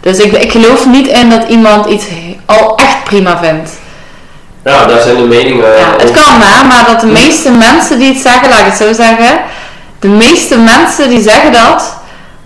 Dus 0.00 0.18
ik, 0.18 0.32
ik 0.32 0.50
geloof 0.50 0.86
niet 0.86 1.06
in 1.06 1.30
dat 1.30 1.48
iemand 1.48 1.86
iets 1.86 2.04
al 2.46 2.76
echt 2.76 3.04
prima 3.04 3.38
vindt. 3.38 3.70
Nou, 4.64 4.88
daar 4.88 5.00
zijn 5.00 5.16
de 5.16 5.22
meningen 5.22 5.64
Ja, 5.64 5.94
het 5.98 6.10
kan 6.10 6.38
maar, 6.38 6.66
maar 6.66 6.84
dat 6.86 7.00
de 7.00 7.06
meeste 7.06 7.50
mensen 7.50 7.98
die 7.98 8.12
het 8.12 8.22
zeggen, 8.22 8.48
laat 8.48 8.58
ik 8.58 8.64
het 8.64 8.76
zo 8.76 8.92
zeggen, 8.92 9.40
de 9.98 10.08
meeste 10.08 10.58
mensen 10.58 11.08
die 11.08 11.22
zeggen 11.22 11.52
dat 11.52 11.96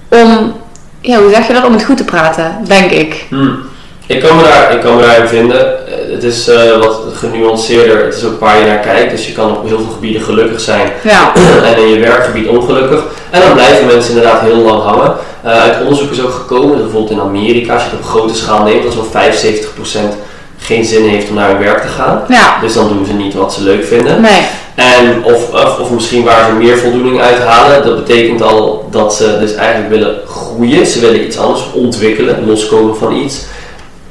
om, 0.09 0.54
ja 1.00 1.18
hoe 1.18 1.30
zeg 1.30 1.46
je 1.46 1.52
dat, 1.52 1.64
om 1.64 1.72
het 1.72 1.85
goed 1.85 1.96
te 1.96 2.04
praten, 2.04 2.56
denk 2.66 2.90
ik. 2.90 3.24
Hmm. 3.28 3.65
Ik 4.06 4.20
kan 4.20 4.36
me 4.36 4.42
daar, 4.42 4.72
ik 4.72 4.80
kan 4.80 4.96
me 4.96 5.02
daarin 5.02 5.28
vinden. 5.28 5.86
Eh, 5.88 5.94
Het 6.14 6.24
is 6.24 6.48
eh, 6.48 6.78
wat 6.78 7.00
genuanceerder. 7.14 8.04
Het 8.04 8.14
is 8.14 8.24
ook 8.24 8.40
waar 8.40 8.58
je 8.58 8.64
naar 8.66 8.78
kijkt. 8.78 9.10
Dus 9.10 9.26
je 9.26 9.32
kan 9.32 9.56
op 9.56 9.66
heel 9.68 9.78
veel 9.78 9.92
gebieden 9.94 10.22
gelukkig 10.22 10.60
zijn 10.60 10.92
Ja, 11.02 11.32
en 11.74 11.78
in 11.82 11.88
je 11.88 11.98
werkgebied 11.98 12.48
ongelukkig. 12.48 13.04
En 13.30 13.40
dan 13.40 13.52
blijven 13.52 13.86
mensen 13.86 14.14
inderdaad 14.14 14.40
heel 14.40 14.56
lang 14.56 14.82
hangen. 14.82 15.14
Eh, 15.42 15.60
uit 15.60 15.80
onderzoek 15.80 16.10
is 16.10 16.22
ook 16.22 16.32
gekomen, 16.32 16.68
dat 16.68 16.82
bijvoorbeeld 16.82 17.10
in 17.12 17.20
Amerika, 17.20 17.72
als 17.74 17.82
je 17.82 17.88
het 17.90 17.98
op 17.98 18.04
grote 18.04 18.34
schaal 18.34 18.62
neemt, 18.64 18.82
dat 18.82 18.92
zo'n 18.92 19.04
75% 19.04 20.16
geen 20.58 20.84
zin 20.84 21.08
heeft 21.08 21.28
om 21.28 21.34
naar 21.34 21.48
hun 21.48 21.58
werk 21.58 21.82
te 21.82 21.88
gaan. 21.88 22.24
ja, 22.28 22.56
Dus 22.60 22.74
dan 22.74 22.88
doen 22.88 23.06
ze 23.06 23.12
niet 23.12 23.34
wat 23.34 23.52
ze 23.54 23.62
leuk 23.62 23.84
vinden. 23.84 24.20
nee, 24.20 24.46
En 24.74 25.24
of, 25.24 25.50
of, 25.52 25.78
of 25.78 25.90
misschien 25.90 26.24
waar 26.24 26.46
ze 26.46 26.52
meer 26.52 26.78
voldoening 26.78 27.20
uit 27.20 27.38
halen. 27.38 27.84
Dat 27.84 27.96
betekent 28.04 28.42
al 28.42 28.88
dat 28.90 29.14
ze 29.14 29.36
dus 29.40 29.54
eigenlijk 29.54 29.88
willen 29.90 30.16
groeien. 30.26 30.86
Ze 30.86 31.00
willen 31.00 31.24
iets 31.24 31.38
anders 31.38 31.62
ontwikkelen, 31.72 32.46
loskomen 32.46 32.96
van 32.96 33.12
iets. 33.16 33.36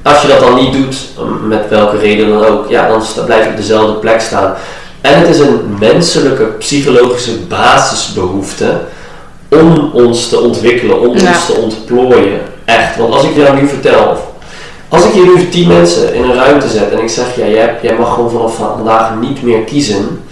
Als 0.05 0.21
je 0.21 0.27
dat 0.27 0.39
dan 0.39 0.55
niet 0.55 0.73
doet, 0.73 0.95
met 1.47 1.69
welke 1.69 1.97
reden 1.97 2.29
dan 2.29 2.45
ook, 2.45 2.69
ja, 2.69 2.87
dan 2.87 3.01
blijf 3.25 3.43
je 3.43 3.49
op 3.49 3.57
dezelfde 3.57 3.93
plek 3.93 4.21
staan. 4.21 4.53
En 5.01 5.19
het 5.19 5.27
is 5.27 5.39
een 5.39 5.75
menselijke, 5.79 6.43
psychologische 6.43 7.37
basisbehoefte 7.39 8.79
om 9.49 9.89
ons 9.93 10.29
te 10.29 10.39
ontwikkelen, 10.39 10.99
om 10.99 11.17
Ja. 11.17 11.27
ons 11.27 11.45
te 11.45 11.53
ontplooien. 11.53 12.39
Echt. 12.65 12.97
Want 12.97 13.13
als 13.13 13.23
ik 13.23 13.35
je 13.35 13.41
nou 13.41 13.61
nu 13.61 13.67
vertel, 13.67 14.33
als 14.89 15.03
ik 15.05 15.11
hier 15.11 15.25
nu 15.25 15.49
tien 15.49 15.67
mensen 15.67 16.13
in 16.13 16.23
een 16.23 16.35
ruimte 16.35 16.67
zet 16.67 16.91
en 16.91 16.99
ik 16.99 17.09
zeg, 17.09 17.35
ja, 17.35 17.45
jij, 17.45 17.75
jij 17.81 17.95
mag 17.99 18.13
gewoon 18.13 18.31
vanaf 18.31 18.55
vandaag 18.55 19.15
niet 19.21 19.43
meer 19.43 19.59
kiezen 19.59 20.23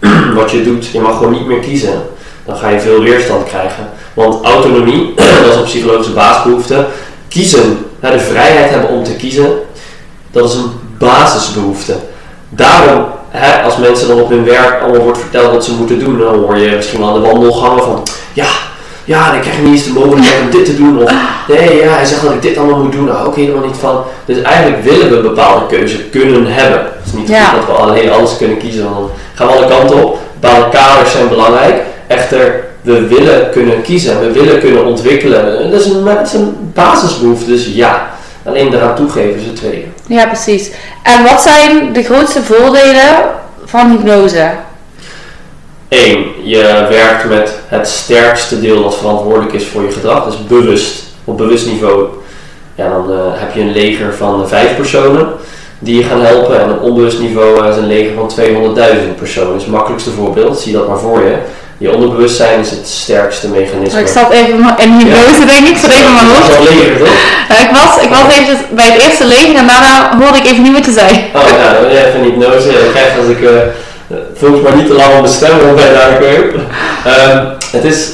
wat 0.36 0.50
je 0.50 0.62
doet, 0.64 0.86
je 0.86 1.00
mag 1.00 1.16
gewoon 1.16 1.32
niet 1.32 1.46
meer 1.46 1.60
kiezen, 1.60 2.02
dan 2.44 2.56
ga 2.56 2.68
je 2.68 2.80
veel 2.80 3.02
weerstand 3.02 3.44
krijgen. 3.44 3.88
Want 4.14 4.44
autonomie, 4.44 5.14
dat 5.42 5.50
is 5.52 5.56
een 5.56 5.62
psychologische 5.64 6.12
basisbehoefte, 6.12 6.86
kiezen, 7.28 7.85
de 8.00 8.18
vrijheid 8.18 8.70
hebben 8.70 8.90
om 8.90 9.04
te 9.04 9.16
kiezen, 9.16 9.46
dat 10.30 10.48
is 10.48 10.54
een 10.54 10.70
basisbehoefte. 10.98 11.94
Daarom 12.48 13.04
hè, 13.30 13.62
als 13.62 13.76
mensen 13.76 14.08
dan 14.08 14.20
op 14.20 14.28
hun 14.28 14.44
werk 14.44 14.80
allemaal 14.82 15.00
wordt 15.00 15.18
verteld 15.18 15.52
wat 15.52 15.64
ze 15.64 15.72
moeten 15.72 15.98
doen, 15.98 16.18
dan 16.18 16.34
hoor 16.34 16.58
je 16.58 16.76
misschien 16.76 17.00
wel 17.00 17.08
aan 17.08 17.22
de 17.22 17.28
wandelgangen 17.28 17.82
van 17.82 18.02
ja, 18.32 18.48
ja, 19.04 19.30
dan 19.30 19.40
krijg 19.40 19.56
je 19.56 19.62
niet 19.62 19.72
eens 19.72 19.84
de 19.84 19.92
mogelijkheid 19.92 20.40
om 20.42 20.50
dit 20.50 20.64
te 20.64 20.76
doen. 20.76 21.02
Of 21.02 21.12
nee, 21.48 21.76
ja, 21.76 21.88
hij 21.88 22.04
zegt 22.04 22.22
dat 22.22 22.32
ik 22.32 22.42
dit 22.42 22.56
allemaal 22.58 22.82
moet 22.82 22.92
doen, 22.92 23.06
daar 23.06 23.16
hou 23.16 23.28
ik 23.28 23.34
helemaal 23.34 23.66
niet 23.66 23.76
van. 23.76 24.04
Dus 24.24 24.42
eigenlijk 24.42 24.82
willen 24.84 25.10
we 25.10 25.16
een 25.16 25.22
bepaalde 25.22 25.66
keuze 25.66 26.04
kunnen 26.04 26.46
hebben. 26.46 26.78
Het 26.78 27.06
is 27.06 27.12
niet 27.12 27.28
Ja. 27.28 27.44
goed 27.44 27.66
dat 27.66 27.76
we 27.76 27.82
alleen 27.82 28.10
alles 28.10 28.36
kunnen 28.36 28.58
kiezen, 28.58 28.82
dan 28.82 29.10
gaan 29.34 29.46
we 29.46 29.52
alle 29.52 29.66
kanten 29.66 30.04
op. 30.04 30.18
Bepaalde 30.40 30.68
kaders 30.68 31.12
zijn 31.12 31.28
belangrijk. 31.28 31.82
Echter, 32.06 32.64
we 32.86 33.06
willen 33.06 33.50
kunnen 33.50 33.82
kiezen, 33.82 34.20
we 34.20 34.30
willen 34.30 34.60
kunnen 34.60 34.84
ontwikkelen. 34.84 35.70
Dat 35.70 35.80
is 35.80 35.86
een, 35.86 36.04
dat 36.04 36.26
is 36.26 36.32
een 36.32 36.70
basisbehoefte, 36.74 37.46
dus 37.46 37.66
ja. 37.66 38.14
Alleen 38.44 38.74
eraan 38.74 38.94
toegeven 38.94 39.40
is 39.40 39.46
het 39.46 39.56
tweede. 39.56 39.86
Ja, 40.06 40.26
precies. 40.26 40.70
En 41.02 41.24
wat 41.24 41.42
zijn 41.42 41.92
de 41.92 42.02
grootste 42.02 42.42
voordelen 42.42 43.16
van 43.64 43.90
hypnose? 43.90 44.50
Eén, 45.88 46.26
je 46.42 46.86
werkt 46.88 47.28
met 47.28 47.54
het 47.68 47.88
sterkste 47.88 48.60
deel 48.60 48.82
dat 48.82 48.96
verantwoordelijk 48.96 49.52
is 49.52 49.66
voor 49.66 49.82
je 49.82 49.90
gedrag, 49.90 50.24
dus 50.24 50.46
bewust, 50.46 51.04
op 51.24 51.36
bewust 51.36 51.66
niveau. 51.66 52.06
Ja, 52.74 52.88
dan 52.88 53.12
eh, 53.12 53.18
heb 53.32 53.54
je 53.54 53.60
een 53.60 53.72
leger 53.72 54.14
van 54.14 54.48
vijf 54.48 54.76
personen 54.76 55.28
die 55.78 55.96
je 55.96 56.04
gaan 56.04 56.20
helpen 56.20 56.60
en 56.60 56.70
op 56.70 56.82
onbewust 56.82 57.18
niveau 57.18 57.68
is 57.68 57.76
een 57.76 57.86
leger 57.86 58.14
van 58.14 58.30
200.000 58.40 59.14
personen. 59.16 59.52
Dus 59.52 59.62
het 59.62 59.72
makkelijkste 59.72 60.10
voorbeeld, 60.10 60.58
zie 60.58 60.72
dat 60.72 60.88
maar 60.88 60.98
voor 60.98 61.20
je. 61.20 61.36
Je 61.78 61.92
onderbewustzijn 61.94 62.60
is 62.60 62.70
het 62.70 62.88
sterkste 62.88 63.48
mechanisme. 63.48 64.00
Ik 64.00 64.06
zat 64.06 64.30
even 64.30 64.74
in 64.78 64.92
hypnose, 64.98 65.44
denk 65.46 65.68
ik. 65.68 65.76
Zat 65.76 65.90
even 65.90 66.06
in 66.06 66.14
mijn 66.14 66.26
Dat 66.26 66.36
hoofd. 66.36 66.74
leger, 66.74 66.98
toch? 66.98 67.08
Ik, 67.62 67.70
was, 67.72 68.04
ik 68.04 68.08
was 68.08 68.36
even 68.36 68.56
bij 68.70 68.84
het 68.84 69.02
eerste 69.02 69.26
leger 69.26 69.54
en 69.56 69.66
daarna 69.66 70.18
hoorde 70.20 70.38
ik 70.38 70.44
even 70.44 70.62
niet 70.62 70.72
meer 70.72 70.82
te 70.82 70.92
zijn. 70.92 71.24
Oh 71.34 71.42
ja, 71.58 71.72
dan 71.72 71.82
ben 71.82 71.92
je 71.92 72.06
even 72.06 72.20
hypnose. 72.22 72.68
Ik 72.68 72.90
krijg 72.90 73.18
als 73.18 73.28
ik 73.28 73.42
eh 73.42 73.50
volgens 74.34 74.62
mij 74.62 74.74
niet 74.74 74.86
te 74.86 74.94
lang 74.94 75.14
op 75.14 75.20
mijn 75.20 75.32
stem 75.32 75.58
want 75.58 75.76
bij 75.76 75.92
daar 75.92 76.18
komen. 76.18 76.66
Ehm 77.04 77.44
het, 77.72 77.84
is, 77.84 78.08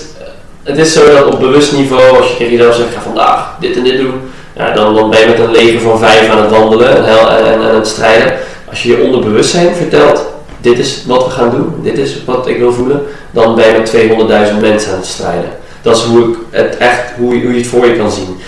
het 0.62 0.78
is 0.78 0.92
zo 0.92 1.12
dat 1.12 1.26
op 1.26 1.40
bewust 1.40 1.72
niveau, 1.72 2.16
als 2.18 2.28
je 2.28 2.36
tegen 2.36 2.52
jezelf 2.52 2.74
zegt, 2.74 2.88
ik 2.88 2.94
ga 2.94 3.00
vandaag 3.02 3.56
dit 3.60 3.76
en 3.76 3.84
dit 3.84 3.96
doen, 3.96 4.20
ja, 4.56 4.70
dan, 4.70 4.94
dan 4.94 5.10
ben 5.10 5.20
je 5.20 5.26
met 5.26 5.38
een 5.38 5.50
leger 5.50 5.80
van 5.80 5.98
vijf 5.98 6.28
aan 6.30 6.42
het 6.42 6.50
wandelen 6.50 6.96
en, 6.96 7.04
en, 7.04 7.52
en 7.52 7.68
aan 7.68 7.74
het 7.74 7.86
strijden. 7.86 8.32
Als 8.70 8.82
je 8.82 8.88
je 8.88 9.02
onderbewustzijn 9.02 9.74
vertelt, 9.74 10.24
dit 10.60 10.78
is 10.78 11.02
wat 11.06 11.24
we 11.24 11.30
gaan 11.30 11.50
doen, 11.50 11.74
dit 11.82 11.98
is 11.98 12.16
wat 12.24 12.46
ik 12.46 12.58
wil 12.58 12.72
voelen, 12.72 13.02
dan 13.32 13.54
ben 13.54 13.66
je 13.66 13.78
met 13.78 14.50
200.000 14.52 14.60
mensen 14.60 14.92
aan 14.92 14.98
het 14.98 15.06
strijden. 15.06 15.50
Dat 15.82 15.96
is 15.96 16.02
hoe, 16.02 16.28
ik 16.28 16.36
het 16.50 16.76
echt, 16.76 17.02
hoe, 17.16 17.34
je, 17.34 17.42
hoe 17.42 17.52
je 17.52 17.58
het 17.58 17.66
voor 17.66 17.86
je 17.86 17.96
kan 17.96 18.10
zien. 18.10 18.38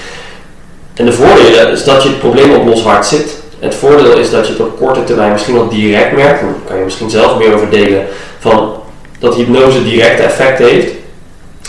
En 0.95 1.05
de 1.05 1.13
voordelen 1.13 1.71
is 1.71 1.85
dat 1.85 2.03
je 2.03 2.09
het 2.09 2.19
probleem 2.19 2.55
oplost 2.55 2.83
waar 2.83 2.97
het 2.97 3.07
zit. 3.07 3.43
Het 3.59 3.75
voordeel 3.75 4.19
is 4.19 4.31
dat 4.31 4.47
je 4.47 4.53
het 4.53 4.63
op 4.63 4.79
korte 4.79 5.05
termijn 5.05 5.33
misschien 5.33 5.55
wel 5.55 5.69
direct 5.69 6.13
merkt. 6.13 6.41
Daar 6.41 6.51
kan 6.67 6.79
je 6.79 6.85
misschien 6.85 7.11
zelf 7.11 7.39
meer 7.39 7.55
over 7.55 7.71
delen. 7.71 8.07
Van 8.39 8.73
dat 9.19 9.35
hypnose 9.35 9.85
directe 9.85 10.23
effect 10.23 10.59
heeft. 10.59 10.93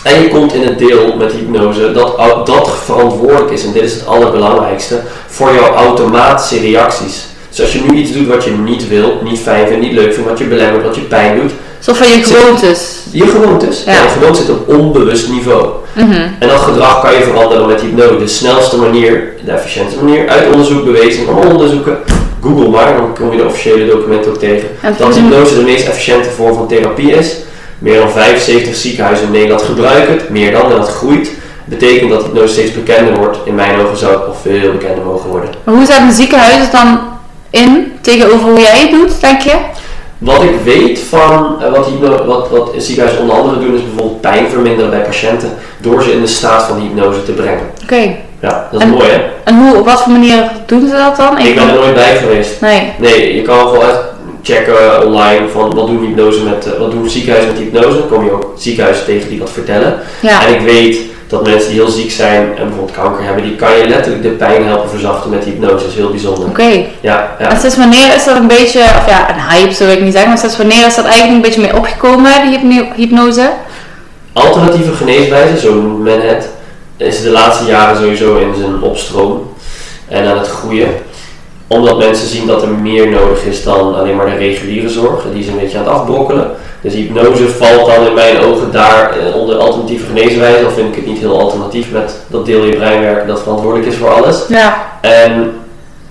En 0.03 0.21
je 0.21 0.27
komt 0.29 0.53
in 0.53 0.61
het 0.61 0.77
deel 0.77 1.15
met 1.15 1.31
hypnose 1.31 1.91
dat, 1.91 2.45
dat 2.45 2.69
verantwoordelijk 2.83 3.51
is. 3.51 3.65
En 3.65 3.71
dit 3.71 3.83
is 3.83 3.93
het 3.93 4.07
allerbelangrijkste. 4.07 4.99
Voor 5.27 5.53
jouw 5.53 5.73
automatische 5.73 6.59
reacties. 6.59 7.25
Dus 7.55 7.63
als 7.65 7.73
je 7.73 7.81
nu 7.89 7.97
iets 7.97 8.11
doet 8.11 8.27
wat 8.27 8.43
je 8.43 8.51
niet 8.51 8.87
wil, 8.87 9.19
niet 9.23 9.39
fijn 9.39 9.67
vindt, 9.67 9.81
niet 9.81 9.93
leuk 9.93 10.13
vindt, 10.13 10.29
wat 10.29 10.39
je 10.39 10.45
belemmert, 10.45 10.83
wat 10.83 10.95
je 10.95 11.01
pijn 11.01 11.39
doet. 11.39 11.51
Zo 11.79 11.93
van 11.93 12.07
je 12.07 12.23
gewoontes. 12.23 12.99
Je 13.11 13.27
gewoontes. 13.27 13.83
Ja. 13.85 13.91
Ja. 13.91 14.01
Je 14.01 14.09
gewoontes 14.09 14.39
zit 14.39 14.49
op 14.49 14.69
onbewust 14.69 15.29
niveau. 15.29 15.69
Mhm. 15.93 16.27
En 16.39 16.47
dat 16.47 16.59
gedrag 16.59 17.01
kan 17.01 17.13
je 17.13 17.21
veranderen 17.21 17.67
met 17.67 17.81
hypnose. 17.81 18.17
De 18.17 18.27
snelste 18.27 18.77
manier, 18.77 19.33
de 19.45 19.51
efficiëntste 19.51 20.03
manier, 20.03 20.27
uit 20.29 20.51
onderzoek 20.51 20.85
bewezen, 20.85 21.27
allemaal 21.27 21.51
onderzoeken. 21.51 21.97
Google 22.41 22.69
maar, 22.69 22.93
dan 22.97 23.13
kom 23.13 23.31
je 23.31 23.37
de 23.37 23.45
officiële 23.45 23.87
documenten 23.87 24.31
ook 24.31 24.39
tegen. 24.39 24.67
En 24.81 24.95
Dat 24.97 25.15
hypnose 25.15 25.55
de 25.55 25.61
meest 25.61 25.87
efficiënte 25.87 26.29
vorm 26.29 26.55
van 26.55 26.67
therapie 26.67 27.11
is. 27.11 27.35
Meer 27.79 27.99
dan 27.99 28.09
75 28.09 28.75
ziekenhuizen 28.75 29.25
in 29.25 29.31
Nederland 29.31 29.61
gebruiken 29.61 30.13
het, 30.13 30.29
meer 30.29 30.51
dan, 30.51 30.71
en 30.71 30.77
dat 30.77 30.89
groeit. 30.89 31.31
Betekent 31.65 32.09
dat 32.09 32.23
hypnose 32.23 32.53
steeds 32.53 32.73
bekender 32.73 33.17
wordt. 33.17 33.37
In 33.45 33.55
mijn 33.55 33.79
ogen 33.79 33.97
zou 33.97 34.11
het 34.13 34.27
nog 34.27 34.37
veel 34.41 34.71
bekender 34.71 35.05
mogen 35.05 35.29
worden. 35.29 35.49
Maar 35.63 35.75
hoe 35.75 35.85
zetten 35.85 36.11
ziekenhuizen 36.11 36.71
dan 36.71 37.13
in 37.55 37.93
tegenover 38.01 38.49
hoe 38.49 38.59
jij 38.59 38.79
het 38.79 38.91
doet, 38.91 39.21
denk 39.21 39.41
je? 39.41 39.55
Wat 40.17 40.43
ik 40.43 40.55
weet 40.63 40.99
van 40.99 41.55
eh, 41.61 41.71
wat, 41.71 41.85
hypno, 41.85 42.25
wat, 42.25 42.49
wat 42.49 42.71
ziekenhuizen 42.77 43.21
onder 43.21 43.35
andere 43.37 43.59
doen, 43.59 43.75
is 43.75 43.81
bijvoorbeeld 43.81 44.21
pijn 44.21 44.49
verminderen 44.49 44.89
bij 44.89 45.01
patiënten 45.01 45.49
door 45.77 46.03
ze 46.03 46.11
in 46.11 46.21
de 46.21 46.27
staat 46.27 46.63
van 46.63 46.79
hypnose 46.79 47.23
te 47.23 47.31
brengen. 47.31 47.69
Oké. 47.83 48.15
Ja, 48.39 48.67
dat 48.71 48.81
is 48.81 48.87
En- 48.87 48.93
mooi 48.93 49.09
hè? 49.09 49.21
En 49.43 49.55
hoe, 49.59 49.77
op 49.77 49.85
wat 49.85 50.01
voor 50.01 50.11
manier 50.11 50.51
doen 50.65 50.87
ze 50.87 50.93
dat 50.93 51.15
dan? 51.15 51.37
Ik 51.39 51.55
ben 51.55 51.67
er 51.69 51.73
nooit 51.75 51.93
bij 51.93 52.15
geweest. 52.17 52.61
Nee. 52.61 52.93
Nee, 52.97 53.35
je 53.35 53.41
kan 53.41 53.59
gewoon 53.59 53.81
echt 53.89 53.99
checken 54.43 55.05
online 55.05 55.47
van 55.49 55.75
wat 55.75 55.87
doen 55.87 56.05
hypnose 56.05 56.43
met, 56.43 56.73
eh, 56.73 56.79
wat 56.79 56.91
doen 56.91 57.09
ziekenhuizen 57.09 57.51
met 57.53 57.61
hypnose. 57.61 57.97
Dan 57.97 58.07
kom 58.07 58.25
je 58.25 58.31
ook 58.31 58.53
ziekenhuizen 58.57 59.05
tegen 59.05 59.29
die 59.29 59.39
dat 59.39 59.49
vertellen. 59.49 59.99
Ja. 60.21 60.47
En 60.47 60.53
ik 60.53 60.61
weet 60.61 60.97
dat 61.27 61.43
mensen 61.43 61.69
die 61.69 61.79
heel 61.79 61.89
ziek 61.89 62.11
zijn 62.11 62.57
en 62.57 62.63
bijvoorbeeld 62.67 62.97
kanker 62.97 63.23
hebben, 63.23 63.43
die 63.43 63.55
kan 63.55 63.77
je 63.77 63.87
letterlijk 63.87 64.23
de 64.23 64.29
pijn 64.29 64.65
helpen 64.65 64.89
verzachten 64.89 65.29
met 65.29 65.43
hypnose. 65.43 65.73
Dat 65.73 65.87
is 65.87 65.95
heel 65.95 66.09
bijzonder. 66.09 66.47
Oké. 66.49 66.85
Ja, 67.01 67.35
ja. 67.39 67.49
En 67.49 67.59
sinds 67.59 67.77
wanneer 67.77 68.15
is 68.15 68.23
dat 68.23 68.35
een 68.35 68.47
beetje, 68.47 68.79
of 68.79 69.07
ja, 69.07 69.29
een 69.29 69.41
hype 69.49 69.73
zou 69.73 69.89
ik 69.89 70.01
niet 70.01 70.11
zeggen, 70.11 70.29
maar 70.29 70.39
sinds 70.39 70.57
wanneer 70.57 70.85
is 70.85 70.95
dat 70.95 71.05
eigenlijk 71.05 71.35
een 71.35 71.41
beetje 71.41 71.61
mee 71.61 71.75
opgekomen, 71.75 72.31
die 72.41 72.57
hypno- 72.57 72.91
hypnose? 72.95 73.51
Alternatieve 74.33 74.93
geneeswijzen, 74.93 75.59
zo 75.59 75.73
noemt 75.73 76.03
men 76.03 76.27
het, 76.27 76.49
is 76.97 77.21
de 77.21 77.29
laatste 77.29 77.65
jaren 77.65 77.97
sowieso 77.97 78.35
in 78.37 78.55
zijn 78.59 78.81
opstroom 78.81 79.53
en 80.07 80.27
aan 80.27 80.37
het 80.37 80.47
groeien. 80.47 80.89
Omdat 81.67 81.97
mensen 81.97 82.27
zien 82.27 82.47
dat 82.47 82.61
er 82.61 82.69
meer 82.69 83.09
nodig 83.09 83.43
is 83.43 83.63
dan 83.63 83.95
alleen 83.95 84.15
maar 84.15 84.25
de 84.25 84.35
reguliere 84.35 84.89
zorg. 84.89 85.23
Die 85.33 85.43
is 85.43 85.47
een 85.47 85.59
beetje 85.59 85.77
aan 85.77 85.83
het 85.83 85.93
afbrokkelen. 85.93 86.51
Dus 86.85 86.93
hypnose 86.93 87.49
valt 87.49 87.85
dan 87.85 88.07
in 88.07 88.13
mijn 88.13 88.39
ogen 88.39 88.71
daar 88.71 89.17
eh, 89.17 89.35
onder 89.35 89.57
alternatieve 89.57 90.05
geneeswijzen. 90.05 90.61
Dan 90.61 90.71
vind 90.71 90.87
ik 90.87 90.95
het 90.95 91.05
niet 91.05 91.19
heel 91.19 91.39
alternatief 91.39 91.91
met 91.91 92.15
dat 92.27 92.45
deel 92.45 92.63
je 92.63 92.75
brein 92.75 93.01
werken 93.01 93.27
dat 93.27 93.41
verantwoordelijk 93.41 93.87
is 93.87 93.97
voor 93.97 94.09
alles. 94.09 94.47
Ja. 94.47 94.99
En 95.01 95.53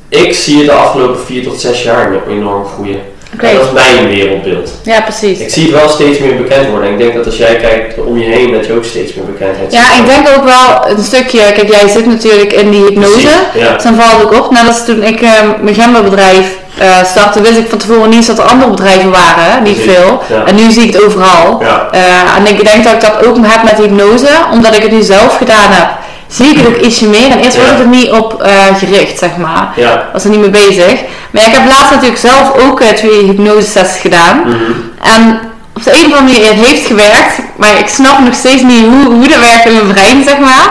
ik 0.09 0.35
zie 0.35 0.57
het 0.57 0.67
de 0.67 0.73
afgelopen 0.73 1.21
vier 1.21 1.43
tot 1.43 1.61
zes 1.61 1.83
jaar 1.83 2.29
enorm 2.29 2.65
groeien. 2.65 3.01
En 3.39 3.55
dat 3.55 3.65
is 3.65 3.73
mijn 3.73 4.09
wereldbeeld. 4.09 4.71
Ja, 4.83 5.01
precies. 5.01 5.39
Ik 5.39 5.51
zie 5.51 5.63
het 5.63 5.73
wel 5.81 5.89
steeds 5.89 6.19
meer 6.19 6.37
bekend 6.37 6.69
worden. 6.69 6.87
En 6.89 6.93
ik 6.93 6.99
denk 6.99 7.15
dat 7.15 7.27
als 7.27 7.37
jij 7.37 7.57
kijkt 7.57 7.99
om 8.05 8.19
je 8.19 8.25
heen, 8.25 8.53
dat 8.53 8.67
je 8.67 8.73
ook 8.73 8.85
steeds 8.85 9.15
meer 9.15 9.25
bekendheid 9.25 9.73
Ja, 9.73 9.85
ziet. 9.91 9.99
ik 9.99 10.07
denk 10.07 10.29
ook 10.37 10.45
wel 10.45 10.97
een 10.97 11.05
stukje, 11.05 11.39
kijk 11.39 11.71
jij 11.71 11.89
zit 11.89 12.07
natuurlijk 12.07 12.53
in 12.53 12.71
die 12.71 12.83
hypnose, 12.85 13.29
Ja. 13.55 13.73
dus 13.75 13.83
dan 13.83 13.95
valt 14.01 14.23
ook 14.23 14.45
op, 14.45 14.51
net 14.51 14.67
als 14.67 14.85
toen 14.85 15.03
ik 15.03 15.21
eh, 15.23 15.31
mijn 15.61 15.75
gembelbedrijf 15.75 16.47
eh 16.79 17.05
startte, 17.05 17.41
wist 17.41 17.57
ik 17.59 17.69
van 17.69 17.79
tevoren 17.79 18.09
niet 18.09 18.15
eens 18.19 18.27
dat 18.27 18.39
er 18.39 18.45
andere 18.45 18.71
bedrijven 18.71 19.11
waren, 19.11 19.63
niet 19.63 19.75
Precies, 19.75 19.93
veel. 19.93 20.23
ja. 20.37 20.45
En 20.47 20.55
nu 20.55 20.71
zie 20.71 20.83
ik 20.87 20.93
het 20.93 21.05
overal. 21.05 21.59
Ja. 21.63 21.89
Eh, 21.91 22.01
en 22.39 22.47
ik 22.47 22.65
denk 22.69 22.85
dat 22.85 22.93
ik 22.93 23.01
dat 23.01 23.27
ook 23.27 23.37
heb 23.43 23.63
met 23.63 23.77
hypnose, 23.79 24.29
omdat 24.53 24.77
ik 24.77 24.83
het 24.83 24.91
nu 24.91 25.03
zelf 25.03 25.37
gedaan 25.37 25.71
heb. 25.71 25.89
Het 26.37 26.67
ook 26.67 26.77
ietsje 26.77 27.07
meer 27.07 27.31
en 27.31 27.39
eerst 27.39 27.57
was 27.57 27.67
Ja. 27.67 27.73
ik 27.73 27.79
er 27.79 27.87
niet 27.87 28.11
op 28.11 28.43
eh, 28.43 28.53
gericht, 28.79 29.19
zeg 29.19 29.37
maar. 29.37 29.73
Ja. 29.77 30.09
was 30.13 30.25
er 30.25 30.31
niet 30.31 30.41
mee 30.41 30.51
bezig. 30.51 30.95
Maar 31.31 31.43
ja, 31.43 31.49
ik 31.49 31.55
heb 31.55 31.67
laatst 31.67 31.91
natuurlijk 31.91 32.21
zelf 32.21 32.53
ook 32.67 32.81
eh, 32.81 32.89
twee 32.89 33.25
hypnosesessies 33.25 34.01
gedaan. 34.01 34.39
Mhm. 34.41 34.55
En 35.03 35.41
op 35.77 35.85
de 35.85 35.91
een 35.91 35.97
of 35.97 36.19
andere 36.19 36.23
manier 36.23 36.47
het 36.47 36.67
heeft 36.67 36.87
gewerkt, 36.87 37.39
maar 37.57 37.79
ik 37.79 37.89
snap 37.89 38.19
nog 38.19 38.35
steeds 38.35 38.63
niet 38.63 38.85
hoe, 38.85 39.05
hoe 39.05 39.29
dat 39.29 39.39
werkt 39.39 39.67
in 39.67 39.73
mijn 39.73 39.93
brein, 39.95 40.25
zeg 40.25 40.39
maar. 40.39 40.71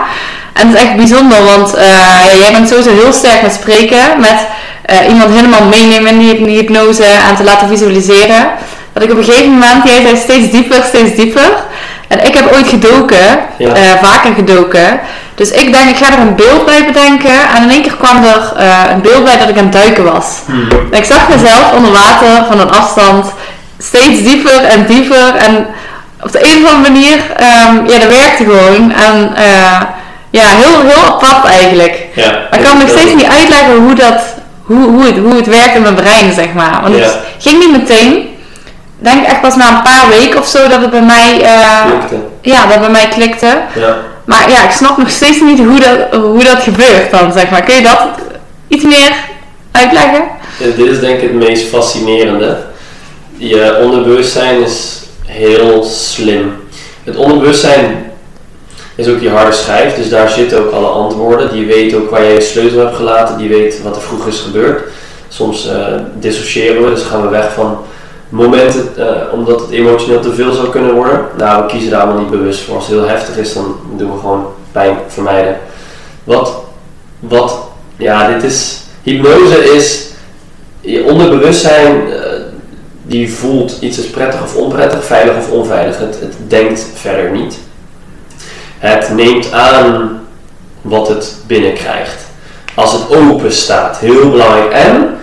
En 0.53 0.67
het 0.67 0.75
is 0.75 0.83
echt 0.83 0.95
bijzonder, 0.95 1.43
want 1.43 1.73
eh, 1.73 2.39
jij 2.39 2.51
bent 2.51 2.69
sowieso 2.69 2.93
heel 2.93 3.13
sterk 3.13 3.41
met 3.41 3.53
spreken, 3.53 4.19
met 4.19 4.39
iemand 5.09 5.33
helemaal 5.33 5.63
meenemen 5.63 6.11
in 6.21 6.45
die 6.45 6.57
hypnose 6.57 7.03
en 7.03 7.35
te 7.35 7.43
laten 7.43 7.67
visualiseren. 7.67 8.51
Dat 8.93 9.03
ik 9.03 9.11
op 9.11 9.17
een 9.17 9.23
gegeven 9.23 9.51
moment, 9.51 9.83
jij 9.83 10.01
zei 10.01 10.17
steeds 10.17 10.51
dieper, 10.51 10.83
steeds 10.87 11.15
dieper. 11.15 11.49
En 12.07 12.25
ik 12.25 12.33
heb 12.35 12.53
ooit 12.53 12.67
gedoken, 12.67 13.39
Ja. 13.57 13.73
eh, 13.73 13.81
vaker 14.01 14.33
gedoken. 14.35 14.99
Dus 15.35 15.51
ik 15.51 15.73
denk, 15.73 15.89
ik 15.89 15.97
ga 15.97 16.13
er 16.13 16.19
een 16.19 16.35
beeld 16.35 16.65
bij 16.65 16.85
bedenken. 16.85 17.49
En 17.55 17.63
in 17.63 17.69
één 17.69 17.81
keer 17.81 17.95
kwam 17.95 18.23
er 18.23 18.53
eh, 18.57 18.79
een 18.93 19.01
beeld 19.01 19.23
bij 19.23 19.37
dat 19.37 19.49
ik 19.49 19.57
aan 19.57 19.63
het 19.63 19.73
duiken 19.73 20.03
was. 20.13 20.25
Mhm. 20.45 20.71
En 20.91 20.97
ik 20.97 21.05
zag 21.05 21.29
mezelf 21.29 21.71
onder 21.77 21.91
water 21.91 22.45
van 22.49 22.59
een 22.59 22.71
afstand 22.71 23.25
steeds 23.79 24.23
dieper 24.23 24.63
en 24.63 24.85
dieper. 24.85 25.35
En 25.35 25.67
op 26.21 26.31
de 26.31 26.39
een 26.53 26.63
of 26.65 26.71
andere 26.73 26.91
manier, 26.91 27.17
ehm, 27.37 27.75
ja, 27.87 27.99
dat 27.99 28.09
werkte 28.17 28.43
gewoon. 28.43 28.91
En 28.91 29.35
eh, 29.35 29.81
ja, 30.29 30.43
heel, 30.45 30.81
heel 30.87 31.05
apart 31.05 31.45
eigenlijk. 31.45 31.97
Ja. 32.15 32.31
Maar 32.49 32.59
ik 32.59 32.65
kan 32.65 32.77
nog 32.77 32.89
steeds 32.89 33.13
niet 33.13 33.27
uitleggen 33.39 33.75
hoe, 33.75 33.93
dat, 33.93 34.21
hoe, 34.63 34.87
hoe, 34.89 35.05
het, 35.05 35.17
hoe 35.17 35.35
het 35.35 35.47
werkt 35.47 35.75
in 35.75 35.81
mijn 35.81 35.95
brein, 35.95 36.33
zeg 36.33 36.53
maar. 36.53 36.79
Want 36.81 36.95
het 36.95 37.17
ging 37.39 37.59
niet 37.59 37.71
meteen. 37.71 38.31
Ik 39.03 39.09
denk 39.09 39.25
echt 39.25 39.41
pas 39.41 39.55
na 39.55 39.75
een 39.77 39.81
paar 39.81 40.09
weken 40.09 40.39
of 40.39 40.47
zo 40.47 40.67
dat 40.67 40.81
het 40.81 40.89
bij 40.89 41.01
mij, 41.01 41.41
eh, 41.41 41.85
Lukte. 41.91 42.15
ja, 42.41 42.61
dat 42.61 42.71
het 42.71 42.79
bij 42.79 42.89
mij 42.89 43.07
klikte. 43.07 43.61
Ja. 43.75 43.97
Maar 44.25 44.49
ja, 44.49 44.63
ik 44.63 44.71
snap 44.71 44.97
nog 44.97 45.09
steeds 45.09 45.41
niet 45.41 45.59
hoe 45.59 45.79
dat, 45.79 46.21
hoe 46.21 46.43
dat 46.43 46.59
gebeurt 46.61 47.11
dan, 47.11 47.33
zeg 47.33 47.49
maar. 47.49 47.63
Kun 47.63 47.75
je 47.75 47.81
dat 47.81 47.99
iets 48.67 48.83
meer 48.83 49.11
uitleggen? 49.71 50.23
Ja, 50.57 50.65
dit 50.75 50.85
is 50.85 50.99
denk 50.99 51.15
ik 51.15 51.21
het 51.21 51.33
meest 51.33 51.67
fascinerende. 51.67 52.57
Je 53.37 53.79
onderbewustzijn 53.81 54.61
is 54.61 55.01
heel 55.25 55.83
slim. 55.83 56.53
Het 57.03 57.15
onderbewustzijn 57.15 58.11
is 58.95 59.07
ook 59.07 59.21
je 59.21 59.29
harde 59.29 59.55
schijf, 59.55 59.95
dus 59.95 60.09
daar 60.09 60.29
zitten 60.29 60.59
ook 60.59 60.71
alle 60.71 60.87
antwoorden. 60.87 61.53
Die 61.53 61.65
weet 61.65 61.95
ook 61.95 62.09
waar 62.09 62.23
jij 62.23 62.33
je 62.33 62.41
sleutel 62.41 62.79
hebt 62.79 62.95
gelaten, 62.95 63.37
die 63.37 63.49
weet 63.49 63.81
wat 63.81 63.95
er 63.95 64.01
vroeger 64.01 64.27
is 64.27 64.39
gebeurd. 64.39 64.83
Soms 65.27 65.67
eh, 65.67 65.85
dissociëren 66.19 66.83
we, 66.83 66.89
dus 66.89 67.03
gaan 67.03 67.21
we 67.21 67.27
weg 67.27 67.53
van 67.53 67.77
momenten, 68.29 68.97
eh, 68.97 69.33
omdat 69.33 69.59
het 69.59 69.69
emotioneel 69.69 70.19
te 70.19 70.33
veel 70.33 70.53
zou 70.53 70.69
kunnen 70.69 70.93
worden. 70.93 71.25
Nou, 71.37 71.63
we 71.63 71.71
kiezen 71.71 71.89
daar 71.89 72.01
allemaal 72.01 72.21
niet 72.21 72.31
bewust 72.31 72.61
voor. 72.61 72.75
Als 72.75 72.87
het 72.87 72.95
heel 72.95 73.07
heftig 73.07 73.37
is, 73.37 73.53
dan 73.53 73.75
doen 73.97 74.11
we 74.11 74.19
gewoon 74.19 74.45
pijn 74.71 74.97
vermijden. 75.07 75.57
Wat, 76.23 76.53
wat, 77.19 77.59
ja, 77.97 78.27
dit 78.27 78.43
is, 78.43 78.81
hypnose 79.03 79.73
is, 79.73 80.07
je 80.81 81.03
onderbewustzijn, 81.03 82.07
uh, 82.07 82.15
die 83.03 83.33
voelt 83.33 83.77
iets 83.79 83.97
is 83.97 84.09
prettig 84.09 84.43
of 84.43 84.55
onprettig, 84.55 85.03
veilig 85.05 85.37
of 85.37 85.49
onveilig. 85.49 85.97
Het, 85.97 86.19
het 86.19 86.35
denkt 86.47 86.85
verder 86.95 87.31
niet. 87.31 87.59
Het 88.77 89.09
neemt 89.15 89.51
aan 89.51 90.19
wat 90.81 91.07
het 91.07 91.35
binnenkrijgt. 91.47 92.21
Als 92.75 92.93
het 92.93 93.15
open 93.15 93.51
staat, 93.51 93.97
heel 93.97 94.29
belangrijk. 94.29 94.71
En 94.71 95.17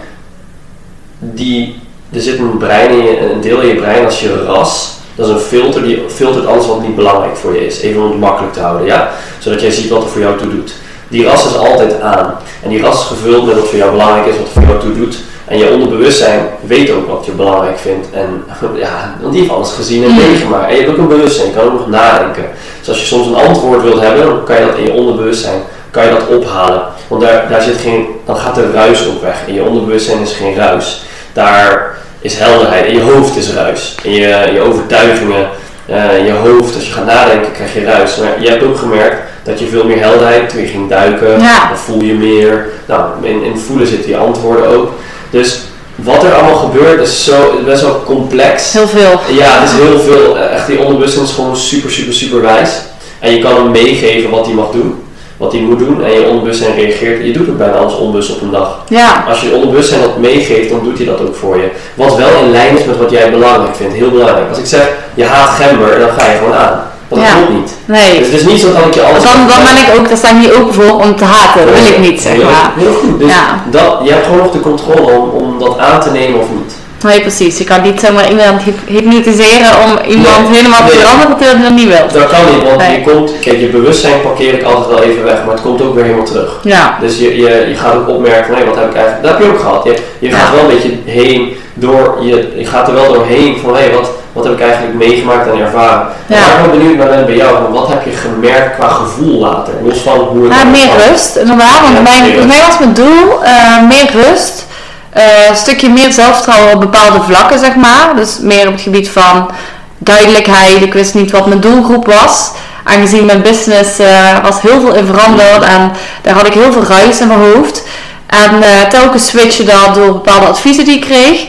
die, 1.18 1.79
er 2.12 2.20
zit 2.20 2.38
een, 2.38 2.56
brein 2.56 2.90
in 2.90 3.02
je, 3.02 3.30
een 3.32 3.40
deel 3.40 3.60
in 3.60 3.68
je 3.68 3.74
brein 3.74 4.04
als 4.04 4.20
je 4.20 4.44
ras. 4.44 4.98
Dat 5.14 5.28
is 5.28 5.34
een 5.34 5.40
filter 5.40 5.82
die 5.82 6.02
filtert 6.08 6.46
alles 6.46 6.66
wat 6.66 6.82
niet 6.82 6.96
belangrijk 6.96 7.36
voor 7.36 7.54
je 7.54 7.66
is. 7.66 7.80
Even 7.80 8.02
om 8.02 8.10
het 8.10 8.20
makkelijk 8.20 8.52
te 8.52 8.60
houden, 8.60 8.86
ja? 8.86 9.10
Zodat 9.38 9.60
jij 9.60 9.70
ziet 9.70 9.90
wat 9.90 10.02
er 10.02 10.08
voor 10.08 10.20
jou 10.20 10.38
toe 10.38 10.50
doet. 10.50 10.72
Die 11.08 11.24
ras 11.24 11.46
is 11.46 11.56
altijd 11.56 12.00
aan. 12.00 12.34
En 12.62 12.68
die 12.68 12.82
ras 12.82 13.00
is 13.00 13.06
gevuld 13.06 13.46
met 13.46 13.54
wat 13.54 13.68
voor 13.68 13.78
jou 13.78 13.90
belangrijk 13.90 14.26
is, 14.26 14.36
wat 14.36 14.46
er 14.46 14.52
voor 14.52 14.62
jou 14.62 14.80
toe 14.80 14.94
doet. 14.94 15.18
En 15.44 15.58
je 15.58 15.70
onderbewustzijn 15.70 16.48
weet 16.60 16.90
ook 16.90 17.08
wat 17.08 17.26
je 17.26 17.32
belangrijk 17.32 17.78
vindt. 17.78 18.06
En 18.12 18.44
ja, 18.74 19.16
want 19.20 19.32
die 19.32 19.40
heeft 19.40 19.54
alles 19.54 19.72
gezien 19.72 20.04
en 20.04 20.14
meegemaakt. 20.14 20.68
En 20.68 20.76
je 20.76 20.80
hebt 20.80 20.92
ook 20.92 20.98
een 20.98 21.08
bewustzijn, 21.08 21.46
je 21.46 21.54
kan 21.54 21.64
ook 21.64 21.78
nog 21.78 21.88
nadenken. 21.88 22.44
Dus 22.78 22.88
als 22.88 23.00
je 23.00 23.06
soms 23.06 23.26
een 23.26 23.46
antwoord 23.46 23.82
wilt 23.82 24.00
hebben, 24.00 24.24
dan 24.26 24.44
kan 24.44 24.56
je 24.56 24.66
dat 24.66 24.76
in 24.76 24.84
je 24.84 24.92
onderbewustzijn 24.92 25.62
kan 25.90 26.04
je 26.04 26.10
dat 26.10 26.38
ophalen. 26.38 26.82
Want 27.08 27.22
daar, 27.22 27.48
daar 27.48 27.62
zit 27.62 27.76
geen, 27.76 28.06
dan 28.26 28.36
gaat 28.36 28.54
de 28.54 28.70
ruis 28.72 29.08
ook 29.08 29.22
weg. 29.22 29.46
In 29.46 29.54
je 29.54 29.64
onderbewustzijn 29.64 30.20
is 30.20 30.32
geen 30.32 30.54
ruis. 30.54 31.02
Daar 31.32 31.98
is 32.20 32.38
helderheid. 32.38 32.86
In 32.86 32.94
je 32.94 33.00
hoofd 33.00 33.36
is 33.36 33.52
ruis. 33.52 33.94
In 34.02 34.12
je, 34.12 34.50
je 34.52 34.60
overtuigingen, 34.60 35.48
uh, 35.90 36.26
je 36.26 36.32
hoofd, 36.32 36.74
als 36.74 36.86
je 36.86 36.92
gaat 36.92 37.06
nadenken, 37.06 37.52
krijg 37.52 37.74
je 37.74 37.84
ruis. 37.84 38.16
Maar 38.16 38.42
je 38.42 38.48
hebt 38.48 38.64
ook 38.64 38.78
gemerkt 38.78 39.16
dat 39.42 39.60
je 39.60 39.66
veel 39.66 39.84
meer 39.84 40.00
helderheid, 40.00 40.48
toen 40.48 40.60
je 40.60 40.66
ging 40.66 40.88
duiken, 40.88 41.38
dan 41.38 41.78
voel 41.84 42.02
je 42.02 42.14
meer. 42.14 42.66
Nou, 42.86 43.04
in, 43.22 43.44
in 43.44 43.58
voelen 43.58 43.86
zitten 43.86 44.10
je 44.10 44.16
antwoorden 44.16 44.66
ook. 44.66 44.92
Dus 45.30 45.60
wat 45.94 46.24
er 46.24 46.32
allemaal 46.32 46.56
gebeurt 46.56 47.00
is 47.00 47.24
zo, 47.24 47.60
best 47.64 47.82
wel 47.82 48.02
complex. 48.04 48.72
Heel 48.72 48.88
veel. 48.88 49.20
Ja, 49.28 49.60
het 49.60 49.70
is 49.70 49.76
heel 49.76 50.00
veel. 50.00 50.38
Echt, 50.38 50.66
die 50.66 50.78
onderbewustzijn 50.78 51.24
is 51.24 51.32
gewoon 51.32 51.56
super, 51.56 51.90
super, 51.90 52.14
super 52.14 52.42
wijs. 52.42 52.70
En 53.18 53.34
je 53.34 53.42
kan 53.42 53.54
hem 53.54 53.70
meegeven 53.70 54.30
wat 54.30 54.46
hij 54.46 54.54
mag 54.54 54.70
doen 54.70 55.02
wat 55.40 55.52
hij 55.52 55.60
moet 55.60 55.78
doen 55.78 56.04
en 56.04 56.12
je 56.12 56.26
onderbewustzijn 56.26 56.74
reageert. 56.74 57.24
Je 57.24 57.32
doet 57.32 57.46
het 57.46 57.58
bijna 57.58 57.76
als 57.76 57.96
onbewust 57.96 58.30
op 58.30 58.40
een 58.42 58.50
dag. 58.50 58.78
Ja. 58.88 59.24
Als 59.28 59.40
je 59.40 59.46
je 59.48 59.54
onderbewustzijn 59.54 60.00
dat 60.00 60.18
meegeeft, 60.18 60.70
dan 60.70 60.80
doet 60.84 60.96
hij 60.96 61.06
dat 61.06 61.20
ook 61.20 61.34
voor 61.34 61.56
je. 61.56 61.68
Wat 61.94 62.16
wel 62.16 62.28
in 62.42 62.50
lijn 62.50 62.78
is 62.78 62.84
met 62.84 62.98
wat 62.98 63.10
jij 63.10 63.30
belangrijk 63.30 63.76
vindt, 63.76 63.94
heel 63.94 64.10
belangrijk. 64.10 64.48
Als 64.48 64.58
ik 64.58 64.66
zeg, 64.66 64.88
je 65.14 65.24
haat 65.24 65.48
gember, 65.48 65.98
dan 65.98 66.08
ga 66.08 66.30
je 66.30 66.36
gewoon 66.38 66.54
aan. 66.54 66.82
Dat 67.08 67.18
ja. 67.18 67.34
klopt 67.34 67.52
niet. 67.52 67.72
Nee. 67.84 68.18
Dus 68.18 68.26
het 68.26 68.40
is 68.40 68.46
niet 68.46 68.60
zo 68.60 68.72
dat 68.72 68.86
ik 68.86 68.94
je 68.94 69.02
alles... 69.02 69.22
Dan, 69.22 69.46
dan 69.46 69.62
ben 69.64 69.76
ik 69.76 69.98
ook, 69.98 70.08
daar 70.08 70.16
sta 70.16 70.28
ik 70.28 70.36
niet 70.36 70.52
open 70.52 70.74
voor 70.74 71.00
om 71.00 71.16
te 71.16 71.24
haten. 71.24 71.66
Dat 71.66 71.74
wil 71.74 71.92
ik 71.92 71.98
niet, 71.98 72.20
zeg 72.20 72.36
maar. 72.36 72.72
Heel 72.76 72.92
goed. 72.92 73.18
Dus 73.18 73.30
ja. 73.30 73.64
dat, 73.70 73.98
je 74.04 74.10
hebt 74.10 74.24
gewoon 74.24 74.40
nog 74.40 74.52
de 74.52 74.60
controle 74.60 75.12
om, 75.12 75.30
om 75.30 75.58
dat 75.58 75.78
aan 75.78 76.00
te 76.00 76.10
nemen 76.10 76.40
of 76.40 76.46
niet. 76.54 76.74
Nee, 77.04 77.20
precies. 77.20 77.58
Je 77.58 77.64
kan 77.64 77.82
niet 77.82 78.00
zomaar 78.00 78.30
iemand 78.30 78.62
hypnotiseren 78.86 79.70
om 79.84 80.10
iemand 80.10 80.48
helemaal 80.56 80.88
te 80.88 80.96
veranderen 80.96 81.62
dat 81.62 81.72
niet 81.72 81.88
wilt. 81.88 82.12
Dat 82.12 82.26
kan 82.26 82.40
niet, 82.54 82.62
want 82.62 82.82
je 82.82 83.02
komt, 83.12 83.30
kijk, 83.40 83.60
je 83.60 83.66
bewustzijn 83.66 84.20
parkeer 84.20 84.54
ik 84.54 84.62
altijd 84.62 84.86
wel 84.86 85.02
even 85.02 85.24
weg, 85.24 85.44
maar 85.44 85.54
het 85.54 85.62
komt 85.62 85.82
ook 85.82 85.94
weer 85.94 86.04
helemaal 86.04 86.24
terug. 86.24 86.60
Ja. 86.62 86.96
Dus 87.00 87.18
je, 87.18 87.36
je, 87.36 87.66
je 87.68 87.76
gaat 87.76 87.94
ook 87.94 88.08
opmerken, 88.08 88.54
nee, 88.54 88.64
wat 88.64 88.76
heb 88.76 88.90
ik 88.90 88.96
eigenlijk, 88.96 89.22
dat 89.22 89.32
heb 89.32 89.42
je 89.42 89.52
ook 89.52 89.60
gehad. 89.60 89.84
Je, 89.84 89.96
je 90.18 90.30
gaat 90.30 90.54
wel 90.54 90.60
een 90.60 90.66
beetje 90.66 90.92
heen 91.04 91.56
door, 91.74 92.18
je, 92.20 92.52
je 92.56 92.66
gaat 92.66 92.88
er 92.88 92.94
wel 92.94 93.12
doorheen 93.12 93.58
van, 93.62 93.74
hé, 93.74 93.80
hey, 93.80 93.92
wat, 93.92 94.10
wat 94.32 94.44
heb 94.44 94.52
ik 94.52 94.60
eigenlijk 94.60 94.94
meegemaakt 94.94 95.50
en 95.50 95.60
ervaren. 95.60 96.06
Ja. 96.26 96.36
Ik 96.36 96.60
wel 96.60 96.78
benieuwd 96.78 96.96
naar 96.96 97.08
ben 97.08 97.26
bij 97.26 97.36
jou, 97.36 97.72
wat 97.72 97.88
heb 97.88 98.04
je 98.04 98.10
gemerkt 98.10 98.76
qua 98.76 98.88
gevoel 98.88 99.38
later? 99.40 99.74
Los 99.84 99.98
van 99.98 100.18
hoe 100.18 100.44
het 100.44 100.54
ja, 100.54 100.64
meer 100.64 101.08
rust, 101.08 101.36
inderdaad, 101.36 101.80
want 101.80 101.96
ja, 101.96 102.02
bij 102.34 102.46
mij 102.46 102.64
was 102.66 102.78
mijn 102.78 102.94
doel 102.94 103.42
uh, 103.42 103.88
meer 103.88 104.10
rust. 104.12 104.68
Uh, 105.16 105.48
een 105.48 105.56
stukje 105.56 105.88
meer 105.88 106.12
zelfvertrouwen 106.12 106.74
op 106.74 106.80
bepaalde 106.80 107.22
vlakken, 107.22 107.58
zeg 107.58 107.74
maar. 107.74 108.16
Dus 108.16 108.38
meer 108.40 108.66
op 108.66 108.72
het 108.72 108.82
gebied 108.82 109.08
van 109.08 109.50
duidelijkheid. 109.98 110.82
Ik 110.82 110.92
wist 110.92 111.14
niet 111.14 111.30
wat 111.30 111.46
mijn 111.46 111.60
doelgroep 111.60 112.06
was. 112.06 112.50
Aangezien 112.84 113.24
mijn 113.24 113.42
business 113.42 114.00
uh, 114.00 114.06
was 114.42 114.60
heel 114.60 114.80
veel 114.80 114.94
in 114.94 115.06
veranderd 115.06 115.62
en 115.62 115.92
daar 116.22 116.34
had 116.34 116.46
ik 116.46 116.52
heel 116.52 116.72
veel 116.72 116.84
ruis 116.84 117.20
in 117.20 117.28
mijn 117.28 117.40
hoofd. 117.40 117.82
En 118.26 118.54
uh, 118.54 118.82
telkens 118.88 119.26
switchen 119.26 119.66
dat 119.66 119.94
door 119.94 120.12
bepaalde 120.12 120.46
adviezen 120.46 120.84
die 120.84 120.94
ik 120.94 121.00
kreeg. 121.00 121.46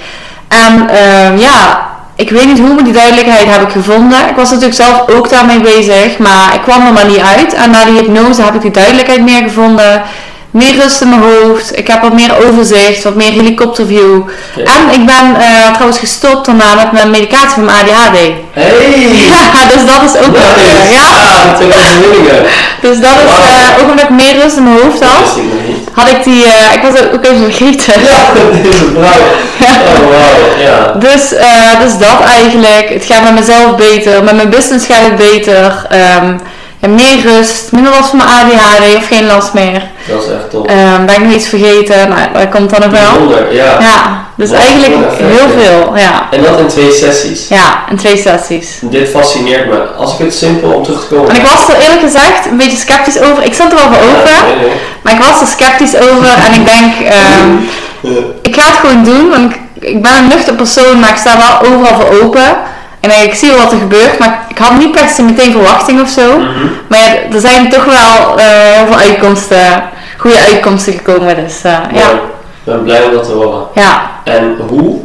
En 0.47 0.89
ehm, 0.89 1.37
ja, 1.37 1.89
ik 2.15 2.29
weet 2.29 2.45
niet 2.45 2.59
hoe, 2.59 2.73
maar 2.73 2.83
die 2.83 2.93
duidelijkheid 2.93 3.45
heb 3.45 3.61
ik 3.61 3.69
gevonden. 3.69 4.29
Ik 4.29 4.35
was 4.35 4.49
natuurlijk 4.49 4.81
zelf 4.81 5.09
ook 5.09 5.29
daarmee 5.29 5.59
bezig, 5.59 6.17
maar 6.17 6.53
ik 6.53 6.61
kwam 6.61 6.85
er 6.85 6.93
maar 6.93 7.05
niet 7.05 7.21
uit. 7.37 7.53
En 7.53 7.71
na 7.71 7.85
die 7.85 7.93
hypnose 7.93 8.41
heb 8.41 8.53
ik 8.53 8.61
die 8.61 8.71
duidelijkheid 8.71 9.21
meer 9.21 9.41
gevonden 9.43 10.01
meer 10.51 10.75
rust 10.75 11.01
in 11.01 11.09
mijn 11.09 11.21
hoofd. 11.21 11.77
Ik 11.77 11.87
heb 11.87 12.01
wat 12.01 12.13
meer 12.13 12.47
overzicht, 12.47 13.03
wat 13.03 13.15
meer 13.15 13.31
helikopterview. 13.31 14.21
En 14.55 14.99
ik 14.99 15.05
ben 15.05 15.35
uh, 15.39 15.71
trouwens 15.71 15.99
gestopt 15.99 16.45
daarna 16.45 16.75
met 16.75 16.91
mijn 16.91 17.09
medicatie 17.09 17.49
van 17.49 17.65
mijn 17.65 17.77
ADHD. 17.77 18.17
Hey! 18.51 18.71
Ja, 19.27 19.65
dus 19.73 19.85
dat 19.85 20.01
is 20.03 20.27
ook 20.27 20.37
wel 20.37 20.57
uh, 20.57 20.91
ja. 20.91 21.07
ja, 21.69 21.95
Dus 22.81 22.99
dat 22.99 23.11
is 23.11 23.37
uh, 23.37 23.81
ook 23.81 23.89
omdat 23.89 24.03
ik 24.03 24.09
meer 24.09 24.41
rust 24.41 24.57
in 24.57 24.63
mijn 24.63 24.77
hoofd 24.81 25.03
had. 25.03 25.39
Had 25.91 26.09
ik 26.09 26.23
die, 26.23 26.43
ik 26.73 26.81
was 26.81 27.01
ook 27.13 27.25
even 27.25 27.51
vergeten. 27.51 27.93
Ja, 28.01 28.51
deze 28.61 28.85
vrouw. 28.93 29.21
Ja. 29.57 29.67
Oh, 29.67 30.05
wow. 30.05 30.61
ja. 30.61 30.93
Dus, 30.99 31.29
dus 31.83 31.97
dat 32.07 32.21
eigenlijk. 32.27 32.89
Het 32.89 33.05
gaat 33.05 33.23
met 33.23 33.33
mezelf 33.33 33.75
beter, 33.75 34.23
met 34.23 34.35
mijn 34.35 34.49
business 34.49 34.85
gaat 34.85 35.03
het 35.03 35.15
beter. 35.15 35.87
Um, 36.23 36.41
en 36.81 36.95
meer 36.95 37.21
rust, 37.21 37.71
minder 37.71 37.91
last 37.91 38.09
van 38.09 38.17
mijn 38.17 38.29
ADHD 38.29 38.95
of 38.95 39.07
geen 39.07 39.25
last 39.25 39.53
meer. 39.53 39.81
Dat 40.07 40.23
is 40.23 40.29
echt 40.29 40.49
top. 40.49 40.69
Um, 40.69 41.05
ben 41.05 41.15
ik 41.15 41.21
nog 41.21 41.33
iets 41.33 41.47
vergeten? 41.47 42.09
Nou, 42.09 42.21
dat 42.33 42.49
komt 42.49 42.69
dan 42.69 42.83
ook 42.83 42.91
wel. 42.91 43.11
Bijzonder, 43.11 43.53
ja. 43.53 43.79
Ja, 43.79 44.25
dus 44.35 44.51
eigenlijk 44.51 44.93
heel 45.17 45.49
veel, 45.59 45.97
ja. 45.97 46.27
En 46.31 46.43
dat 46.43 46.59
in 46.59 46.67
twee 46.67 46.91
sessies? 46.91 47.47
Ja, 47.47 47.83
in 47.89 47.97
twee 47.97 48.17
sessies. 48.17 48.79
Dit 48.81 49.09
fascineert 49.09 49.67
me. 49.67 49.79
Als 49.97 50.13
ik 50.13 50.25
het 50.25 50.33
simpel 50.33 50.69
om 50.69 50.83
terug 50.83 51.07
te 51.07 51.15
komen... 51.15 51.29
En 51.29 51.35
ik 51.35 51.41
was 51.41 51.67
er 51.67 51.81
eerlijk 51.81 52.01
gezegd 52.01 52.45
een 52.45 52.57
beetje 52.57 52.77
sceptisch 52.77 53.19
over. 53.19 53.43
Ik 53.43 53.53
zat 53.53 53.71
er 53.71 53.77
wel 53.77 53.93
voor 53.93 54.03
open, 54.09 54.31
ja, 54.31 54.43
nee, 54.45 54.55
nee. 54.55 54.75
maar 55.01 55.13
ik 55.13 55.19
was 55.19 55.41
er 55.41 55.47
sceptisch 55.47 55.95
over 55.95 56.33
en 56.45 56.53
ik 56.53 56.65
denk, 56.65 56.93
um, 57.41 57.69
ik 58.41 58.55
ga 58.55 58.63
het 58.65 58.77
gewoon 58.77 59.03
doen, 59.03 59.29
want 59.29 59.51
ik, 59.51 59.59
ik 59.79 60.01
ben 60.01 60.17
een 60.17 60.27
nuchter 60.27 60.53
persoon, 60.53 60.99
maar 60.99 61.09
ik 61.09 61.17
sta 61.17 61.37
wel 61.37 61.71
overal 61.71 62.01
voor 62.01 62.23
open. 62.23 62.57
En 63.01 63.23
ik 63.23 63.33
zie 63.33 63.49
wel 63.49 63.57
wat 63.57 63.71
er 63.71 63.77
gebeurt, 63.77 64.19
maar 64.19 64.45
ik 64.49 64.57
had 64.57 64.77
niet 64.77 64.91
per 64.91 65.07
se 65.07 65.23
meteen 65.23 65.51
verwachting 65.51 66.01
of 66.01 66.09
zo. 66.09 66.37
Mm 66.37 66.45
-hmm. 66.45 66.71
Maar 66.87 66.99
ja, 66.99 67.13
er 67.33 67.39
zijn 67.39 67.69
toch 67.69 67.85
wel 67.85 68.37
uh, 68.37 68.43
heel 68.45 68.85
veel 68.85 68.95
uitkomsten, 68.95 69.83
goede 70.17 70.37
uitkomsten 70.37 70.93
gekomen. 70.93 71.35
Dus 71.35 71.55
uh, 71.55 71.71
ja. 71.71 71.87
ja. 71.93 72.09
Ik 72.09 72.63
ben 72.63 72.83
blij 72.83 73.03
om 73.03 73.11
dat 73.11 73.23
te 73.25 73.31
horen. 73.31 73.63
Ja. 73.75 74.11
En 74.23 74.57
hoe, 74.67 74.99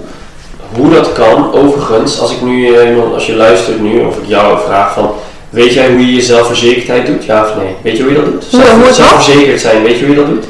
hoe 0.75 0.91
dat 0.91 1.13
kan, 1.13 1.53
overigens, 1.53 2.21
als 2.21 2.31
ik 2.33 2.43
nu, 2.43 2.69
uh, 2.69 3.13
als 3.15 3.27
je 3.27 3.35
luistert 3.37 3.81
nu, 3.81 4.01
of 4.01 4.17
ik 4.17 4.27
jou 4.27 4.59
vraag 4.67 4.93
van, 4.93 5.15
weet 5.51 5.75
jij 5.75 5.89
hoe 5.89 6.07
je 6.07 6.15
je 6.15 6.23
zelfverzekerdheid 6.23 7.07
doet? 7.07 7.25
Ja 7.25 7.43
of 7.43 7.57
nee? 7.57 7.77
Weet 7.83 7.97
je 7.97 8.03
hoe 8.03 8.13
je 8.13 8.19
dat 8.19 8.33
doet? 8.33 8.45
Zelf, 8.51 8.71
hoe, 8.71 8.83
hoe 8.83 8.93
zelfverzekerd 8.93 9.61
zijn, 9.61 9.83
weet 9.83 9.99
je 9.99 10.07
hoe 10.07 10.15
je 10.15 10.21
dat 10.21 10.31
doet? 10.31 10.45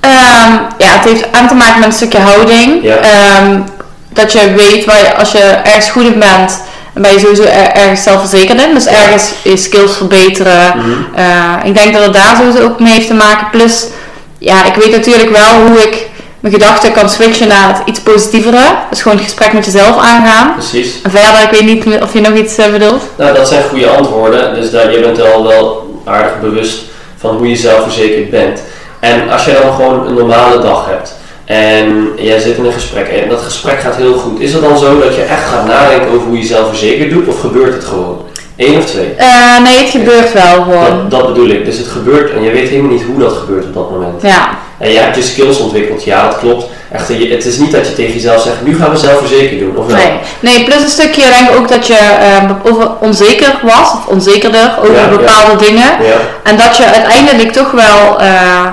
Um, 0.00 0.66
ja, 0.78 0.88
het 0.88 1.04
heeft 1.04 1.32
aan 1.32 1.48
te 1.48 1.54
maken 1.54 1.78
met 1.78 1.88
een 1.88 1.94
stukje 1.94 2.18
houding. 2.18 2.82
Ja. 2.82 2.96
Um, 3.42 3.64
dat 4.08 4.32
je 4.32 4.54
weet 4.56 4.84
waar 4.84 4.98
je, 4.98 5.14
als 5.14 5.32
je 5.32 5.38
ergens 5.38 5.90
goed 5.90 6.04
in 6.04 6.18
bent, 6.18 6.60
dan 6.96 7.04
ben 7.04 7.14
je 7.14 7.20
sowieso 7.20 7.42
ergens 7.74 8.02
zelfverzekerd 8.02 8.62
in. 8.62 8.74
Dus 8.74 8.86
ergens 8.86 9.32
je 9.42 9.56
skills 9.56 9.96
verbeteren. 9.96 10.72
Mhm. 10.76 10.90
Uh, 11.18 11.54
ik 11.64 11.74
denk 11.74 11.94
dat 11.94 12.02
het 12.02 12.12
daar 12.14 12.36
sowieso 12.36 12.62
ook 12.62 12.80
mee 12.80 12.92
heeft 12.92 13.06
te 13.06 13.14
maken. 13.14 13.50
Plus, 13.50 13.86
ja, 14.38 14.64
ik 14.64 14.74
weet 14.74 14.90
natuurlijk 14.90 15.30
wel 15.30 15.66
hoe 15.66 15.78
ik 15.78 16.06
mijn 16.40 16.54
gedachten 16.54 16.92
kan 16.92 17.08
switchen 17.08 17.48
naar 17.48 17.68
het 17.68 17.82
iets 17.84 18.00
positievere. 18.00 18.60
Dus 18.90 19.02
gewoon 19.02 19.16
het 19.16 19.26
gesprek 19.26 19.52
met 19.52 19.64
jezelf 19.64 19.98
aangaan. 19.98 20.52
Precies. 20.52 21.02
En 21.02 21.10
verder, 21.10 21.42
ik 21.42 21.50
weet 21.50 21.64
niet 21.64 22.02
of 22.02 22.12
je 22.12 22.20
nog 22.20 22.34
iets 22.34 22.58
uh, 22.58 22.66
bedoelt. 22.66 23.02
Nou, 23.16 23.34
dat 23.34 23.48
zijn 23.48 23.62
goede 23.62 23.88
antwoorden. 23.88 24.54
Dus 24.54 24.70
dat, 24.70 24.92
je 24.92 25.00
bent 25.00 25.32
al 25.32 25.46
wel 25.46 26.00
aardig 26.04 26.40
bewust 26.40 26.78
van 27.16 27.36
hoe 27.36 27.48
je 27.48 27.56
zelfverzekerd 27.56 28.30
bent. 28.30 28.62
En 29.00 29.30
als 29.30 29.44
je 29.44 29.58
dan 29.62 29.74
gewoon 29.74 30.06
een 30.06 30.14
normale 30.14 30.60
dag 30.62 30.86
hebt 30.86 31.14
en 31.46 32.12
jij 32.16 32.38
zit 32.38 32.56
in 32.56 32.64
een 32.64 32.72
gesprek 32.72 33.08
en 33.08 33.28
dat 33.28 33.40
gesprek 33.40 33.80
gaat 33.80 33.96
heel 33.96 34.14
goed. 34.14 34.40
Is 34.40 34.52
het 34.52 34.62
dan 34.62 34.78
zo 34.78 34.98
dat 35.00 35.14
je 35.14 35.22
echt 35.22 35.44
gaat 35.44 35.66
nadenken 35.66 36.08
over 36.08 36.26
hoe 36.26 36.38
je 36.38 36.44
zelfverzekerd 36.44 37.10
doet 37.10 37.28
of 37.28 37.40
gebeurt 37.40 37.74
het 37.74 37.84
gewoon? 37.84 38.24
Eén 38.56 38.78
of 38.78 38.84
twee? 38.84 39.14
Uh, 39.18 39.60
nee, 39.62 39.78
het 39.78 39.90
gebeurt 39.90 40.32
wel 40.32 40.62
gewoon. 40.62 41.08
Dat, 41.08 41.10
dat, 41.10 41.26
bedoel 41.26 41.48
ik. 41.48 41.64
Dus 41.64 41.78
het 41.78 41.86
gebeurt 41.86 42.32
en 42.32 42.42
je 42.42 42.50
weet 42.50 42.68
helemaal 42.68 42.92
niet 42.92 43.02
hoe 43.02 43.18
dat 43.18 43.32
gebeurt 43.32 43.64
op 43.64 43.74
dat 43.74 43.90
moment. 43.90 44.22
Ja. 44.22 44.48
En 44.78 44.90
je 44.92 44.98
hebt 44.98 45.16
je 45.16 45.22
skills 45.22 45.58
ontwikkeld, 45.58 46.04
ja 46.04 46.28
dat 46.28 46.38
klopt. 46.38 46.66
Echt, 46.92 47.08
het 47.08 47.44
is 47.44 47.58
niet 47.58 47.72
dat 47.72 47.86
je 47.86 47.94
tegen 47.94 48.12
jezelf 48.12 48.42
zegt, 48.42 48.64
nu 48.64 48.76
gaan 48.76 48.90
we 48.90 48.96
zelfverzekerd 48.96 49.58
doen, 49.60 49.76
of 49.76 49.86
wel? 49.86 49.96
Nee. 49.96 50.12
nee, 50.40 50.64
plus 50.64 50.82
een 50.82 50.88
stukje 50.88 51.28
denk 51.28 51.50
ik 51.50 51.56
ook 51.56 51.68
dat 51.68 51.86
je 51.86 51.98
uh, 52.42 52.72
over 52.72 52.90
onzeker 53.00 53.58
was, 53.62 53.92
of 53.92 54.06
onzekerder 54.06 54.74
over 54.80 54.94
ja, 54.94 55.08
bepaalde 55.08 55.52
ja. 55.52 55.66
dingen. 55.66 55.86
Ja. 56.02 56.16
En 56.42 56.56
dat 56.56 56.76
je 56.76 56.84
uiteindelijk 56.84 57.52
toch 57.52 57.70
wel 57.70 58.20
uh, 58.20 58.66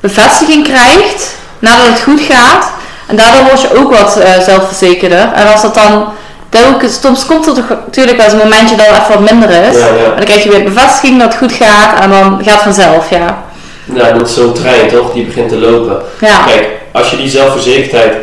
bevestiging 0.00 0.64
krijgt 0.64 1.38
nadat 1.60 1.86
het 1.86 2.00
goed 2.00 2.20
gaat. 2.20 2.70
En 3.06 3.16
daardoor 3.16 3.44
word 3.44 3.60
je 3.60 3.76
ook 3.76 3.94
wat 3.94 4.16
eh, 4.16 4.40
zelfverzekerder. 4.40 5.32
En 5.34 5.52
als 5.52 5.62
dat 5.62 5.74
dan 5.74 6.04
telkens, 6.48 7.00
soms 7.00 7.26
komt 7.26 7.46
er 7.46 7.54
toch 7.54 7.68
natuurlijk 7.68 8.16
wel 8.16 8.26
eens 8.26 8.34
een 8.34 8.48
momentje 8.48 8.76
dat 8.76 8.86
het 8.86 8.96
even 8.96 9.12
wat 9.12 9.30
minder 9.30 9.50
is. 9.50 9.78
Ja, 9.78 9.86
ja. 9.86 10.04
En 10.04 10.16
dan 10.16 10.24
krijg 10.24 10.42
je 10.42 10.50
weer 10.50 10.64
bevestiging 10.64 11.18
dat 11.18 11.28
het 11.28 11.38
goed 11.38 11.52
gaat 11.52 12.00
en 12.00 12.10
dan 12.10 12.40
gaat 12.44 12.54
het 12.54 12.62
vanzelf, 12.62 13.10
ja. 13.10 13.44
Nou, 13.84 14.18
dat 14.18 14.28
is 14.28 14.34
zo'n 14.34 14.52
trein 14.52 14.88
toch, 14.88 15.12
die 15.12 15.24
begint 15.24 15.48
te 15.48 15.58
lopen. 15.58 16.02
Ja, 16.20 16.42
Kijk, 16.46 16.68
als 16.92 17.10
je 17.10 17.16
die 17.16 17.28
zelfverzekerdheid, 17.28 18.14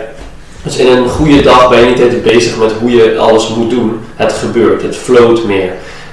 dus 0.64 0.76
in 0.76 0.88
een 0.88 1.10
goede 1.10 1.42
dag 1.42 1.70
ben 1.70 1.80
je 1.80 1.86
niet 1.86 2.02
altijd 2.02 2.24
bezig 2.24 2.58
met 2.58 2.72
hoe 2.80 2.92
je 2.92 3.18
alles 3.18 3.48
moet 3.48 3.70
doen. 3.70 4.06
Het 4.16 4.34
gebeurt, 4.34 4.82
het 4.82 4.96
float 4.96 5.44
meer. 5.44 5.72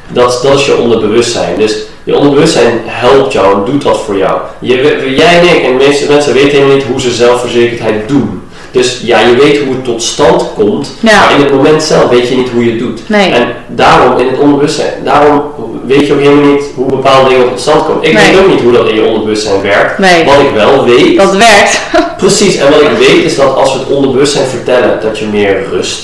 Dat, 0.08 0.40
dat 0.42 0.58
is 0.58 0.66
je 0.66 0.76
onderbewustzijn. 0.76 1.54
Dus 1.58 1.76
je 2.04 2.16
onderbewustzijn 2.16 2.80
helpt 2.84 3.32
jou 3.32 3.54
en 3.54 3.72
doet 3.72 3.82
dat 3.82 4.00
voor 4.00 4.16
jou. 4.16 4.38
Je, 4.58 4.74
jij 5.16 5.38
en 5.38 5.56
ik 5.56 5.62
en 5.64 5.78
de 5.78 5.84
meeste 5.88 6.08
mensen 6.12 6.32
weten 6.34 6.50
helemaal 6.50 6.74
niet 6.76 6.84
hoe 6.84 7.00
ze 7.00 7.10
zelfverzekerdheid 7.10 8.08
doen. 8.08 8.42
Dus 8.70 9.00
ja, 9.04 9.20
je 9.20 9.34
weet 9.36 9.58
hoe 9.64 9.74
het 9.74 9.84
tot 9.84 10.02
stand 10.02 10.44
komt, 10.54 10.90
Ja. 11.00 11.20
maar 11.20 11.34
in 11.34 11.40
het 11.44 11.54
moment 11.54 11.82
zelf 11.82 12.08
weet 12.08 12.28
je 12.28 12.36
niet 12.36 12.48
hoe 12.48 12.64
je 12.64 12.70
het 12.70 12.78
doet. 12.78 13.00
nee. 13.08 13.30
En 13.32 13.46
daarom 13.68 14.18
in 14.18 14.26
het 14.26 14.38
onderbewustzijn, 14.38 14.92
daarom 15.04 15.42
weet 15.86 16.06
je 16.06 16.12
ook 16.12 16.20
helemaal 16.20 16.50
niet 16.52 16.64
hoe 16.74 16.86
bepaalde 16.86 17.28
dingen 17.28 17.48
tot 17.48 17.60
stand 17.60 17.86
komen. 17.86 18.02
Ik 18.02 18.12
Nee. 18.12 18.30
weet 18.30 18.40
ook 18.40 18.48
niet 18.48 18.60
hoe 18.60 18.72
dat 18.72 18.88
in 18.88 18.94
je 18.94 19.04
onderbewustzijn 19.04 19.62
werkt. 19.62 19.98
Nee, 19.98 20.24
Wat 20.24 20.34
ik 20.40 20.50
wel 20.54 20.84
weet, 20.84 21.16
dat 21.18 21.36
werkt. 21.36 21.80
precies, 22.16 22.56
en 22.56 22.70
wat 22.70 22.80
ik 22.80 22.96
weet 22.98 23.24
is 23.24 23.36
dat 23.36 23.56
als 23.56 23.72
we 23.72 23.78
het 23.78 23.88
onderbewustzijn 23.88 24.46
vertellen 24.46 24.98
dat 25.02 25.18
je 25.18 25.24
meer 25.32 25.56
rust 25.70 25.98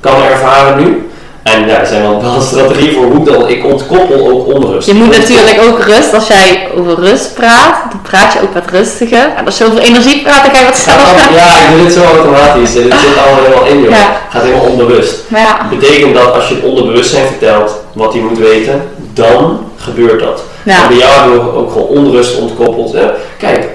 kan 0.00 0.22
ervaren 0.22 0.84
nu. 0.84 1.08
En 1.44 1.66
ja, 1.68 1.78
er 1.80 1.86
zijn 1.86 2.02
wel 2.02 2.16
bepaalde 2.16 2.44
strategieën 2.44 2.92
voor 2.94 3.04
hoe 3.04 3.24
dan. 3.24 3.48
Ik 3.48 3.64
ontkoppel 3.64 4.28
ook 4.28 4.54
onrust. 4.54 4.86
Je 4.86 4.94
moet 4.94 5.18
natuurlijk 5.18 5.60
ook 5.68 5.78
rust, 5.78 6.14
als 6.14 6.26
jij 6.26 6.68
over 6.76 6.94
rust 6.94 7.34
praat, 7.34 7.90
dan 7.90 8.00
praat 8.02 8.32
je 8.32 8.38
ook 8.42 8.54
wat 8.54 8.70
rustiger. 8.70 9.32
En 9.36 9.44
als 9.44 9.58
je 9.58 9.64
over 9.64 9.78
energie 9.78 10.22
praat, 10.22 10.44
dan 10.44 10.54
ga 10.54 10.60
je 10.60 10.64
wat 10.66 10.76
sneller. 10.76 11.04
ja, 11.34 11.60
ik 11.60 11.76
doe 11.76 11.84
dit 11.84 11.92
zo 11.92 12.02
automatisch. 12.02 12.72
Dit 12.72 12.82
zit 12.82 13.18
allemaal 13.24 13.44
helemaal 13.44 13.66
in, 13.66 13.80
joh. 13.80 13.90
Ja. 13.90 14.20
Gaat 14.30 14.42
helemaal 14.42 14.64
onbewust. 14.64 15.14
Ja, 15.28 15.58
Dat 15.70 15.78
betekent 15.78 16.14
dat 16.14 16.34
als 16.34 16.48
je 16.48 16.54
het 16.54 16.64
onderbewustzijn 16.64 17.26
vertelt 17.26 17.80
wat 17.92 18.12
hij 18.12 18.22
moet 18.22 18.38
weten, 18.38 18.82
dan 19.12 19.58
gebeurt 19.76 20.20
dat. 20.20 20.42
En 20.64 20.72
ja, 20.72 20.88
bij 20.88 20.96
jou 20.96 21.12
hebben 21.20 21.44
we 21.44 21.58
ook 21.58 21.72
gewoon 21.72 21.86
onrust 21.88 22.38
ontkoppeld. 22.38 22.96
Kijk, 23.38 23.68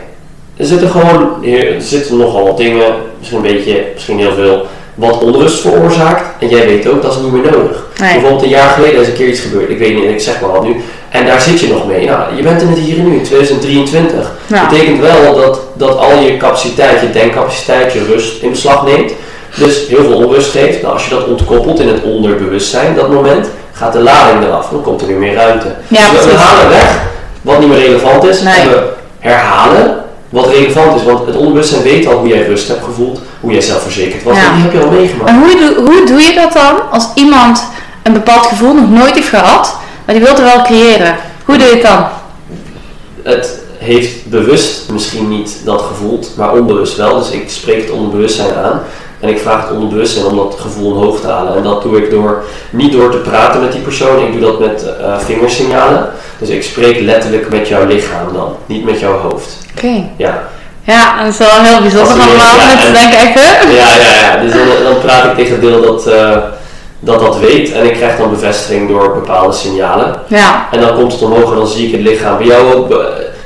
er 0.57 0.65
zitten 0.65 0.89
gewoon 0.89 1.45
er 1.45 1.81
zitten 1.81 2.17
nogal 2.17 2.43
wat 2.43 2.57
dingen, 2.57 2.93
misschien 3.17 3.37
een 3.45 3.53
beetje, 3.53 3.83
misschien 3.93 4.19
heel 4.19 4.33
veel, 4.33 4.65
wat 4.99 5.23
onrust 5.23 5.59
veroorzaakt. 5.59 6.23
En 6.39 6.49
jij 6.49 6.65
weet 6.65 6.87
ook, 6.87 7.01
dat 7.01 7.11
is 7.11 7.21
niet 7.21 7.31
meer 7.31 7.51
nodig. 7.51 7.85
nee. 7.99 8.11
Bijvoorbeeld 8.13 8.43
een 8.43 8.49
jaar 8.49 8.69
geleden 8.69 9.01
is 9.01 9.07
een 9.07 9.13
keer 9.13 9.27
iets 9.27 9.39
gebeurd, 9.39 9.69
ik 9.69 9.79
weet 9.79 9.95
niet, 9.95 10.03
ik 10.03 10.19
zeg 10.19 10.41
maar 10.41 10.51
wat 10.51 10.63
nu. 10.63 10.83
En 11.09 11.25
daar 11.25 11.41
zit 11.41 11.59
je 11.59 11.67
nog 11.67 11.87
mee. 11.87 12.05
Nou, 12.05 12.35
je 12.35 12.41
bent 12.41 12.61
in 12.61 12.67
het 12.67 12.77
hier 12.77 12.97
en 12.97 13.09
nu, 13.09 13.15
in 13.15 13.23
2023. 13.23 14.31
Ja. 14.47 14.59
Dat 14.59 14.69
betekent 14.69 14.99
wel 14.99 15.35
dat, 15.35 15.59
dat 15.73 15.97
al 15.97 16.19
je 16.19 16.37
capaciteit, 16.37 17.01
je 17.01 17.11
denkcapaciteit, 17.11 17.93
je 17.93 18.05
rust 18.05 18.41
in 18.41 18.49
beslag 18.49 18.85
neemt. 18.85 19.11
Dus 19.55 19.87
heel 19.87 20.03
veel 20.03 20.15
onrust 20.15 20.51
geeft. 20.51 20.81
Nou, 20.81 20.93
als 20.93 21.03
je 21.03 21.09
dat 21.09 21.27
ontkoppelt 21.27 21.79
in 21.79 21.87
het 21.87 22.03
onderbewustzijn, 22.03 22.95
dat 22.95 23.11
moment, 23.11 23.47
gaat 23.71 23.93
de 23.93 23.99
lading 23.99 24.43
eraf. 24.43 24.69
Dan 24.69 24.81
komt 24.81 25.01
er 25.01 25.07
weer 25.07 25.17
meer 25.17 25.33
ruimte. 25.33 25.75
Ja, 25.87 26.11
dus 26.11 26.25
we 26.25 26.31
halen 26.31 26.69
weg 26.69 27.01
wat 27.41 27.59
niet 27.59 27.69
meer 27.69 27.79
relevant 27.79 28.23
is. 28.23 28.41
Nee. 28.41 28.53
En 28.53 28.69
we 28.69 28.83
herhalen 29.19 30.03
wat 30.29 30.47
relevant 30.47 30.95
is. 30.95 31.03
Want 31.03 31.25
het 31.25 31.35
onderbewustzijn 31.35 31.81
weet 31.83 32.07
al 32.07 32.17
hoe 32.17 32.27
jij 32.27 32.43
rust 32.47 32.67
hebt 32.67 32.83
gevoeld, 32.83 33.21
hoe 33.39 33.51
jij 33.51 33.61
zelfverzekerd 33.61 34.23
was. 34.23 34.37
Ja. 34.37 34.45
En 34.47 34.53
die 34.53 34.63
heb 34.63 34.73
je 34.73 34.79
al 34.79 34.91
meegemaakt. 34.91 35.29
En 35.29 35.39
hoe, 35.39 35.55
doe- 35.59 35.85
hoe 35.85 36.05
doe 36.05 36.21
je 36.21 36.33
dat 36.33 36.53
dan 36.53 36.91
als 36.91 37.07
iemand 37.15 37.63
een 38.03 38.13
bepaald 38.13 38.45
gevoel 38.45 38.73
nog 38.73 38.89
nooit 38.89 39.15
heeft 39.15 39.27
gehad, 39.27 39.75
maar 40.05 40.15
die 40.15 40.23
wil 40.23 40.33
het 40.33 40.43
wel 40.43 40.61
creëren? 40.63 41.15
Hoe 41.45 41.57
doe 41.57 41.67
je 41.67 41.73
het 41.73 41.81
dan? 41.83 42.05
het 43.23 43.59
heeft 43.77 44.29
bewust 44.29 44.91
misschien 44.91 45.29
niet 45.29 45.57
dat 45.65 45.81
gevoeld, 45.81 46.29
maar 46.37 46.51
onbewust 46.53 46.95
wel. 46.97 47.19
Dus 47.19 47.29
ik 47.29 47.49
spreek 47.49 47.81
het 47.81 47.91
onderbewustzijn 47.91 48.55
aan. 48.55 48.81
En 49.19 49.29
ik 49.29 49.39
vraag 49.39 49.61
het 49.61 49.71
onderbewustzijn 49.71 50.25
om 50.25 50.35
dat 50.35 50.55
gevoel 50.59 50.91
omhoog 50.91 51.19
te 51.21 51.27
halen. 51.27 51.55
En 51.55 51.63
dat 51.63 51.81
doe 51.81 51.97
ik 51.97 52.11
door, 52.11 52.43
niet 52.69 52.91
door 52.91 53.11
te 53.11 53.17
praten 53.17 53.61
met 53.61 53.71
die 53.71 53.81
persoon, 53.81 54.25
ik 54.25 54.31
doe 54.31 54.41
dat 54.41 54.59
met 54.59 54.85
eh, 55.01 55.17
vingersignalen. 55.17 56.09
Dus 56.37 56.49
ik 56.49 56.63
spreek 56.63 56.99
letterlijk 56.99 57.49
met 57.49 57.67
jouw 57.67 57.85
lichaam 57.85 58.33
dan, 58.33 58.55
niet 58.65 58.85
met 58.85 58.99
jouw 58.99 59.17
hoofd. 59.17 59.57
Oké. 59.75 60.03
Ja, 60.17 60.43
Ja, 60.83 61.17
en 61.17 61.23
dat 61.23 61.33
is 61.33 61.39
wel 61.39 61.61
heel 61.61 61.81
bijzonder 61.81 62.11
allemaal. 62.11 62.55
ja, 62.55 63.11
echt, 63.11 63.33
hè? 63.33 63.71
ja, 63.71 63.95
ja, 63.95 64.15
ja. 64.21 64.41
Dus 64.41 64.51
dan, 64.51 64.83
dan 64.83 64.99
praat 65.01 65.25
ik 65.25 65.35
tegen 65.35 65.51
het 65.51 65.61
deel 65.61 65.81
dat, 65.81 66.07
eh, 66.07 66.37
dat 66.99 67.19
dat 67.19 67.39
weet. 67.39 67.71
En 67.71 67.85
ik 67.85 67.93
krijg 67.93 68.17
dan 68.17 68.29
bevestiging 68.29 68.89
door 68.89 69.13
bepaalde 69.13 69.53
signalen. 69.53 70.15
Ja, 70.27 70.67
En 70.71 70.79
dan 70.79 70.95
komt 70.95 71.11
het 71.11 71.21
omhoog 71.21 71.51
en 71.51 71.57
dan 71.57 71.67
zie 71.67 71.87
ik 71.87 71.91
het 71.91 72.01
lichaam. 72.01 72.37
Bij 72.37 72.47
jou 72.47 72.73
ook, 72.73 72.91
eh, 72.91 72.97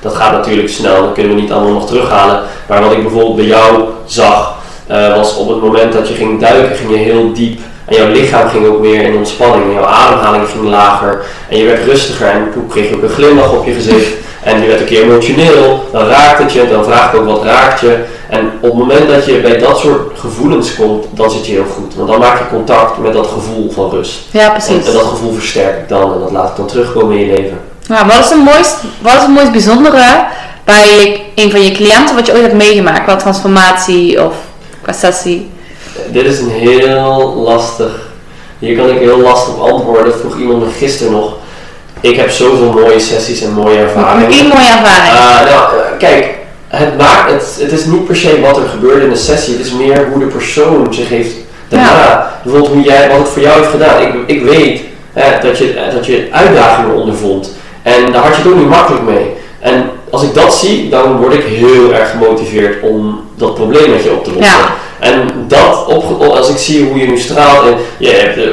dat 0.02 0.16
gaat 0.16 0.32
natuurlijk 0.32 0.70
snel, 0.70 1.02
dat 1.02 1.14
kunnen 1.14 1.36
we 1.36 1.42
niet 1.42 1.52
allemaal 1.52 1.74
nog 1.74 1.88
terughalen. 1.88 2.42
Maar 2.68 2.82
wat 2.82 2.92
ik 2.92 3.02
bijvoorbeeld 3.02 3.36
bij 3.36 3.46
jou 3.46 3.84
zag, 4.06 4.56
eh, 4.88 5.16
was 5.16 5.38
op 5.38 5.50
het 5.50 5.62
moment 5.62 5.94
dat 5.94 6.08
je 6.08 6.14
ging 6.14 6.40
duiken, 6.40 6.76
ging 6.76 6.90
je 6.90 6.98
heel 6.98 7.34
diep. 7.34 7.60
En 7.86 7.96
jouw 7.96 8.08
lichaam 8.08 8.50
ging 8.50 8.66
ook 8.66 8.80
meer 8.80 9.02
in 9.02 9.18
ontspanning. 9.18 9.64
En 9.64 9.74
jouw 9.74 9.86
ademhaling 9.86 10.50
ging 10.50 10.64
lager. 10.64 11.26
En 11.50 11.58
je 11.58 11.66
werd 11.66 11.86
rustiger. 11.86 12.28
En 12.28 12.50
toen 12.54 12.68
kreeg 12.68 12.90
je 12.90 12.96
ook 12.96 13.04
een 13.04 13.10
glimlach 13.10 13.52
op 13.52 13.66
je 13.66 13.74
gezicht. 13.74 14.12
En 14.44 14.62
je 14.62 14.68
werd 14.68 14.80
een 14.80 14.86
keer 14.86 15.04
emotioneel. 15.04 15.90
Dan 15.92 16.08
raakt 16.08 16.40
het 16.40 16.54
je. 16.54 16.70
Dan 16.70 16.84
vraag 16.84 17.14
ik 17.14 17.20
ook 17.20 17.26
wat 17.26 17.44
raakt 17.44 17.80
je. 17.80 18.04
En 18.30 18.52
op 18.62 18.70
het 18.70 18.74
moment 18.74 19.08
dat 19.08 19.26
je 19.26 19.40
bij 19.40 19.58
dat 19.58 19.80
soort 19.80 20.20
gevoelens 20.20 20.76
komt, 20.76 21.06
dan 21.10 21.32
zit 21.32 21.46
je 21.46 21.52
heel 21.52 21.66
goed. 21.76 21.96
Want 21.96 22.10
dan 22.10 22.20
maak 22.20 22.38
je 22.38 22.48
contact 22.50 22.98
met 22.98 23.14
dat 23.14 23.28
gevoel 23.28 23.72
van 23.72 23.90
rust. 23.90 24.20
ja 24.32 24.46
En, 24.46 24.52
precies. 24.52 24.88
en 24.88 24.94
dat 24.94 25.04
gevoel 25.04 25.34
versterk 25.34 25.78
ik 25.78 25.90
dan. 25.90 26.14
En 26.14 26.20
dat 26.20 26.32
laat 26.32 26.50
ik 26.50 26.56
dan 26.56 26.68
terugkomen 26.68 27.18
in 27.18 27.26
je 27.26 27.34
leven. 27.34 27.60
Ja, 27.88 28.06
wat 28.06 28.20
is 28.20 28.30
het 28.30 28.44
mooist, 28.44 28.78
wat 29.02 29.14
is 29.14 29.22
het 29.22 29.30
mooist 29.30 29.52
bijzondere 29.52 30.26
bij 30.64 31.22
een 31.36 31.52
van 31.52 31.64
je 31.64 31.72
cliënten 31.72 32.16
wat 32.16 32.26
je 32.26 32.32
ooit 32.34 32.42
hebt 32.42 32.54
meegemaakt 32.54 33.04
qua 33.04 33.16
transformatie 33.16 34.24
of 34.26 34.34
qua 34.84 34.94
sessie? 34.94 35.50
Dit 36.12 36.26
is 36.26 36.40
een 36.40 36.50
heel 36.50 37.34
lastig. 37.36 38.12
Hier 38.60 38.78
kan 38.78 38.90
ik 38.90 39.00
heel 39.00 39.20
lastig 39.20 39.54
op 39.54 39.70
antwoorden. 39.70 40.06
Dat 40.06 40.20
vroeg 40.20 40.40
iemand 40.40 40.60
me 40.60 40.70
gisteren 40.78 41.12
nog. 41.12 41.38
Ik 42.02 42.16
heb 42.16 42.30
zoveel 42.30 42.72
mooie 42.72 43.00
sessies 43.00 43.42
en 43.42 43.54
mooie 43.54 43.78
ervaringen. 43.78 44.40
Een 44.40 44.48
mooie 44.48 44.72
ervaring. 44.72 45.14
Ah, 45.14 45.50
nou, 45.50 45.78
eh, 45.78 45.98
kijk, 45.98 46.36
het, 46.68 46.98
maakt, 46.98 47.32
het, 47.32 47.58
het 47.60 47.72
is 47.72 47.86
niet 47.86 48.06
per 48.06 48.16
se 48.16 48.42
wat 48.42 48.58
er 48.58 48.68
gebeurde 48.68 49.04
in 49.04 49.10
de 49.10 49.16
sessie. 49.16 49.58
Het 49.58 49.66
is 49.66 49.74
meer 49.74 50.08
hoe 50.12 50.20
de 50.20 50.26
persoon 50.26 50.94
zich 50.94 51.10
heeft 51.10 51.36
daarna. 51.68 52.32
Bijvoorbeeld 52.44 52.74
hoe 52.74 52.84
jij, 52.84 53.10
wat 53.10 53.18
het 53.18 53.28
voor 53.28 53.42
jou 53.42 53.58
heeft 53.58 53.72
gedaan. 53.72 54.02
Ik, 54.02 54.14
ik 54.26 54.44
weet 54.44 54.82
eh, 55.14 55.26
dat, 55.42 55.58
je, 55.58 55.90
dat 55.94 56.06
je 56.06 56.28
uitdagingen 56.32 56.96
ondervond. 56.96 57.52
En 57.82 58.12
daar 58.12 58.22
had 58.22 58.36
je 58.36 58.42
het 58.42 58.52
ook 58.52 58.58
niet 58.58 58.70
makkelijk 58.70 59.04
mee. 59.04 59.34
En 59.60 59.90
als 60.14 60.24
ik 60.24 60.34
dat 60.34 60.54
zie, 60.54 60.90
dan 60.90 61.18
word 61.18 61.34
ik 61.34 61.44
heel 61.44 61.94
erg 61.94 62.10
gemotiveerd 62.10 62.82
om 62.82 63.20
dat 63.36 63.56
probleem 63.56 63.90
met 63.90 64.04
je 64.04 64.12
op 64.12 64.24
te 64.24 64.32
lossen. 64.34 64.58
Ja. 64.58 64.76
En 65.00 65.46
dat, 65.48 65.86
op, 65.86 66.22
als 66.22 66.50
ik 66.50 66.58
zie 66.58 66.84
hoe 66.84 67.00
je 67.00 67.08
nu 67.08 67.18
straalt 67.18 67.68
en 67.68 67.76
je 67.98 68.10
hebt, 68.10 68.38
eh, 68.38 68.44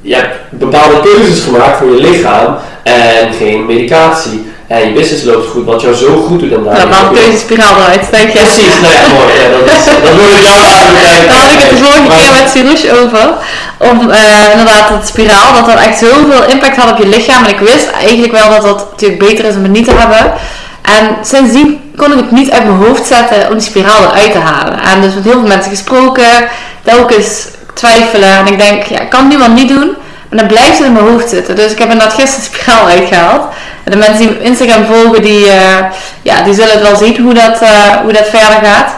je 0.00 0.14
hebt 0.14 0.36
bepaalde 0.50 1.00
keuzes 1.00 1.44
gemaakt 1.44 1.78
voor 1.78 1.90
je 1.94 2.00
lichaam 2.00 2.56
en 2.82 3.32
geen 3.32 3.66
medicatie. 3.66 4.48
En 4.66 4.86
je 4.86 4.92
business 4.92 5.24
loopt 5.24 5.48
goed, 5.48 5.64
wat 5.64 5.80
jou 5.82 5.94
zo 5.94 6.22
goed 6.26 6.40
doet 6.40 6.52
en 6.52 6.62
daar. 6.64 6.74
Nou, 6.74 6.90
dan 6.90 7.16
ik 7.16 7.24
deze 7.24 7.38
spiraal 7.38 7.74
eruit, 7.76 8.06
je? 8.10 8.38
Precies, 8.38 8.80
nou 8.82 8.94
ja, 8.94 9.06
mooi. 9.18 9.32
Ja, 9.40 9.46
dat, 9.56 9.76
is, 9.76 9.84
dat 9.84 10.14
wil 10.16 10.30
ik 10.36 10.44
jou 10.50 10.58
aan 10.58 10.94
Daar 11.28 11.38
had 11.38 11.52
ik 11.52 11.60
het 11.60 11.70
de 11.70 11.84
vorige 11.84 12.08
keer 12.16 12.32
met 12.42 12.50
Sirouche 12.52 12.90
over. 13.02 13.26
Om 13.78 14.10
eh, 14.10 14.50
inderdaad 14.50 14.88
het 14.88 15.06
spiraal, 15.06 15.54
dat 15.54 15.66
dat 15.66 15.84
echt 15.84 15.98
zoveel 15.98 16.44
impact 16.48 16.76
had 16.76 16.90
op 16.90 16.98
je 16.98 17.08
lichaam. 17.08 17.44
En 17.44 17.50
ik 17.50 17.58
wist 17.58 17.90
eigenlijk 17.90 18.32
wel 18.32 18.50
dat 18.50 18.62
dat 18.62 18.90
natuurlijk 18.90 19.20
beter 19.28 19.44
is 19.44 19.54
om 19.54 19.62
het 19.62 19.72
niet 19.72 19.84
te 19.84 19.94
hebben. 19.94 20.32
En 20.98 21.16
sindsdien 21.24 21.92
kon 21.96 22.12
ik 22.12 22.16
het 22.16 22.30
niet 22.30 22.50
uit 22.50 22.64
mijn 22.64 22.76
hoofd 22.76 23.06
zetten 23.06 23.48
om 23.48 23.54
die 23.54 23.66
spiraal 23.66 24.02
eruit 24.04 24.32
te 24.32 24.38
halen. 24.38 24.80
En 24.80 25.00
dus 25.00 25.14
met 25.14 25.24
heel 25.24 25.32
veel 25.32 25.48
mensen 25.48 25.70
gesproken, 25.70 26.48
telkens 26.82 27.46
twijfelen. 27.74 28.38
En 28.38 28.46
ik 28.46 28.58
denk, 28.58 28.82
ja, 28.82 29.00
ik 29.00 29.10
kan 29.10 29.28
nu 29.28 29.38
wel 29.38 29.50
niet 29.50 29.68
doen. 29.68 29.96
Maar 30.28 30.38
dan 30.38 30.48
blijft 30.48 30.78
het 30.78 30.86
in 30.86 30.92
mijn 30.92 31.06
hoofd 31.06 31.28
zitten. 31.28 31.56
Dus 31.56 31.72
ik 31.72 31.78
heb 31.78 31.90
inderdaad 31.90 32.14
gisteren 32.14 32.44
spiraal 32.44 32.86
uitgehaald. 32.86 33.42
En 33.84 33.90
de 33.90 33.96
mensen 33.96 34.18
die 34.18 34.28
me 34.28 34.42
Instagram 34.42 34.84
volgen, 34.84 35.22
die, 35.22 35.46
eh, 35.46 35.84
ja, 36.22 36.42
die 36.42 36.54
zullen 36.54 36.72
het 36.72 36.82
wel 36.82 36.96
zien 36.96 37.22
hoe 37.22 37.34
dat, 37.34 37.60
eh, 37.60 37.96
hoe 38.02 38.12
dat 38.12 38.28
verder 38.28 38.58
gaat. 38.62 38.94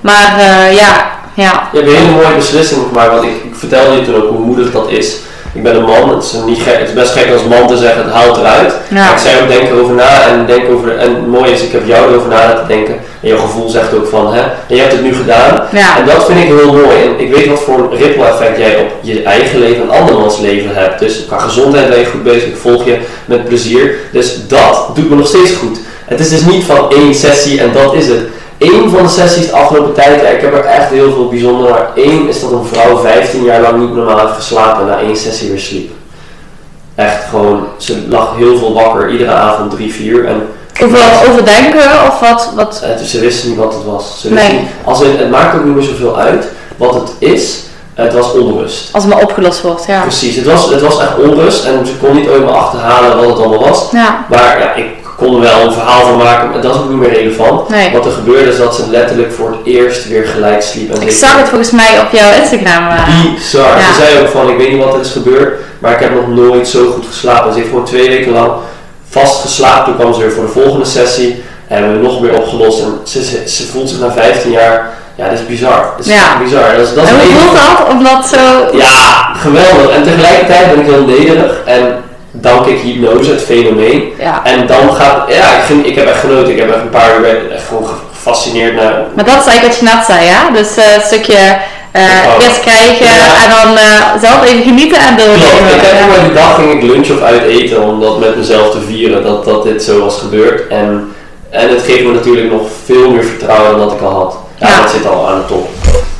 Maar 0.00 0.38
eh, 0.38 0.76
ja, 0.76 1.10
ja, 1.34 1.68
Je 1.72 1.78
hebt 1.78 1.90
een 1.90 1.96
hele 1.96 2.10
mooie 2.10 2.34
beslissing 2.34 2.86
gemaakt, 2.88 3.10
want 3.10 3.24
ik, 3.24 3.44
ik 3.44 3.54
vertelde 3.54 3.96
je 3.96 4.04
toen 4.04 4.14
ook 4.14 4.28
hoe 4.28 4.38
moedig 4.38 4.72
dat 4.72 4.90
is. 4.90 5.16
Ik 5.54 5.62
ben 5.62 5.76
een 5.76 5.84
man, 5.84 6.14
het 6.14 6.24
is, 6.24 6.32
niet 6.46 6.62
gek, 6.62 6.78
het 6.78 6.88
is 6.88 6.94
best 6.94 7.12
gek 7.12 7.32
als 7.32 7.44
man 7.44 7.66
te 7.66 7.76
zeggen, 7.76 8.04
het 8.04 8.12
haalt 8.12 8.36
eruit. 8.36 8.74
Ja. 8.88 9.04
Maar 9.04 9.12
ik 9.12 9.18
zei 9.18 9.42
ook, 9.42 9.48
denk 9.48 9.70
erover 9.70 9.94
na 9.94 10.26
en 10.28 10.46
denk 10.46 10.70
over, 10.70 10.98
en 10.98 11.14
het 11.14 11.26
mooie 11.26 11.50
is, 11.50 11.62
ik 11.62 11.72
heb 11.72 11.86
jou 11.86 12.10
erover 12.10 12.28
na 12.28 12.36
laten 12.36 12.68
denken. 12.68 12.94
En 13.20 13.28
jouw 13.28 13.38
gevoel 13.38 13.68
zegt 13.68 13.94
ook 13.94 14.06
van, 14.06 14.34
hè, 14.34 14.40
en 14.40 14.74
je 14.74 14.80
hebt 14.80 14.92
het 14.92 15.02
nu 15.02 15.14
gedaan. 15.14 15.62
ja. 15.72 15.98
En 15.98 16.06
dat 16.06 16.24
vind 16.24 16.38
ik 16.38 16.46
heel 16.46 16.72
mooi. 16.72 16.96
En 17.02 17.20
ik 17.20 17.34
weet 17.34 17.46
wat 17.46 17.60
voor 17.60 17.78
een 17.78 17.98
ripple 17.98 18.24
effect 18.24 18.58
jij 18.58 18.76
op 18.76 18.90
je 19.00 19.22
eigen 19.22 19.58
leven 19.58 19.82
en 19.82 19.98
andermans 19.98 20.38
leven 20.38 20.74
hebt. 20.74 20.98
Dus 20.98 21.24
qua 21.26 21.38
gezondheid 21.38 21.88
ben 21.88 21.98
je 21.98 22.06
goed 22.06 22.22
bezig, 22.22 22.48
ik 22.48 22.56
volg 22.56 22.84
je 22.84 22.98
met 23.24 23.44
plezier. 23.44 23.94
Dus 24.12 24.46
dat 24.46 24.90
doet 24.94 25.10
me 25.10 25.16
nog 25.16 25.26
steeds 25.26 25.52
goed. 25.52 25.78
Het 26.04 26.20
is 26.20 26.28
dus 26.28 26.44
niet 26.44 26.64
van 26.64 26.90
één 26.90 27.14
sessie 27.14 27.60
en 27.60 27.72
dat 27.72 27.94
is 27.94 28.06
het. 28.06 28.20
Eén 28.72 28.90
van 28.90 29.02
de 29.02 29.08
sessies 29.08 29.46
de 29.46 29.52
afgelopen 29.52 29.94
tijd, 29.94 30.20
ja, 30.20 30.26
ik 30.28 30.40
heb 30.40 30.54
er 30.54 30.64
echt 30.64 30.90
heel 30.90 31.12
veel 31.12 31.28
bijzonder, 31.28 31.70
maar 31.70 31.88
één 31.94 32.28
is 32.28 32.40
dat 32.40 32.50
een 32.52 32.64
vrouw 32.72 32.96
15 32.98 33.42
jaar 33.44 33.60
lang 33.60 33.80
niet 33.80 33.94
normaal 33.94 34.18
heeft 34.18 34.34
geslapen 34.34 34.80
en 34.82 34.86
na 34.88 34.98
één 34.98 35.16
sessie 35.16 35.48
weer 35.50 35.58
sliep. 35.60 35.90
Echt 36.94 37.24
gewoon, 37.30 37.66
ze 37.76 38.04
lag 38.08 38.36
heel 38.36 38.58
veel 38.58 38.72
wakker, 38.74 39.10
iedere 39.10 39.30
avond 39.32 39.70
drie, 39.70 39.92
vier. 39.92 40.24
En 40.26 40.48
over, 40.82 40.98
overdenken 41.30 41.80
of 42.08 42.20
wat? 42.20 42.50
wat? 42.54 42.80
Eh, 42.84 42.98
dus 42.98 43.10
ze 43.10 43.20
wisten 43.20 43.48
niet 43.48 43.58
wat 43.58 43.74
het 43.74 43.84
was. 43.84 44.20
Ze 44.20 44.32
Nee. 44.32 44.52
niet- 44.52 44.68
als 44.84 44.98
het, 44.98 45.18
het 45.18 45.30
maakt 45.30 45.56
ook 45.56 45.64
niet 45.64 45.74
meer 45.74 45.84
zoveel 45.84 46.18
uit 46.18 46.46
wat 46.76 46.94
het 46.94 47.12
is. 47.18 47.62
Het 47.94 48.12
was 48.14 48.32
onrust. 48.32 48.88
Als 48.92 49.04
het 49.04 49.12
maar 49.14 49.22
opgelost 49.22 49.60
wordt, 49.62 49.84
ja. 49.86 50.00
Precies, 50.00 50.36
het 50.36 50.44
was, 50.46 50.70
het 50.70 50.80
was 50.80 50.98
echt 51.00 51.18
onrust 51.18 51.64
en 51.64 51.86
ze 51.86 51.92
kon 51.96 52.14
niet 52.14 52.28
ooit 52.28 52.40
meer 52.44 52.54
achterhalen 52.54 53.16
wat 53.16 53.26
het 53.26 53.38
allemaal 53.46 53.68
was. 53.68 53.88
Ja, 53.92 54.26
Maar 54.30 54.58
ja, 54.58 54.74
ik 54.74 54.86
kon 55.24 55.34
er 55.34 55.40
wel 55.40 55.60
een 55.66 55.72
verhaal 55.72 56.00
van 56.06 56.16
maken, 56.16 56.50
maar 56.50 56.60
dat 56.60 56.74
is 56.74 56.80
ook 56.80 56.88
niet 56.88 56.98
meer 56.98 57.12
relevant. 57.14 57.68
nee. 57.68 57.92
Wat 57.92 58.04
er 58.06 58.12
gebeurde 58.12 58.50
is 58.50 58.56
dat 58.56 58.74
ze 58.74 58.82
letterlijk 58.90 59.32
voor 59.32 59.48
het 59.50 59.58
eerst 59.64 60.08
weer 60.08 60.26
gelijk 60.26 60.62
sliep. 60.62 60.94
En 60.94 61.02
Ik 61.02 61.10
zag 61.10 61.36
het 61.36 61.48
volgens 61.48 61.70
mij 61.70 62.00
op 62.00 62.06
jouw 62.12 62.32
Instagram. 62.40 62.88
eh. 62.88 63.08
Bizar. 63.34 63.78
Ja. 63.78 63.92
Ze 63.92 64.02
zei 64.04 64.20
ook 64.20 64.28
van, 64.28 64.48
ik 64.50 64.56
weet 64.56 64.72
niet 64.72 64.84
wat 64.84 64.94
er 64.94 65.00
is 65.00 65.10
gebeurd, 65.10 65.60
maar 65.78 65.92
ik 65.92 66.00
heb 66.00 66.14
nog 66.14 66.28
nooit 66.28 66.68
zo 66.68 66.90
goed 66.92 67.04
geslapen. 67.10 67.52
Ze 67.52 67.58
heeft 67.58 67.70
gewoon 67.70 67.84
twee 67.84 68.08
weken 68.08 68.32
lang 68.32 68.52
vast 69.10 69.40
geslapen. 69.40 69.84
Toen 69.84 69.96
kwam 69.96 70.14
ze 70.14 70.20
weer 70.20 70.32
voor 70.32 70.44
de 70.44 70.50
volgende 70.60 70.84
sessie 70.84 71.42
en 71.68 71.76
hebben 71.82 72.00
we 72.00 72.06
nog 72.06 72.20
meer 72.20 72.34
opgelost. 72.36 72.80
En 72.82 73.00
ze, 73.04 73.24
ze, 73.24 73.42
ze 73.48 73.66
voelt 73.66 73.88
zich 73.88 73.98
na 74.00 74.10
15 74.12 74.50
jaar, 74.50 74.90
ja, 75.14 75.24
dat 75.28 75.38
is 75.38 75.46
bizar. 75.46 75.92
Dat 75.96 76.06
is 76.06 76.12
Ja. 76.12 76.38
bizar. 76.42 76.74
Dat 76.76 76.86
is, 76.86 76.94
dat 76.94 77.04
is 77.04 77.10
en 77.10 77.16
hoe 77.16 77.26
voelt 77.40 77.56
dat? 77.56 77.88
Omdat 77.90 78.26
zo... 78.26 78.76
Ja, 78.76 79.34
geweldig. 79.36 79.96
En 79.96 80.02
tegelijkertijd 80.02 80.70
ben 80.74 80.80
ik 80.84 80.86
heel 80.92 81.04
nederig 81.04 81.60
en 81.64 82.02
dank 82.40 82.66
ik 82.66 82.80
hypnose, 82.80 83.30
het 83.30 83.42
fenomeen. 83.42 84.12
Ja. 84.18 84.40
En 84.44 84.66
dan 84.66 84.94
gaat, 84.94 85.24
ja, 85.28 85.56
ik, 85.56 85.64
ging, 85.66 85.86
ik 85.86 85.94
heb 85.94 86.06
echt 86.06 86.20
genoten. 86.20 86.50
Ik 86.52 86.58
heb 86.58 86.68
echt 86.68 86.80
een 86.80 86.90
paar 86.90 87.18
uur 87.18 87.52
echt 87.52 87.66
gewoon 87.68 87.86
gefascineerd 88.12 88.74
naar 88.74 88.92
Maar 89.14 89.24
dat 89.24 89.40
is 89.40 89.46
eigenlijk 89.46 89.66
wat 89.66 89.76
je 89.76 89.84
net 89.96 90.04
zei, 90.06 90.24
ja? 90.24 90.50
Dus 90.50 90.76
eh, 90.76 90.94
een 90.94 91.00
stukje 91.00 91.34
eh, 91.92 92.02
Oh. 92.02 92.44
eerst 92.44 92.60
krijgen 92.60 93.06
Ja. 93.06 93.42
en 93.44 93.50
dan 93.50 93.76
eh, 93.76 94.20
zelf 94.20 94.44
even 94.44 94.62
genieten 94.62 94.98
en 94.98 95.14
Klopt, 95.16 95.30
doorleven. 95.30 95.74
ik 95.74 95.80
heb 95.80 95.98
Ja. 95.98 96.06
voor 96.14 96.24
die 96.24 96.32
dag 96.32 96.54
ging 96.54 96.72
ik 96.72 96.82
lunch 96.82 97.10
of 97.10 97.20
uit 97.22 97.42
eten 97.42 97.82
om 97.82 98.00
dat 98.00 98.18
met 98.20 98.36
mezelf 98.36 98.70
te 98.70 98.80
vieren 98.86 99.22
dat, 99.22 99.44
dat 99.44 99.62
dit 99.62 99.82
zo 99.82 100.00
was 100.00 100.18
gebeurd. 100.18 100.68
En, 100.68 101.14
en 101.50 101.68
het 101.68 101.82
geeft 101.86 102.04
me 102.04 102.12
natuurlijk 102.12 102.50
nog 102.52 102.62
veel 102.84 103.10
meer 103.10 103.24
vertrouwen 103.24 103.70
dan 103.70 103.88
dat 103.88 103.92
ik 103.96 104.02
al 104.02 104.12
had. 104.14 104.36
Ja, 104.58 104.68
Ja. 104.68 104.80
dat 104.80 104.90
zit 104.90 105.06
al 105.06 105.28
aan 105.28 105.36
de 105.38 105.46
top. 105.46 105.68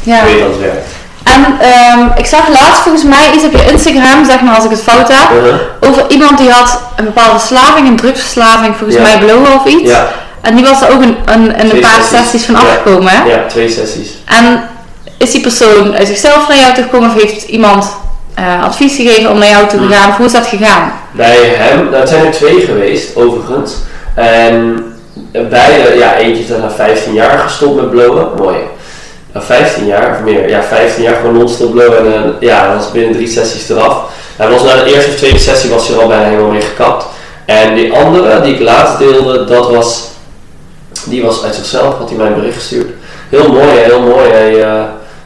Ja. 0.02 0.18
Ik 0.22 0.24
weet 0.32 0.38
dat 0.40 0.48
het 0.48 0.60
werkt. 0.60 0.88
En 1.24 1.44
ehm, 1.60 2.06
ik 2.18 2.26
zag 2.26 2.48
laatst 2.48 2.82
volgens 2.82 3.04
mij 3.04 3.30
iets 3.34 3.44
op 3.44 3.52
je 3.52 3.70
Instagram, 3.72 4.24
zeg 4.24 4.40
maar 4.40 4.54
als 4.54 4.64
ik 4.64 4.70
het 4.70 4.82
fout 4.82 5.08
heb, 5.08 5.28
Uh-huh. 5.36 5.54
over 5.90 6.04
iemand 6.08 6.38
die 6.38 6.50
had 6.50 6.80
een 6.96 7.04
bepaalde 7.04 7.38
verslaving, 7.38 7.88
een 7.88 7.96
drugsverslaving, 7.96 8.76
volgens 8.76 8.98
Ja. 8.98 9.02
mij 9.02 9.18
blowen 9.18 9.52
of 9.52 9.64
iets. 9.66 9.90
Ja, 9.90 10.08
En 10.40 10.54
die 10.54 10.64
was 10.64 10.82
er 10.82 10.92
ook 10.92 11.02
een, 11.02 11.16
een, 11.24 11.60
een, 11.60 11.80
paar 11.80 11.90
sessies. 11.90 12.18
sessies 12.18 12.44
van 12.44 12.54
Ja. 12.54 12.60
afgekomen. 12.60 13.12
Hè? 13.12 13.24
ja, 13.30 13.38
twee 13.48 13.68
sessies. 13.70 14.08
En 14.24 14.68
is 15.18 15.30
die 15.30 15.40
persoon 15.40 15.94
uit 15.96 16.06
zichzelf 16.06 16.48
naar 16.48 16.56
jou 16.58 16.74
toe 16.74 16.82
gekomen 16.84 17.08
of 17.08 17.22
heeft 17.22 17.42
iemand 17.42 17.86
eh, 18.34 18.62
advies 18.64 18.96
gegeven 18.96 19.30
om 19.30 19.38
naar 19.38 19.48
jou 19.48 19.66
toe 19.68 19.78
te 19.78 19.84
Hmm. 19.84 19.92
gaan? 19.94 20.08
Of 20.10 20.16
hoe 20.16 20.26
is 20.26 20.32
dat 20.32 20.46
gegaan? 20.46 20.92
Bij 21.10 21.36
hem, 21.56 21.92
het 21.92 22.08
zijn 22.08 22.24
er 22.26 22.32
twee 22.32 22.60
geweest, 22.60 23.16
overigens. 23.16 23.72
En 24.14 24.84
beide, 25.32 25.94
ja, 25.98 26.14
eentje 26.14 26.42
is 26.42 26.48
dan 26.48 26.60
na 26.60 26.70
15 26.70 27.12
jaar 27.12 27.38
gestopt 27.38 27.76
met 27.76 27.90
blowen. 27.90 28.26
Mooi. 28.38 28.56
Na 29.34 29.40
15 29.40 29.86
jaar 29.86 30.10
of 30.10 30.20
meer, 30.20 30.48
ja, 30.48 30.62
15 30.62 31.02
jaar 31.02 31.14
gewoon 31.14 31.38
non-stop 31.38 31.70
blowen. 31.70 32.14
En 32.14 32.24
eh, 32.24 32.40
ja, 32.40 32.66
dat 32.66 32.76
was 32.76 32.92
binnen 32.92 33.12
drie 33.12 33.28
sessies 33.28 33.68
eraf. 33.68 34.02
Hij 34.36 34.48
was 34.48 34.62
na 34.62 34.74
de 34.76 34.94
eerste 34.94 35.10
of 35.10 35.16
tweede 35.16 35.38
sessie 35.38 35.70
was 35.70 35.88
hij 35.88 35.96
al 35.96 36.08
bijna 36.08 36.24
helemaal 36.24 36.50
mee 36.50 36.60
gekapt. 36.60 37.04
En 37.44 37.74
die 37.74 37.92
andere, 37.92 38.40
die 38.40 38.54
ik 38.54 38.60
laatst 38.60 38.98
deelde, 38.98 39.44
dat 39.44 39.70
was, 39.70 40.08
die 41.04 41.22
was 41.22 41.44
uit 41.44 41.54
zichzelf, 41.54 41.98
had 41.98 42.08
hij 42.08 42.18
mij 42.18 42.26
een 42.26 42.34
bericht 42.34 42.56
gestuurd. 42.56 42.88
Heel 43.28 43.52
mooi, 43.52 43.70
heel 43.70 44.00
mooi. 44.00 44.28
Hij, 44.30 44.62
eh, 44.62 44.82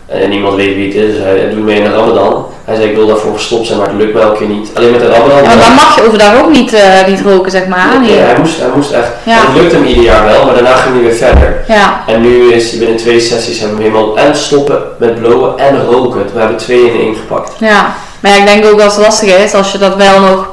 en 0.06 0.30
niemand 0.30 0.56
weet 0.56 0.74
wie 0.74 0.86
het 0.86 1.11
is, 1.11 1.18
hij 1.18 1.50
doet 1.50 1.64
mee 1.64 1.82
de 1.82 1.90
Ramadan. 1.90 2.46
Hij 2.69 2.77
zei, 2.77 2.89
ik 2.89 2.97
wil 2.97 3.07
daarvoor 3.07 3.33
gestopt 3.35 3.66
zijn, 3.66 3.79
maar 3.79 3.89
het 3.89 3.97
lukt 3.97 4.12
mij 4.14 4.23
elke 4.23 4.39
keer 4.39 4.47
niet. 4.49 4.69
Alleen 4.75 4.91
met 4.91 5.01
de 5.01 5.07
Ramadan. 5.07 5.37
Ja, 5.43 5.49
maar 5.49 5.59
dan 5.59 5.75
mag 5.75 5.97
je 5.97 6.07
overdag 6.07 6.39
ook 6.43 6.51
niet, 6.51 6.73
eh, 6.73 7.07
niet 7.07 7.21
roken, 7.21 7.51
zeg 7.51 7.66
maar. 7.66 7.93
Ja, 7.93 7.99
Nee. 8.01 8.16
hij, 8.16 8.39
moest, 8.39 8.59
hij 8.61 8.69
moest 8.75 8.91
echt. 8.91 9.09
Ja. 9.23 9.37
Het 9.41 9.57
lukte 9.61 9.75
hem 9.77 9.85
ieder 9.85 10.05
jaar 10.05 10.25
wel, 10.25 10.45
maar 10.45 10.55
daarna 10.55 10.75
ging 10.75 10.95
hij 10.95 11.03
weer 11.05 11.14
verder. 11.14 11.64
Ja, 11.69 12.01
En 12.07 12.21
nu 12.21 12.53
is 12.53 12.71
hij 12.71 12.79
binnen 12.79 12.97
twee 12.97 13.21
sessies 13.21 13.59
hebben 13.59 13.77
we 13.77 13.83
helemaal 13.83 14.19
en 14.19 14.37
stoppen 14.37 14.83
met 14.99 15.21
blowen 15.21 15.59
en 15.59 15.85
roken. 15.85 16.21
We 16.35 16.39
hebben 16.39 16.57
twee 16.57 16.93
in 16.93 17.01
één 17.01 17.14
gepakt. 17.14 17.53
ja. 17.59 17.95
Maar 18.21 18.31
ja, 18.33 18.37
ik 18.39 18.47
denk 18.47 18.64
ook 18.73 18.81
als 18.81 18.97
het 18.97 19.05
lastig 19.05 19.37
is, 19.45 19.55
als 19.55 19.73
je 19.73 19.79
dat 19.79 19.97
wel 19.97 20.21
nog 20.21 20.47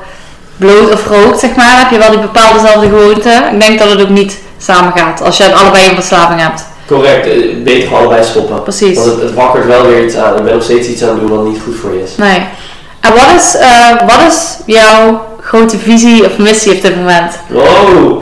bloot 0.57 0.93
of 0.93 1.07
rookt, 1.07 1.39
zeg 1.39 1.55
maar, 1.55 1.77
heb 1.79 1.91
je 1.91 1.97
wel 1.97 2.09
die 2.09 2.19
bepaalde 2.19 2.59
zelfde 2.59 2.87
gewoonte. 2.87 3.43
Ik 3.51 3.61
denk 3.61 3.79
dat 3.79 3.89
het 3.89 4.01
ook 4.01 4.09
niet 4.09 4.37
samen 4.57 4.91
gaat, 4.95 5.21
als 5.23 5.37
je 5.37 5.53
allebei 5.53 5.89
een 5.89 5.95
verslaving 5.95 6.41
hebt. 6.41 6.65
Correct, 6.87 7.27
eh, 7.27 7.63
beter 7.63 7.95
allebei 7.95 8.23
stoppen. 8.23 8.63
Precies. 8.63 8.95
Want 8.97 9.11
het, 9.11 9.21
het 9.21 9.33
wakkert 9.33 9.65
wel 9.65 9.87
weer 9.87 10.05
iets 10.05 10.15
aan. 10.15 10.37
Ik 10.37 10.43
ben 10.43 10.53
nog 10.53 10.63
steeds 10.63 10.87
iets 10.87 11.03
aan 11.03 11.09
het 11.09 11.19
doen 11.19 11.37
wat 11.37 11.45
niet 11.45 11.61
goed 11.63 11.75
voor 11.75 11.93
je 11.93 12.03
is. 12.03 12.15
Nee. 12.15 12.43
En 12.99 13.13
wat 13.13 13.41
is, 13.41 13.55
eh, 13.55 14.07
wat 14.07 14.31
is 14.31 14.57
jouw 14.65 15.25
grote 15.41 15.77
visie 15.77 16.25
of 16.25 16.37
missie 16.37 16.75
op 16.75 16.81
dit 16.81 16.95
moment? 16.95 17.39
Wow! 17.49 18.21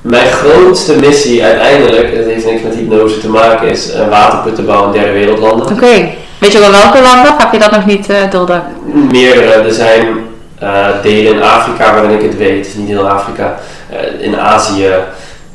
Mijn 0.00 0.30
grootste 0.30 0.96
missie 0.96 1.44
uiteindelijk, 1.44 2.16
het 2.16 2.26
heeft 2.26 2.44
niks 2.44 2.62
met 2.62 2.74
hypnose 2.74 3.20
te 3.20 3.28
maken, 3.28 3.68
is 3.68 3.92
een 3.92 4.08
waterput 4.08 4.54
te 4.54 4.62
bouwen 4.62 4.94
in 4.94 5.00
derde 5.00 5.18
wereldlanden. 5.18 5.72
Oké. 5.72 6.10
Weet 6.38 6.52
je 6.52 6.58
wel 6.58 6.70
welke 6.70 7.00
landen? 7.02 7.34
Heb 7.38 7.52
je 7.52 7.58
dat 7.58 7.70
nog 7.70 7.86
niet 7.86 8.10
eh 8.10 8.30
doordacht? 8.30 8.62
Meerdere. 9.10 9.52
Er 9.52 9.72
zijn 9.72 10.06
eh, 10.58 10.86
delen 11.02 11.34
in 11.34 11.42
Afrika 11.42 11.92
waarin 11.92 12.18
ik 12.18 12.22
het 12.22 12.36
weet. 12.36 12.56
Het 12.56 12.66
is 12.66 12.74
niet 12.74 12.88
heel 12.88 13.08
Afrika. 13.08 13.58
Eh, 13.90 14.24
in 14.26 14.38
Azië. 14.38 14.90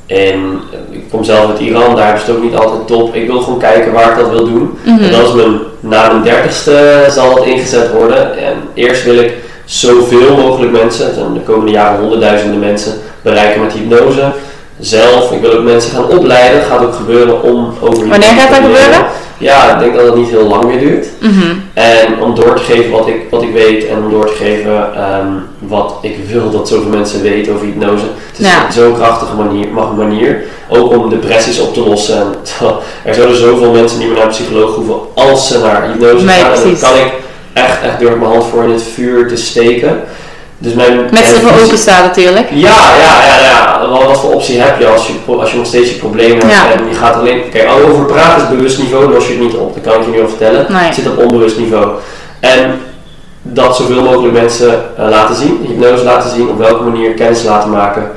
En 0.10 0.62
ik 0.90 1.10
kom 1.12 1.24
zelf 1.24 1.50
uit 1.50 1.60
Iran, 1.60 1.96
daar 1.96 2.16
is 2.16 2.22
het 2.22 2.36
ook 2.36 2.44
niet 2.44 2.56
altijd 2.56 2.88
top. 2.88 3.16
Ik 3.16 3.28
wil 3.28 3.42
gewoon 3.42 3.60
kijken 3.60 3.92
waar 3.92 4.12
ik 4.12 4.18
dat 4.18 4.30
wil 4.30 4.46
doen. 4.46 4.78
Mhm. 4.84 5.04
En 5.04 5.12
dat 5.12 5.28
is 5.28 5.34
mijn, 5.34 5.60
na 5.80 6.12
mijn 6.12 6.24
dertigste 6.24 7.06
zal 7.10 7.36
dat 7.36 7.46
ingezet 7.46 7.92
worden. 7.92 8.38
En 8.38 8.54
eerst 8.74 9.04
wil 9.04 9.18
ik 9.18 9.34
zoveel 9.66 10.38
mogelijk 10.38 10.72
mensen, 10.72 11.34
de 11.34 11.40
komende 11.40 11.72
jaren 11.72 12.00
honderdduizenden 12.00 12.60
mensen, 12.60 12.94
bereiken 13.22 13.62
met 13.62 13.74
hypnose. 13.74 14.32
Zelf, 14.80 15.32
ik 15.32 15.42
wil 15.42 15.52
ook 15.52 15.64
mensen 15.64 15.92
gaan 15.92 16.08
opleiden. 16.08 16.62
Gaat 16.62 16.84
ook 16.84 16.96
gebeuren 16.96 17.44
om 17.44 17.74
over 17.82 18.08
Wanneer 18.08 18.30
gaat 18.30 18.50
dat 18.50 18.58
gebeuren? 18.58 19.06
Ja, 19.40 19.74
ik 19.74 19.80
denk 19.80 19.96
dat 19.96 20.06
het 20.06 20.16
niet 20.16 20.30
heel 20.30 20.48
lang 20.48 20.64
meer 20.66 20.80
duurt. 20.80 21.08
Mhm. 21.20 21.56
En 21.74 22.22
om 22.22 22.36
door 22.36 22.54
te 22.56 22.64
geven 22.64 22.92
wat 22.92 23.08
ik, 23.08 23.16
wat 23.30 23.42
ik 23.42 23.52
weet 23.54 23.88
en 23.88 23.98
om 23.98 24.10
door 24.12 24.26
te 24.26 24.34
geven 24.36 24.94
ehm, 24.96 25.28
wat 25.60 25.94
ik 26.02 26.16
wil 26.28 26.52
dat 26.52 26.68
zoveel 26.68 26.90
mensen 26.90 27.22
weten 27.22 27.54
over 27.54 27.66
hypnose. 27.66 28.04
Het 28.32 28.40
is 28.40 28.46
Ja. 28.48 28.72
zo'n 28.72 28.94
krachtige 28.94 29.36
manier, 29.36 29.68
mag- 29.68 29.96
manier. 29.96 30.44
Ook 30.70 30.92
om 30.98 31.10
depressies 31.10 31.60
op 31.60 31.74
te 31.74 31.80
lossen. 31.80 32.18
En, 32.18 32.36
er 33.04 33.14
zouden 33.16 33.38
zoveel 33.38 33.72
mensen 33.72 33.98
niet 34.00 34.08
meer 34.08 34.18
naar 34.18 34.26
een 34.26 34.32
psycholoog 34.32 34.76
hoeven 34.76 34.96
als 35.16 35.48
ze 35.48 35.60
naar 35.60 35.88
hypnose 35.92 36.26
Nee, 36.26 36.36
gaan. 36.40 36.54
En 36.54 36.80
kan 36.80 36.96
ik 36.96 37.12
echt, 37.54 37.82
echt 37.82 38.00
door 38.00 38.18
mijn 38.18 38.32
hand 38.32 38.44
voor 38.52 38.64
in 38.64 38.70
het 38.72 38.84
vuur 38.84 39.28
te 39.28 39.36
steken. 39.36 40.02
Dus 40.62 40.74
mijn, 40.74 41.08
Met 41.12 41.26
z'n 41.26 41.40
voor 41.46 41.66
openstaan 41.66 42.04
natuurlijk. 42.04 42.50
ja, 42.50 42.96
ja, 43.00 43.24
ja, 43.26 43.40
ja. 43.40 43.90
Wat, 43.90 44.04
wat 44.04 44.20
voor 44.20 44.34
optie 44.34 44.60
heb 44.62 44.80
je 44.80 44.88
als 44.88 45.08
je, 45.08 45.36
als 45.38 45.52
je 45.52 45.58
nog 45.58 45.66
steeds 45.66 45.90
je 45.90 45.96
problemen 45.96 46.38
hebt 46.38 46.52
Ja. 46.52 46.72
en 46.72 46.88
je 46.90 46.96
gaat 46.96 47.16
alleen... 47.16 47.50
Kijk, 47.52 47.70
over 47.86 48.06
praten 48.06 48.44
is 48.44 48.50
bewust 48.50 48.78
niveau, 48.78 49.14
los 49.14 49.28
je 49.28 49.34
het 49.34 49.42
niet 49.42 49.54
op. 49.54 49.74
Dat 49.74 49.84
kan 49.84 50.02
ik 50.02 50.06
je 50.06 50.12
nu 50.12 50.22
al 50.22 50.28
vertellen. 50.28 50.66
Nee. 50.70 50.82
Het 50.84 50.96
zit 50.96 51.08
op 51.08 51.18
onbewust 51.18 51.58
niveau. 51.58 51.90
En 52.40 52.82
dat 53.42 53.76
zoveel 53.76 54.04
mogelijk 54.04 54.34
mensen 54.34 54.84
eh, 54.98 55.10
laten 55.10 55.36
zien, 55.36 55.66
hypnose 55.68 56.04
laten 56.04 56.30
zien, 56.30 56.50
op 56.50 56.58
welke 56.58 56.84
manier 56.84 57.12
kennis 57.12 57.44
laten 57.44 57.70
maken. 57.70 58.12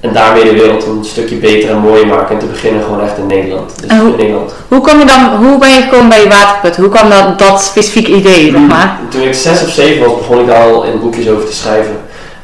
En 0.00 0.12
daarmee 0.12 0.44
de 0.44 0.52
wereld 0.52 0.86
een 0.86 1.04
stukje 1.04 1.34
beter 1.36 1.70
en 1.70 1.78
mooier 1.78 2.06
maken. 2.06 2.34
En 2.34 2.38
te 2.40 2.46
beginnen 2.46 2.82
gewoon 2.82 3.00
echt 3.02 3.18
in 3.18 3.26
Nederland. 3.26 3.72
Dus 3.80 3.90
En 3.90 3.98
hoe- 4.00 4.10
in 4.10 4.16
Nederland. 4.16 4.52
Hoe 4.68 4.80
kom 4.80 4.98
je 4.98 5.04
dan, 5.04 5.36
hoe 5.46 5.58
ben 5.58 5.68
je 5.68 5.82
gekomen 5.82 6.08
bij 6.08 6.22
je 6.22 6.28
waterput? 6.28 6.76
Hoe 6.76 6.88
kwam 6.88 7.10
dat, 7.10 7.38
dat 7.38 7.62
specifieke 7.62 8.10
idee, 8.12 8.50
zeg 8.50 8.60
maar? 8.68 8.98
Toen 9.08 9.22
ik 9.22 9.34
zes 9.34 9.62
of 9.62 9.70
zeven 9.70 10.06
was, 10.06 10.16
begon 10.18 10.40
ik 10.40 10.46
daar 10.46 10.62
al 10.72 10.82
in 10.84 11.00
boekjes 11.00 11.28
over 11.28 11.46
te 11.46 11.54
schrijven. 11.54 11.96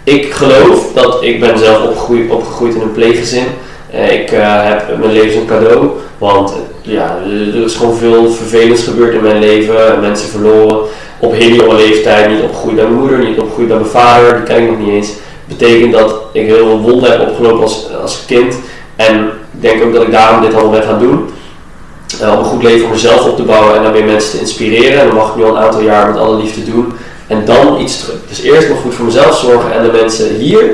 Ik 0.05 0.32
geloof 0.32 0.92
dat 0.94 1.16
ik 1.20 1.40
ben 1.40 1.59
zelf 1.59 1.82
opgegroeid, 1.82 2.30
opgegroeid 2.30 2.74
in 2.74 2.80
een 2.80 2.92
pleeggezin. 2.92 3.44
Eh, 3.90 4.12
ik 4.12 4.30
eh, 4.32 4.40
heb 4.62 4.98
mijn 4.98 5.12
leven 5.12 5.40
een 5.40 5.46
cadeau, 5.46 5.88
want 6.18 6.50
eh, 6.50 6.57
ja, 6.92 7.16
er 7.55 7.64
is 7.64 7.74
gewoon 7.74 7.96
veel 7.96 8.30
vervelends 8.30 8.82
gebeurd 8.82 9.14
in 9.14 9.22
mijn 9.22 9.38
leven. 9.38 10.00
Mensen 10.00 10.28
verloren 10.28 10.78
op 11.18 11.32
hele 11.32 11.55
jonge 11.55 11.74
leeftijd, 11.74 12.28
niet 12.30 12.42
opgegroeid 12.42 12.76
bij 12.76 12.84
mijn 12.84 12.98
moeder, 13.00 13.18
niet 13.18 13.38
opgegroeid 13.38 13.68
bij 13.68 13.76
mijn 13.76 13.90
vader, 13.90 14.34
die 14.34 14.42
ken 14.42 14.62
ik 14.62 14.68
nog 14.70 14.78
niet 14.78 14.88
eens. 14.88 15.09
Betekent 15.59 15.92
dat 15.92 16.14
ik 16.32 16.46
heel 16.46 16.57
veel 16.66 16.80
wonden 16.80 17.11
heb 17.11 17.20
opgelopen 17.20 17.62
als, 17.62 17.86
als 18.02 18.22
kind. 18.26 18.55
En 18.96 19.24
ik 19.52 19.62
denk 19.62 19.82
ook 19.84 19.92
dat 19.92 20.02
ik 20.02 20.12
daarom 20.12 20.40
dit 20.40 20.55
allemaal 20.55 20.72
ben 20.72 20.82
gaan 20.82 20.98
doen. 20.98 21.28
Eh, 22.20 22.32
om 22.32 22.38
een 22.38 22.44
goed 22.44 22.62
leven 22.62 22.80
voor 22.80 22.90
mezelf 22.90 23.24
op 23.24 23.36
te 23.36 23.42
bouwen 23.42 23.76
en 23.76 23.82
dan 23.82 23.92
weer 23.92 24.05
mensen 24.05 24.30
te 24.30 24.40
inspireren. 24.40 25.00
En 25.00 25.07
dat 25.07 25.14
mag 25.14 25.28
ik 25.28 25.36
nu 25.36 25.44
al 25.44 25.57
een 25.57 25.62
aantal 25.62 25.80
jaar 25.80 26.07
met 26.07 26.18
alle 26.20 26.36
liefde 26.36 26.64
doen. 26.64 26.92
En 27.26 27.42
dan 27.44 27.80
iets 27.80 27.98
terug. 28.00 28.16
Dus 28.28 28.40
eerst 28.40 28.68
nog 28.68 28.80
goed 28.80 28.94
voor 28.94 29.05
mezelf 29.05 29.38
zorgen 29.38 29.72
en 29.72 29.82
de 29.82 29.92
mensen 29.92 30.34
hier. 30.34 30.64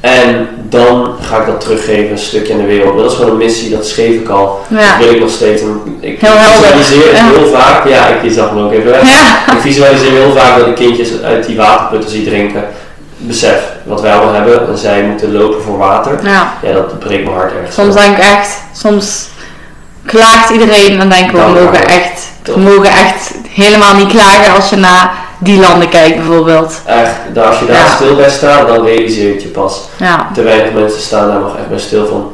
En 0.00 0.48
dan 0.68 1.14
ga 1.20 1.40
ik 1.40 1.46
dat 1.46 1.60
teruggeven, 1.60 2.10
een 2.10 2.18
stukje 2.18 2.52
in 2.52 2.58
de 2.58 2.66
wereld. 2.66 2.94
Maar 2.94 3.02
dat 3.02 3.12
is 3.12 3.16
gewoon 3.16 3.30
een 3.30 3.36
missie, 3.36 3.70
dat 3.70 3.86
schreef 3.86 4.14
ik 4.14 4.28
al. 4.28 4.60
Ja. 4.68 4.96
Dat 4.96 5.04
wil 5.06 5.14
ik 5.14 5.20
nog 5.20 5.30
steeds. 5.30 5.62
Ik 6.00 6.20
Heel 6.20 6.30
visualiseer 6.30 7.14
Ja. 7.14 7.30
heel 7.30 7.46
vaak. 7.46 7.88
Ja, 7.88 8.06
ik 8.08 8.32
zag 8.32 8.52
me 8.54 8.62
ook 8.62 8.72
even 8.72 8.90
weg. 8.90 9.02
Ja. 9.02 9.52
Ik 9.52 9.60
visualiseer 9.60 10.10
heel 10.10 10.32
vaak 10.32 10.58
dat 10.58 10.66
ik 10.66 10.74
kindjes 10.74 11.08
uit 11.22 11.46
die 11.46 11.56
waterputten 11.56 12.10
zie 12.10 12.24
drinken. 12.24 12.64
Besef 13.20 13.62
wat 13.84 14.00
wij 14.00 14.12
allemaal 14.14 14.34
hebben 14.34 14.68
en 14.68 14.78
zij 14.78 15.02
moeten 15.02 15.32
lopen 15.32 15.62
voor 15.62 15.78
water. 15.78 16.18
ja. 16.22 16.52
Ja, 16.62 16.72
dat 16.72 16.98
breekt 16.98 17.24
mijn 17.24 17.36
hart 17.36 17.52
ergens. 17.52 17.74
Soms 17.74 17.94
denk 17.94 18.16
ik 18.16 18.22
echt, 18.22 18.56
soms 18.72 19.28
klaagt 20.04 20.50
iedereen 20.50 21.00
en 21.00 21.08
denk 21.08 21.24
ik, 21.26 21.30
we 21.30 21.38
mogen 21.38 21.88
echt, 21.88 22.30
we 22.42 22.58
mogen 22.58 22.90
echt 22.90 23.34
helemaal 23.48 23.94
niet 23.94 24.08
klagen 24.08 24.54
als 24.54 24.70
je 24.70 24.76
na 24.76 25.10
die 25.38 25.60
landen 25.60 25.88
kijkt 25.88 26.16
bijvoorbeeld. 26.16 26.80
Echt, 26.84 27.14
daar- 27.32 27.46
als 27.46 27.58
je 27.58 27.66
daar 27.66 27.76
Ja. 27.76 27.94
stil 27.94 28.16
bij 28.16 28.30
staat, 28.30 28.68
dan 28.68 28.84
realiseer 28.84 29.26
je 29.26 29.32
het 29.32 29.42
je 29.42 29.48
pas. 29.48 29.80
Ja, 29.96 30.30
Te 30.34 30.42
weinig 30.42 30.72
mensen 30.72 31.00
staan 31.00 31.28
daar 31.28 31.40
nog 31.40 31.56
echt 31.56 31.68
bij 31.68 31.78
stil 31.78 32.06
van 32.06 32.32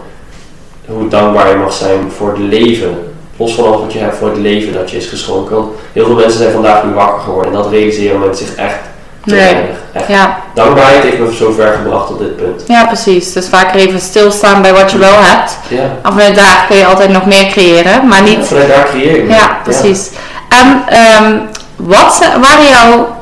hoe 0.87 1.09
dankbaar 1.09 1.49
je 1.49 1.57
mag 1.57 1.73
zijn 1.73 2.13
voor 2.17 2.29
het 2.29 2.39
leven. 2.39 3.13
Los 3.37 3.55
van 3.55 3.65
alles 3.67 3.81
wat 3.81 3.93
je 3.93 3.99
hebt 3.99 4.17
voor 4.17 4.29
het 4.29 4.39
leven 4.39 4.73
dat 4.73 4.91
je 4.91 4.97
is 4.97 5.07
geschonken. 5.07 5.57
Want 5.57 5.69
heel 5.93 6.07
veel 6.07 6.15
mensen 6.15 6.39
zijn 6.39 6.53
vandaag 6.53 6.85
niet 6.85 6.95
wakker 6.95 7.21
geworden 7.23 7.53
en 7.53 7.59
dat 7.59 7.71
realiseren 7.71 8.21
mensen 8.21 8.47
zich 8.47 8.55
echt 8.57 8.79
te 9.27 9.35
Nee. 9.35 9.45
weinig. 9.45 9.77
Echt. 9.93 10.09
ja, 10.09 10.39
Dankbaarheid 10.55 11.03
heeft 11.03 11.19
me 11.19 11.35
zo 11.35 11.53
ver 11.53 11.73
gebracht 11.83 12.07
tot 12.07 12.19
dit 12.19 12.37
punt. 12.37 12.63
ja, 12.67 12.85
precies. 12.87 13.33
Dus 13.33 13.49
vaker 13.49 13.81
even 13.81 14.01
stilstaan 14.01 14.63
bij 14.63 14.73
wat 14.73 14.91
je 14.91 14.99
wel 14.99 15.19
hebt. 15.21 15.59
Ja, 15.69 15.83
En 16.03 16.13
vanuit 16.13 16.35
daar 16.35 16.65
kun 16.69 16.77
je 16.77 16.87
altijd 16.87 17.11
nog 17.11 17.27
meer 17.27 17.47
creëren, 17.47 18.09
maar 18.09 18.23
niet 18.23 18.47
vanuit 18.47 18.69
daar 18.69 18.87
creëer 18.89 19.17
je. 19.17 19.29
Ja, 19.29 19.59
precies. 19.63 20.11
En 20.49 20.83
ehm, 20.89 21.37
wat 21.77 22.19
waren 22.41 22.69
jouw, 22.69 23.17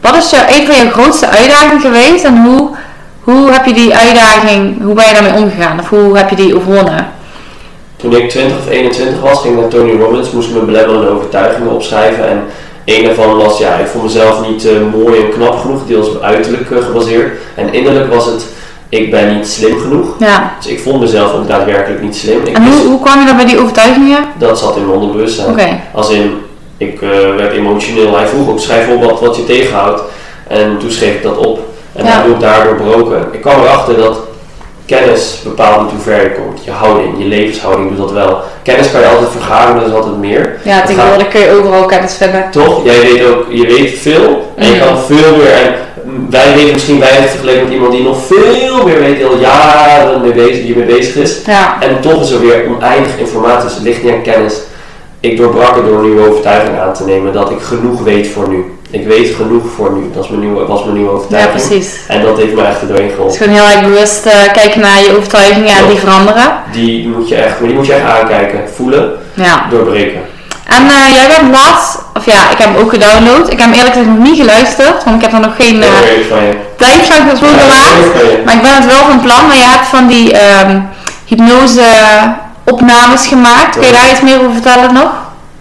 wat 0.00 0.16
is 0.16 0.30
jouw, 0.30 0.44
een 0.48 0.66
van 0.66 0.76
jouw 0.76 0.90
grootste 0.90 1.28
uitdagingen 1.28 1.80
geweest 1.80 2.24
en 2.24 2.42
hoe, 2.42 2.68
hoe 3.20 3.52
heb 3.52 3.64
je 3.66 3.72
die 3.72 3.94
uitdaging, 3.96 4.82
hoe 4.82 4.94
ben 4.94 5.06
je 5.06 5.12
daarmee 5.12 5.42
omgegaan 5.42 5.80
of 5.80 5.88
hoe 5.88 6.16
heb 6.16 6.30
je 6.30 6.36
die 6.36 6.56
overwonnen? 6.56 7.06
Toen 7.96 8.16
ik 8.16 8.30
20 8.30 8.58
of 8.58 8.68
21 8.70 9.20
was, 9.20 9.40
ging 9.40 9.54
ik 9.54 9.60
naar 9.60 9.70
Tony 9.70 10.00
Robbins, 10.00 10.30
moest 10.30 10.48
ik 10.48 10.54
mijn 10.54 10.66
belemmerende 10.66 11.08
overtuigingen 11.10 11.70
opschrijven. 11.72 12.28
En 12.28 12.42
een 12.96 13.04
daarvan 13.04 13.36
was, 13.36 13.58
ja, 13.58 13.74
ik 13.74 13.86
vond 13.86 14.04
mezelf 14.04 14.48
niet 14.48 14.66
eh, 14.66 14.72
mooi 14.96 15.20
en 15.20 15.30
knap 15.30 15.58
genoeg, 15.60 15.86
deels 15.86 16.08
op 16.08 16.22
uiterlijk 16.22 16.70
eh, 16.70 16.84
gebaseerd. 16.84 17.38
En 17.54 17.72
innerlijk 17.74 18.14
was 18.14 18.26
het, 18.26 18.46
ik 18.88 19.10
ben 19.10 19.36
niet 19.36 19.48
slim 19.48 19.78
genoeg. 19.80 20.06
Ja. 20.18 20.52
Dus 20.60 20.70
ik 20.70 20.80
vond 20.80 21.00
mezelf 21.00 21.32
ook 21.32 21.48
daadwerkelijk 21.48 22.02
niet 22.02 22.16
slim. 22.16 22.40
Ik 22.44 22.56
En 22.56 22.66
hoe, 22.66 22.86
hoe 22.86 23.00
kwam 23.00 23.20
je 23.20 23.26
dan 23.26 23.36
bij 23.36 23.44
die 23.46 23.58
overtuigingen? 23.60 24.18
dat 24.38 24.58
zat 24.58 24.76
in 24.76 24.86
mijn 24.86 24.98
onderbewustzijn. 24.98 25.50
Oké. 25.50 25.80
Als 25.92 26.10
in, 26.10 26.40
ik 26.76 27.02
eh, 27.02 27.08
werd 27.36 27.52
emotioneel. 27.52 28.16
Hij 28.16 28.26
vroeg 28.26 28.48
ook, 28.48 28.60
schrijf 28.60 28.88
op 28.88 29.04
wat, 29.04 29.20
wat 29.20 29.36
je 29.36 29.44
tegenhoudt. 29.44 30.02
En 30.46 30.78
toen 30.78 30.90
schreef 30.90 31.14
ik 31.14 31.22
dat 31.22 31.36
op. 31.36 31.60
En 31.92 32.04
Ja. 32.04 32.10
dan 32.12 32.22
heb 32.22 32.34
ik 32.34 32.40
daardoor 32.40 32.74
broken. 32.76 33.28
Ik 33.32 33.40
kwam 33.40 33.60
erachter 33.60 33.96
dat 33.96 34.18
kennis 34.88 35.40
bepaalt 35.44 35.82
niet 35.82 35.90
hoe 35.90 36.00
ver 36.00 36.22
je 36.22 36.34
komt. 36.34 36.64
Je 36.64 36.70
houding, 36.70 37.14
je 37.18 37.24
levenshouding 37.24 37.88
doet 37.88 37.98
dat 37.98 38.12
wel. 38.12 38.42
Kennis 38.62 38.90
kan 38.90 39.00
je 39.00 39.06
altijd 39.06 39.30
vergaren, 39.30 39.74
dat 39.74 39.88
is 39.88 39.94
altijd 39.94 40.16
meer. 40.16 40.60
Ja, 40.64 40.82
tegenwoordig 40.82 41.28
kun 41.28 41.40
je 41.40 41.50
overal 41.50 41.84
kennis 41.84 42.16
vinden. 42.16 42.50
Toch? 42.50 42.84
Jij 42.84 43.00
weet 43.00 43.24
ook, 43.26 43.44
je 43.48 43.66
weet 43.66 43.98
veel 43.98 44.52
en 44.56 44.66
je 44.66 44.78
kan 44.78 44.98
veel 44.98 45.36
meer. 45.36 45.52
En 45.52 45.74
wij 46.30 46.54
weten 46.54 46.72
misschien 46.72 47.00
weinig 47.00 47.30
vergeleken 47.30 47.62
met 47.62 47.72
iemand 47.72 47.92
die 47.92 48.02
nog 48.02 48.18
veel 48.26 48.84
meer 48.84 48.98
weet, 48.98 49.16
die 49.16 49.26
al 49.26 49.38
jaren 49.38 50.20
mee 50.20 50.32
bezig, 50.32 50.76
mee 50.76 50.84
bezig 50.84 51.14
is. 51.14 51.44
Ja. 51.46 51.76
En 51.80 52.00
toch 52.00 52.22
is 52.22 52.30
er 52.30 52.40
weer 52.40 52.64
oneindig 52.76 53.18
informatie, 53.18 53.62
dus 53.62 53.74
het 53.74 53.82
ligt 53.82 54.02
niet 54.02 54.12
aan 54.12 54.22
kennis. 54.22 54.54
Ik 55.20 55.36
doorbrak 55.36 55.74
het 55.74 55.84
door 55.84 55.98
een 55.98 56.04
nieuwe 56.04 56.28
overtuiging 56.28 56.78
aan 56.78 56.94
te 56.94 57.04
nemen 57.04 57.32
dat 57.32 57.50
ik 57.50 57.60
genoeg 57.60 58.02
weet 58.02 58.28
voor 58.28 58.48
nu. 58.48 58.77
Ik 58.90 59.06
weet 59.06 59.34
genoeg 59.34 59.62
voor 59.76 59.92
nu. 59.92 60.10
Dat 60.14 60.24
is 60.24 60.28
mijn 60.30 60.40
nieuwe, 60.40 60.66
was 60.66 60.82
mijn 60.84 60.94
nieuwe 60.96 61.10
Ja, 61.10 61.16
overtuiging. 61.16 61.52
precies. 61.66 61.88
En 62.08 62.22
dat 62.22 62.36
heeft 62.38 62.54
me 62.54 62.62
echt 62.62 62.80
er 62.80 62.88
doorheen 62.88 63.10
Het 63.18 63.30
is 63.32 63.36
gewoon 63.36 63.54
heel 63.54 63.64
erg 63.64 63.80
bewust 63.80 64.26
eh, 64.26 64.52
kijken 64.52 64.80
naar 64.80 65.00
je 65.00 65.16
overtuigingen 65.16 65.76
en 65.76 65.86
die 65.88 65.98
veranderen. 65.98 66.52
Die 66.72 67.08
moet 67.08 67.28
je 67.28 67.34
echt, 67.36 67.58
die 67.60 67.74
moet 67.74 67.86
je 67.86 67.92
echt 67.92 68.04
aankijken, 68.18 68.60
voelen, 68.76 69.12
Ja. 69.34 69.66
doorbreken. 69.70 70.20
En 70.66 70.82
eh, 70.88 71.12
jij 71.14 71.26
bent 71.28 71.54
laatst, 71.56 71.98
of 72.14 72.24
ja, 72.26 72.50
ik 72.50 72.58
heb 72.58 72.68
hem 72.72 72.76
ook 72.82 72.90
gedownload. 72.90 73.44
Ik 73.52 73.58
heb 73.58 73.66
hem 73.68 73.72
eerlijk 73.72 73.94
gezegd 73.94 74.10
nog 74.16 74.24
niet 74.28 74.38
geluisterd, 74.40 75.04
want 75.04 75.16
ik 75.16 75.22
heb 75.22 75.32
er 75.32 75.40
nog 75.48 75.56
geen 75.56 75.82
Heel 75.82 75.92
eh, 75.92 76.42
je. 76.48 76.56
tijd 76.76 77.06
van 77.06 77.28
gesproken 77.30 77.58
Ja, 77.58 77.66
laat. 77.66 78.44
Maar 78.44 78.54
ik 78.54 78.62
ben 78.62 78.74
het 78.74 78.86
wel 78.86 79.04
van 79.10 79.20
plan, 79.20 79.46
maar 79.46 79.56
je 79.56 79.62
hebt 79.74 79.86
van 79.86 80.06
die 80.06 80.32
ehm, 80.32 80.80
hypnose 81.24 81.82
opnames 82.64 83.26
gemaakt. 83.26 83.76
Kun 83.78 83.86
je 83.86 83.92
daar 83.92 84.10
iets 84.10 84.20
meer 84.20 84.38
over 84.38 84.52
vertellen 84.52 84.92
nog? 84.94 85.10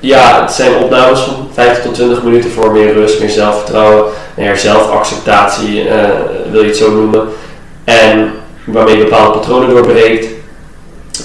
Ja, 0.07 0.41
het 0.41 0.51
zijn 0.51 0.75
opnames 0.75 1.19
van 1.19 1.47
15 1.53 1.83
tot 1.83 1.93
20 1.93 2.23
minuten 2.23 2.51
voor 2.51 2.71
meer 2.71 2.93
rust, 2.93 3.19
meer 3.19 3.29
zelfvertrouwen, 3.29 4.05
meer 4.35 4.57
zelfacceptatie, 4.57 5.89
eh, 5.89 6.09
wil 6.51 6.61
je 6.61 6.67
het 6.67 6.77
zo 6.77 6.91
noemen. 6.91 7.27
En 7.83 8.31
waarmee 8.63 8.97
je 8.97 9.03
bepaalde 9.03 9.39
patronen 9.39 9.69
doorbreekt. 9.69 10.25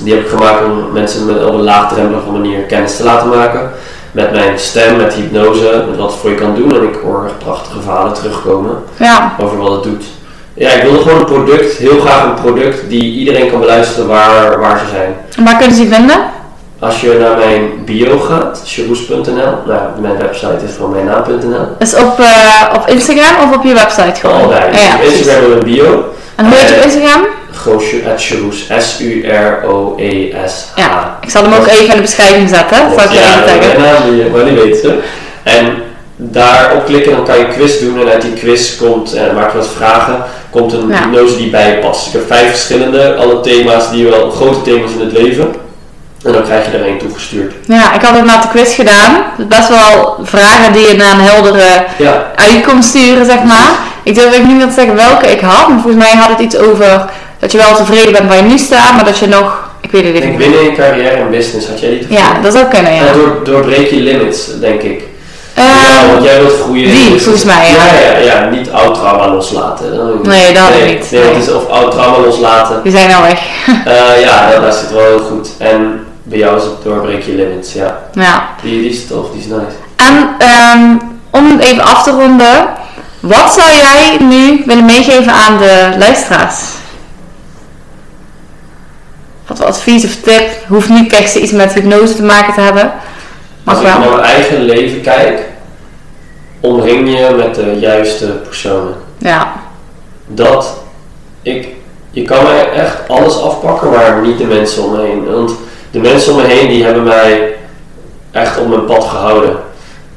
Die 0.03 0.15
heb 0.15 0.23
ik 0.23 0.29
gemaakt 0.31 0.65
om 0.65 0.93
mensen 0.93 1.27
met, 1.27 1.45
op 1.45 1.55
een 1.55 1.63
laagdrempelige 1.63 2.31
manier 2.31 2.59
kennis 2.61 2.97
te 2.97 3.05
laten 3.05 3.29
maken. 3.29 3.71
Met 4.13 4.33
mijn 4.33 4.59
stem, 4.59 4.97
met 4.97 5.15
hypnose, 5.15 5.85
met 5.89 5.99
wat 5.99 6.11
het 6.11 6.21
voor 6.21 6.31
je 6.31 6.37
kan 6.37 6.55
doen. 6.55 6.77
En 6.77 6.83
ik 6.83 6.99
hoor 7.03 7.31
prachtige 7.45 7.81
verhalen 7.81 8.15
terugkomen 8.15 8.83
Ja, 8.97 9.37
over 9.41 9.57
wat 9.57 9.73
het 9.73 9.83
doet. 9.83 10.05
Ja, 10.55 10.71
ik 10.71 10.83
wilde 10.83 11.03
gewoon 11.03 11.19
een 11.19 11.25
product, 11.25 11.77
heel 11.77 12.01
graag 12.01 12.25
een 12.25 12.43
product 12.43 12.89
die 12.89 13.19
iedereen 13.19 13.51
kan 13.51 13.61
beluisteren 13.61 14.09
waar, 14.09 14.61
waar 14.61 14.79
ze 14.79 14.85
zijn. 14.91 15.17
en 15.37 15.45
waar 15.45 15.57
kunnen 15.57 15.77
ze 15.77 15.83
die 15.83 15.95
vinden? 15.95 16.41
Als 16.83 17.01
je 17.01 17.17
naar 17.21 17.37
mijn 17.39 17.85
bio 17.85 18.19
gaat, 18.19 18.63
cheroes.nl, 18.67 19.35
nou, 19.67 19.81
mijn 20.01 20.19
website 20.19 20.65
is 20.69 20.75
gewoon 20.77 20.91
mijn 20.91 21.05
naam.nl. 21.05 21.67
Is 21.79 21.95
op, 21.95 22.21
eh, 22.21 22.75
op 22.75 22.89
Instagram 22.89 23.49
of 23.51 23.57
op 23.57 23.65
je 23.65 23.75
website 23.75 24.21
gewoon? 24.21 24.37
Allebei. 24.37 24.73
Ja, 24.73 24.79
ja, 24.83 24.95
Op. 24.95 25.03
Instagram 25.03 25.43
en 25.45 25.49
mijn 25.49 25.65
bio. 25.65 26.05
En 26.37 26.45
hoe 26.47 26.55
heet 26.55 26.69
je 26.69 26.75
op 26.77 26.83
Instagram? 26.83 27.27
Cheroes, 28.17 28.67
S-U-R-O-E-S. 28.79 30.65
Ja, 30.77 31.19
ik 31.21 31.31
zal 31.31 31.43
hem 31.43 31.53
ook 31.53 31.67
even 31.67 31.89
in 31.89 31.95
de 31.97 32.01
beschrijving 32.01 32.49
zetten. 32.49 32.77
Zal 32.77 33.05
ik 33.05 33.11
ja, 33.13 33.45
even 33.45 33.83
naam, 33.83 34.11
die, 34.11 34.25
maar 34.31 34.45
die 34.45 34.55
weet 34.55 34.77
ze. 34.77 34.99
En 35.43 35.83
daarop 36.17 36.85
klikken, 36.85 37.13
dan 37.13 37.25
kan 37.25 37.39
je 37.39 37.45
een 37.45 37.53
quiz 37.53 37.79
doen 37.79 38.01
en 38.01 38.09
uit 38.09 38.23
die 38.23 38.33
quiz 38.33 38.77
komt, 38.77 39.15
en 39.15 39.35
maak 39.35 39.53
je 39.53 39.59
wat 39.59 39.69
vragen, 39.77 40.25
komt 40.51 40.73
een 40.73 40.89
Ja. 40.89 41.03
hypnose 41.03 41.37
die 41.37 41.51
bij 41.51 41.71
je 41.71 41.79
past. 41.79 42.05
Dus 42.05 42.15
ik 42.15 42.21
heb 42.21 42.27
vijf 42.37 42.49
verschillende, 42.51 43.15
alle 43.15 43.41
thema's 43.41 43.91
die 43.91 44.07
wel 44.09 44.31
grote 44.31 44.63
thema's 44.63 44.91
in 44.93 45.01
het 45.01 45.13
leven. 45.13 45.55
En 46.25 46.33
dan 46.33 46.43
krijg 46.43 46.65
je 46.71 46.79
er 46.79 46.85
één 46.85 46.99
toegestuurd. 46.99 47.55
Ja, 47.67 47.95
ik 47.95 48.03
had 48.03 48.17
ook 48.17 48.25
net 48.25 48.43
de 48.43 48.49
quiz 48.49 48.75
gedaan. 48.75 49.25
Dus 49.37 49.47
best 49.47 49.69
wel 49.69 50.19
vragen 50.23 50.73
die 50.73 50.89
je 50.89 50.97
naar 50.97 51.13
een 51.13 51.21
heldere 51.25 51.85
Ja, 51.99 52.27
uitkomst 52.35 52.89
sturen, 52.89 53.27
zeg 53.27 53.43
maar. 53.43 53.69
Ik 54.03 54.15
durf 54.15 54.33
even 54.33 54.47
niet 54.47 54.57
meer 54.57 54.67
te 54.67 54.73
zeggen 54.73 54.95
welke 54.95 55.27
ik 55.27 55.41
had, 55.41 55.69
maar 55.69 55.81
volgens 55.81 56.05
mij 56.05 56.15
had 56.15 56.29
het 56.29 56.39
iets 56.39 56.57
over 56.57 57.05
dat 57.39 57.53
je 57.53 57.59
wel 57.59 57.75
tevreden 57.77 58.13
bent 58.13 58.29
waar 58.29 58.37
je 58.37 58.43
nu 58.43 58.59
staat, 58.59 58.95
maar 58.95 59.05
dat 59.05 59.19
je 59.19 59.27
nog, 59.29 59.69
ik 59.81 59.91
weet 59.91 60.05
het 60.05 60.15
ik 60.15 60.21
niet. 60.25 60.39
denk 60.39 60.39
winnen 60.39 60.69
in 60.71 60.75
carrière 60.77 61.17
en 61.17 61.31
business, 61.31 61.67
had 61.69 61.81
jij 61.81 61.91
die 61.91 61.99
toevallig? 61.99 62.23
Ja, 62.35 62.41
dat 62.43 62.53
zou 62.53 62.65
kunnen, 62.67 62.95
ja. 62.95 63.07
En 63.07 63.13
door, 63.13 63.41
doorbreek 63.45 63.91
je 63.91 63.97
limits, 63.97 64.61
denk 64.61 64.83
ik. 64.83 65.03
Ehm, 65.55 65.67
ja, 65.67 66.07
want 66.13 66.25
jij 66.25 66.39
wilt 66.41 66.61
groeien. 66.61 66.91
business. 66.91 67.23
volgens 67.25 67.45
mij, 67.45 67.71
ja. 67.71 67.85
Ja, 67.85 68.19
ja, 68.19 68.19
ja, 68.43 68.49
niet 68.51 68.71
oud 68.71 68.95
trauma 68.95 69.29
loslaten. 69.29 69.87
Nee, 70.23 70.53
dat 70.53 70.69
nee, 70.71 70.95
niet. 70.95 71.11
Nee, 71.11 71.21
Nee. 71.23 71.35
het 71.35 71.43
is 71.43 71.53
of 71.53 71.69
oud 71.69 71.91
trauma 71.91 72.19
loslaten. 72.19 72.81
die 72.83 72.93
zijn 72.93 73.13
al 73.15 73.23
weg. 73.23 73.41
Eh, 73.85 74.23
ja, 74.25 74.51
dat, 74.51 74.63
dat 74.63 74.75
zit 74.81 74.91
wel 74.93 75.05
heel 75.05 75.19
goed. 75.31 75.49
En 75.59 76.07
bij 76.23 76.39
jou 76.39 76.57
is 76.57 76.63
het 76.63 76.83
doorbreek 76.83 77.23
je 77.23 77.35
limits, 77.35 77.73
ja. 77.73 78.01
ja. 78.13 78.49
Die, 78.63 78.81
die 78.81 78.91
is 78.91 79.07
tof, 79.07 79.31
die 79.31 79.41
is 79.41 79.47
nice. 79.47 79.77
En 79.97 80.35
ehm, 80.39 80.97
om 81.31 81.59
even 81.59 81.83
af 81.83 82.03
te 82.03 82.11
ronden, 82.11 82.69
wat 83.21 83.53
zou 83.53 83.73
jij 83.73 84.17
nu 84.21 84.63
willen 84.67 84.85
meegeven 84.85 85.33
aan 85.33 85.59
de 85.59 85.95
luisteraars? 85.99 86.61
Wat 89.47 89.59
voor 89.59 89.67
advies 89.67 90.05
of 90.05 90.15
tip? 90.15 90.49
Hoeft 90.69 90.89
niet 90.89 91.09
per 91.09 91.29
se 91.29 91.41
iets 91.41 91.53
met 91.53 91.73
hypnose 91.73 92.15
te 92.15 92.23
maken 92.23 92.55
te 92.55 92.61
hebben. 92.61 92.93
Mag 93.63 93.75
Als 93.75 93.85
ik 93.85 93.91
wel. 93.91 94.01
naar 94.01 94.11
mijn 94.11 94.35
eigen 94.35 94.63
leven 94.63 95.01
kijk, 95.01 95.41
omring 96.61 97.19
je 97.19 97.35
met 97.37 97.55
de 97.55 97.77
juiste 97.81 98.27
personen. 98.27 98.95
Ja, 99.19 99.53
dat 100.27 100.83
ik, 101.43 101.69
je 102.11 102.23
kan 102.23 102.43
mij 102.43 102.71
echt 102.73 103.09
alles 103.09 103.41
afpakken, 103.41 103.91
maar 103.91 104.21
niet 104.21 104.39
de 104.39 104.45
mensen 104.45 104.85
om 104.85 104.93
me 104.93 105.03
heen. 105.03 105.33
Want 105.33 105.53
de 105.93 105.99
mensen 105.99 106.33
om 106.33 106.39
me 106.41 106.47
heen 106.47 106.69
die 106.69 106.85
hebben 106.85 107.03
mij 107.03 107.55
echt 108.31 108.59
op 108.61 108.69
mijn 108.69 108.85
pad 108.85 109.05
gehouden. 109.05 109.57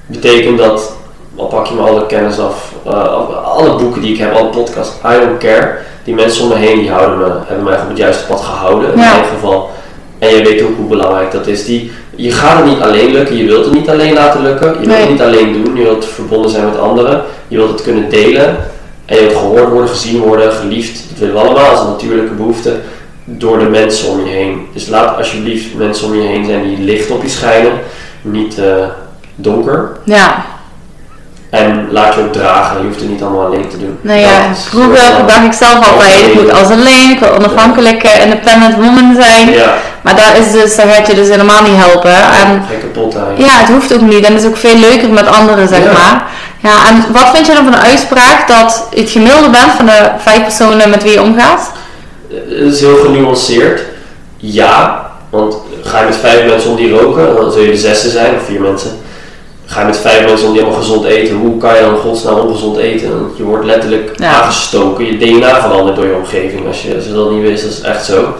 Betekent 0.05 0.57
dat, 0.57 0.95
al 1.35 1.45
pak 1.47 1.65
je 1.65 1.73
me 1.73 1.81
alle 1.81 2.05
kennis 2.05 2.39
af, 2.39 2.71
eh, 2.85 3.45
alle 3.45 3.75
boeken 3.75 4.01
die 4.01 4.13
ik 4.13 4.19
heb, 4.19 4.33
alle 4.33 4.49
podcasts, 4.49 4.95
I 5.05 5.19
don't 5.25 5.37
care. 5.39 5.77
Die 6.03 6.13
mensen 6.15 6.43
om 6.43 6.49
me 6.49 6.55
heen 6.55 6.79
die 6.79 6.89
houden 6.91 7.17
me, 7.17 7.25
hebben 7.45 7.63
mij 7.65 7.79
op 7.81 7.87
het 7.87 7.97
juiste 7.97 8.25
pad 8.25 8.41
gehouden 8.41 8.93
in 8.93 8.99
Ja. 8.99 9.11
mijn 9.11 9.25
geval. 9.25 9.69
En 10.19 10.29
je 10.35 10.43
weet 10.43 10.61
ook 10.63 10.75
hoe 10.77 10.87
belangrijk 10.87 11.31
dat 11.31 11.47
is. 11.47 11.65
Die, 11.65 11.91
je 12.15 12.31
gaat 12.31 12.57
het 12.57 12.65
niet 12.65 12.81
alleen 12.81 13.11
lukken, 13.11 13.37
je 13.37 13.45
wilt 13.45 13.65
het 13.65 13.73
niet 13.73 13.89
alleen 13.89 14.13
laten 14.13 14.41
lukken, 14.41 14.67
je 14.67 14.73
wilt 14.73 14.87
Nee. 14.87 14.99
het 15.01 15.09
niet 15.09 15.21
alleen 15.21 15.63
doen, 15.63 15.75
je 15.75 15.83
wilt 15.83 16.05
verbonden 16.05 16.51
zijn 16.51 16.65
met 16.65 16.79
anderen, 16.79 17.23
je 17.47 17.57
wilt 17.57 17.69
het 17.71 17.81
kunnen 17.81 18.09
delen. 18.09 18.57
En 19.05 19.15
je 19.15 19.21
wilt 19.21 19.35
gehoord 19.37 19.69
worden, 19.69 19.89
gezien 19.89 20.21
worden, 20.21 20.51
geliefd. 20.51 21.03
Dat 21.09 21.19
willen 21.19 21.33
we 21.35 21.39
allemaal 21.41 21.69
als 21.69 21.79
een 21.79 21.89
natuurlijke 21.89 22.33
behoefte 22.33 22.73
door 23.25 23.59
de 23.59 23.65
mensen 23.69 24.09
om 24.09 24.25
je 24.25 24.31
heen. 24.31 24.67
Dus 24.73 24.87
laat 24.87 25.17
alsjeblieft 25.17 25.73
mensen 25.75 26.05
om 26.07 26.15
je 26.15 26.27
heen 26.27 26.45
zijn 26.45 26.63
die 26.63 26.77
licht 26.79 27.09
op 27.11 27.23
je 27.23 27.29
schijnen, 27.29 27.71
niet 28.21 28.57
eh, 28.57 28.65
donker. 29.35 29.91
ja. 30.03 30.45
En 31.49 31.87
laat 31.91 32.13
je 32.13 32.21
ook 32.21 32.33
dragen, 32.33 32.77
je 32.77 32.87
hoeft 32.87 32.99
het 32.99 33.09
niet 33.09 33.21
allemaal 33.21 33.45
alleen 33.45 33.69
te 33.69 33.77
doen. 33.77 33.97
Nou 34.01 34.19
ja, 34.19 34.55
vroeger 34.69 35.11
dacht 35.27 35.43
ik 35.43 35.53
zelf 35.53 35.91
altijd, 35.91 36.21
ik 36.21 36.33
moet 36.33 36.51
als 36.53 36.69
alleen, 36.69 37.11
ik 37.11 37.19
wil 37.19 37.33
onafhankelijk 37.33 38.03
eh, 38.03 38.21
independent 38.23 38.75
woman 38.75 39.15
zijn. 39.21 39.51
Ja, 39.51 39.73
Maar 40.01 40.15
daar 40.15 40.37
is 40.37 40.51
dus, 40.51 40.75
daar 40.75 40.87
gaat 40.87 41.07
je 41.07 41.13
dus 41.15 41.27
helemaal 41.29 41.61
niet 41.63 41.75
helpen. 41.75 42.11
En 42.11 42.63
kapot 42.79 43.15
aan 43.15 43.25
ja, 43.37 43.49
het 43.59 43.67
hoeft 43.67 43.93
ook 43.93 44.01
niet 44.01 44.25
en 44.25 44.33
het 44.33 44.41
is 44.41 44.47
ook 44.47 44.57
veel 44.57 44.77
leuker 44.77 45.09
met 45.09 45.27
anderen, 45.27 45.67
zeg 45.67 45.83
Ja. 45.83 45.91
maar. 45.91 46.23
Ja, 46.59 46.87
en 46.89 47.05
wat 47.11 47.29
vind 47.33 47.45
je 47.45 47.53
dan 47.53 47.63
van 47.63 47.71
de 47.71 47.87
uitspraak 47.87 48.47
dat 48.47 48.87
je 48.93 49.01
het 49.01 49.09
gemiddelde 49.09 49.49
bent 49.49 49.71
van 49.77 49.85
de 49.85 50.09
vijf 50.17 50.41
personen 50.41 50.89
met 50.89 51.03
wie 51.03 51.11
je 51.11 51.21
omgaat? 51.21 51.71
Het 52.29 52.73
is 52.73 52.79
heel 52.79 52.95
genuanceerd. 52.97 53.81
Ja, 54.37 55.05
want 55.29 55.57
ga 55.83 55.99
je 55.99 56.05
met 56.05 56.15
vijf 56.15 56.45
mensen 56.45 56.69
om 56.69 56.75
die 56.75 56.97
roken, 56.97 57.35
dan 57.35 57.51
zul 57.51 57.61
je 57.61 57.71
de 57.71 57.77
zesde 57.77 58.09
zijn, 58.09 58.35
of 58.35 58.43
vier 58.43 58.61
mensen. 58.61 58.91
ga 59.65 59.79
je 59.79 59.85
met 59.85 59.97
vijf 59.97 60.25
mensen 60.25 60.47
om 60.47 60.53
die 60.53 60.61
allemaal 60.61 60.79
gezond 60.81 61.05
eten. 61.05 61.35
Hoe 61.35 61.57
kan 61.57 61.75
je 61.75 61.81
dan 61.81 61.97
godsnaam 61.97 62.39
ongezond 62.39 62.77
eten? 62.77 63.19
Want 63.21 63.37
je 63.37 63.43
wordt 63.43 63.65
letterlijk 63.65 64.11
Ja. 64.19 64.41
aangestoken. 64.41 65.05
Je 65.05 65.17
DNA 65.17 65.61
verandert 65.61 65.95
door 65.95 66.05
je 66.05 66.15
omgeving. 66.15 66.67
Als 66.67 66.81
je, 66.83 66.95
als 66.95 67.05
je 67.05 67.13
dat 67.13 67.31
niet 67.31 67.41
wist, 67.41 67.63
dat 67.63 67.71
is 67.71 67.81
echt 67.81 68.05
zo. 68.05 68.33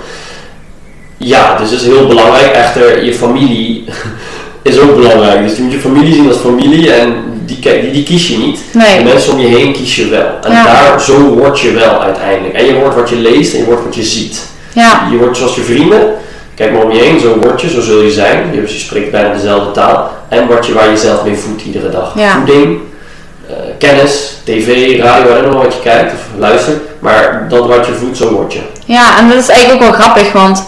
Ja, 1.18 1.58
dus 1.58 1.70
dat 1.70 1.80
is 1.80 1.86
heel 1.86 2.08
belangrijk. 2.08 2.52
Echter, 2.52 3.04
je 3.04 3.14
familie 3.14 3.86
is 4.62 4.80
ook 4.80 4.96
belangrijk. 4.96 5.48
Dus 5.48 5.58
je 5.58 5.64
moet 5.64 5.72
je 5.72 5.80
familie 5.80 6.14
zien 6.14 6.28
als 6.28 6.38
familie 6.38 6.92
en 6.92 7.14
die, 7.46 7.60
die, 7.60 7.92
die 7.92 8.04
kies 8.04 8.28
je 8.28 8.38
niet. 8.38 8.60
Nee. 8.74 8.98
De 8.98 9.04
mensen 9.04 9.34
om 9.34 9.40
je 9.40 9.48
heen 9.48 9.74
kies 9.74 9.96
je 9.96 10.08
wel. 10.10 10.28
En 10.44 10.52
Ja. 10.52 10.64
daar, 10.64 11.02
zo 11.02 11.20
word 11.22 11.60
je 11.60 11.72
wel 11.72 12.02
uiteindelijk. 12.02 12.54
En 12.56 12.66
je 12.66 12.74
wordt 12.74 12.96
wat 12.96 13.10
je 13.10 13.16
leest 13.16 13.54
en 13.54 13.60
je 13.60 13.66
wordt 13.66 13.84
wat 13.84 13.96
je 13.96 14.04
ziet. 14.04 14.40
Ja, 14.74 15.08
Je 15.12 15.18
wordt 15.18 15.38
zoals 15.38 15.56
je 15.56 15.62
vrienden. 15.62 16.14
Kijk 16.56 16.72
maar 16.72 16.82
om 16.84 16.92
je 16.92 17.02
heen, 17.02 17.20
zo 17.20 17.38
word 17.38 17.62
je, 17.62 17.70
zo 17.70 17.82
zul 17.82 18.02
je 18.02 18.12
zijn. 18.12 18.50
Je, 18.54 18.62
je 18.62 18.68
spreekt 18.80 19.12
bijna 19.12 19.34
dezelfde 19.34 19.72
taal. 19.72 20.12
En 20.30 20.48
word 20.48 20.66
je 20.66 20.74
waar 20.74 20.90
je 20.90 20.98
zelf 20.98 21.24
mee 21.24 21.36
voedt 21.36 21.62
iedere 21.66 21.90
dag. 21.90 22.12
Ja. 22.16 22.32
Voeding, 22.36 22.80
eh, 23.50 23.56
kennis, 23.78 24.34
tv, 24.44 25.00
radio, 25.02 25.34
don't 25.34 25.48
know 25.50 25.64
wat 25.64 25.74
je 25.74 25.80
kijkt 25.84 26.14
of 26.14 26.20
luistert. 26.40 26.78
Maar 27.00 27.46
dat 27.50 27.68
wat 27.68 27.86
je 27.86 27.94
voedt, 27.94 28.18
zo 28.18 28.32
word 28.32 28.54
je. 28.54 28.60
Ja, 28.86 29.20
en 29.20 29.30
dat 29.30 29.38
is 29.38 29.48
eigenlijk 29.50 29.84
ook 29.84 29.90
wel 29.90 30.00
grappig, 30.00 30.32
want 30.32 30.64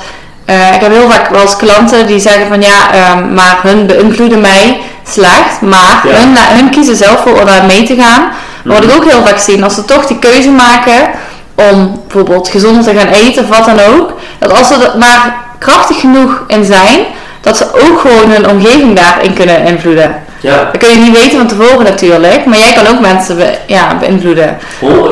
eh, 0.46 0.74
ik 0.76 0.82
heb 0.82 0.92
heel 0.92 1.10
vaak 1.10 1.30
wel 1.30 1.42
eens 1.42 1.56
klanten 1.56 2.08
die 2.08 2.20
zeggen 2.20 2.48
van 2.48 2.62
ja, 2.62 2.94
ehm, 2.94 3.34
maar 3.34 3.60
hun 3.64 3.86
beïnvloeden 3.86 4.42
mij 4.42 4.78
slecht, 5.10 5.62
maar 5.62 6.02
Ja. 6.08 6.14
hun, 6.14 6.34
la- 6.34 6.56
hun 6.56 6.70
kiezen 6.70 6.96
zelf 6.96 7.22
voor 7.22 7.40
om 7.40 7.46
daar 7.46 7.66
mee 7.66 7.84
te 7.84 7.96
gaan. 7.96 8.22
Maar 8.64 8.76
wat 8.76 8.84
ik 8.84 8.96
ook 8.96 9.10
heel 9.12 9.26
vaak 9.26 9.38
zie, 9.38 9.64
als 9.64 9.76
ze 9.76 9.86
toch 9.86 10.06
die 10.06 10.20
keuze 10.20 10.50
maken 10.50 11.10
om 11.56 12.02
bijvoorbeeld 12.08 12.48
gezonder 12.50 12.84
te 12.84 12.94
gaan 13.00 13.08
eten 13.08 13.44
of 13.44 13.50
wat 13.58 13.66
dan 13.66 13.80
ook, 13.80 14.14
dat 14.40 14.52
als 14.58 14.68
ze 14.68 14.74
er 14.74 14.98
maar 14.98 15.36
krachtig 15.60 16.00
genoeg 16.00 16.44
in 16.48 16.66
zijn, 16.66 17.00
dat 17.42 17.58
ze 17.58 17.66
ook 17.74 18.00
gewoon 18.00 18.30
hun 18.32 18.50
omgeving 18.50 18.96
daarin 18.96 19.34
kunnen 19.34 19.66
invloeden. 19.66 20.16
Ja, 20.40 20.56
Dat 20.72 20.78
kun 20.78 20.90
je 20.90 20.96
niet 20.98 21.18
weten 21.22 21.38
van 21.38 21.48
tevoren 21.48 21.84
natuurlijk, 21.84 22.46
maar 22.46 22.58
jij 22.58 22.74
kan 22.74 22.88
ook 22.88 23.00
mensen 23.00 23.36
be- 23.38 23.58
ja, 23.68 23.98
beïnvloeden. 24.00 24.58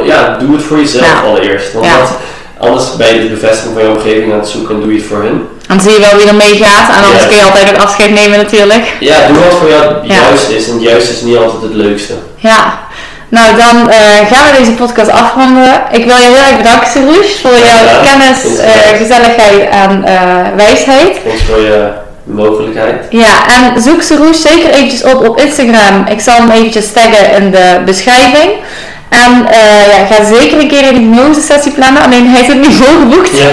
ja 0.04 0.38
doe 0.40 0.56
het 0.56 0.64
voor 0.66 0.78
jezelf 0.80 1.06
Ja. 1.06 1.20
allereerst. 1.28 1.74
Want 1.74 1.86
Ja. 1.86 1.98
dat, 1.98 2.10
anders 2.60 2.96
ben 2.96 3.14
je 3.16 3.22
de 3.22 3.30
bevestiging 3.30 3.74
van 3.74 3.84
je 3.84 3.90
omgeving 3.90 4.34
aan 4.34 4.40
het 4.40 4.48
zoeken 4.50 4.76
en 4.76 4.82
doe 4.82 4.92
je 4.94 4.98
het 5.00 5.08
voor 5.08 5.22
hun. 5.22 5.48
Dan 5.68 5.80
zie 5.82 5.92
je 5.92 6.00
wel 6.00 6.16
wie 6.18 6.28
er 6.28 6.36
meegaat 6.36 6.90
en 6.90 7.04
anders 7.04 7.22
Ja. 7.22 7.28
kun 7.28 7.38
je 7.38 7.44
altijd 7.44 7.70
ook 7.70 7.82
afscheid 7.84 8.12
nemen 8.12 8.38
natuurlijk. 8.38 8.94
Ja, 9.00 9.16
doe 9.28 9.44
wat 9.50 9.60
voor 9.60 9.70
jou 9.70 9.84
het 9.94 9.98
Ja. 10.04 10.14
juist 10.14 10.50
is. 10.50 10.68
En 10.68 10.74
het 10.74 10.84
juiste 10.84 11.12
is 11.14 11.22
niet 11.22 11.38
altijd 11.38 11.62
het 11.62 11.74
leukste. 11.74 12.14
Ja, 12.36 12.80
nou 13.30 13.56
dan 13.58 13.90
eh, 13.90 13.98
gaan 14.32 14.52
we 14.52 14.58
deze 14.60 14.72
podcast 14.72 15.10
afronden. 15.12 15.82
Ik 15.92 16.06
wil 16.06 16.16
je 16.18 16.24
heel 16.24 16.36
erg 16.48 16.58
bedanken, 16.58 16.90
Serouche, 16.92 17.40
voor 17.42 17.52
jouw 17.52 18.02
kennis, 18.04 18.58
eh, 18.58 18.98
gezelligheid 18.98 19.70
en 19.70 20.04
eh, 20.04 20.16
wijsheid. 20.56 21.14
Thanks 21.26 21.42
voor 21.50 21.62
je 21.62 21.88
mogelijkheid. 22.24 23.06
Ja, 23.10 23.34
en 23.48 23.82
zoek 23.82 24.02
Serouche 24.02 24.42
zeker 24.48 24.70
eventjes 24.70 25.04
op 25.04 25.28
op 25.30 25.40
Instagram. 25.40 26.06
Ik 26.10 26.20
zal 26.22 26.36
hem 26.36 26.50
eventjes 26.50 26.92
taggen 26.92 27.32
in 27.38 27.52
de 27.52 27.82
beschrijving. 27.86 28.52
En 29.10 29.48
eh, 29.48 29.88
ja, 29.88 30.06
ga 30.06 30.24
zeker 30.36 30.60
een 30.60 30.68
keer 30.68 30.88
een 30.88 30.96
hypnosesessie 30.96 31.72
plannen, 31.72 32.02
alleen 32.02 32.28
hij 32.28 32.44
zit 32.44 32.62
niet 32.62 32.76
volgeboekt. 32.84 33.38
Ja. 33.38 33.48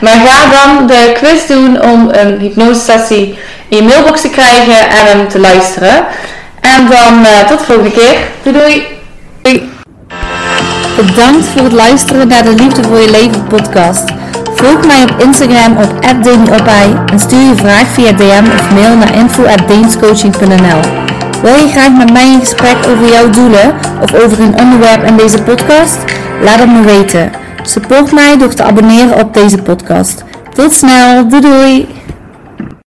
maar 0.00 0.20
ga 0.24 0.50
dan 0.50 0.86
de 0.86 1.12
quiz 1.14 1.46
doen 1.46 1.82
om 1.82 2.08
een 2.12 2.38
hypnosesessie 2.38 3.38
in 3.68 3.76
je 3.76 3.82
mailbox 3.82 4.20
te 4.20 4.30
krijgen 4.30 4.90
en 4.90 5.06
hem 5.06 5.28
te 5.28 5.38
luisteren. 5.38 6.04
En 6.60 6.86
dan 6.90 7.24
eh, 7.24 7.48
tot 7.48 7.58
de 7.58 7.64
volgende 7.64 7.90
keer. 7.90 8.16
Doei 8.42 8.58
doei! 8.58 8.86
doei. 9.42 9.70
Bedankt 10.96 11.46
voor 11.46 11.62
het 11.62 11.72
luisteren 11.72 12.28
naar 12.28 12.42
de 12.42 12.54
Liefde 12.54 12.82
voor 12.82 12.98
je 12.98 13.10
leven 13.10 13.44
podcast. 13.44 14.04
Volg 14.54 14.86
mij 14.86 15.02
op 15.02 15.22
Instagram 15.22 15.76
op 15.76 16.02
@denioppai 16.22 16.96
en 17.06 17.20
stuur 17.20 17.48
je 17.48 17.54
vraag 17.56 17.86
via 17.92 18.12
DM 18.12 18.44
of 18.58 18.70
mail 18.74 18.96
naar 18.96 19.14
info@deenscoaching.nl. 19.14 21.15
Wil 21.42 21.54
je 21.54 21.68
graag 21.68 21.92
met 21.92 22.12
mij 22.12 22.32
in 22.32 22.40
gesprek 22.40 22.76
over 22.88 23.08
jouw 23.08 23.30
doelen 23.30 23.74
of 24.02 24.14
over 24.14 24.40
een 24.40 24.58
onderwerp 24.60 25.04
in 25.04 25.16
deze 25.16 25.42
podcast? 25.42 25.98
Laat 26.42 26.58
het 26.58 26.68
me 26.72 26.80
weten. 26.82 27.30
Support 27.62 28.12
mij 28.12 28.38
door 28.38 28.54
te 28.54 28.62
abonneren 28.62 29.20
op 29.20 29.34
deze 29.34 29.62
podcast. 29.62 30.24
Tot 30.54 30.72
snel, 30.72 31.28
doei 31.28 31.42
doei! 31.42 31.88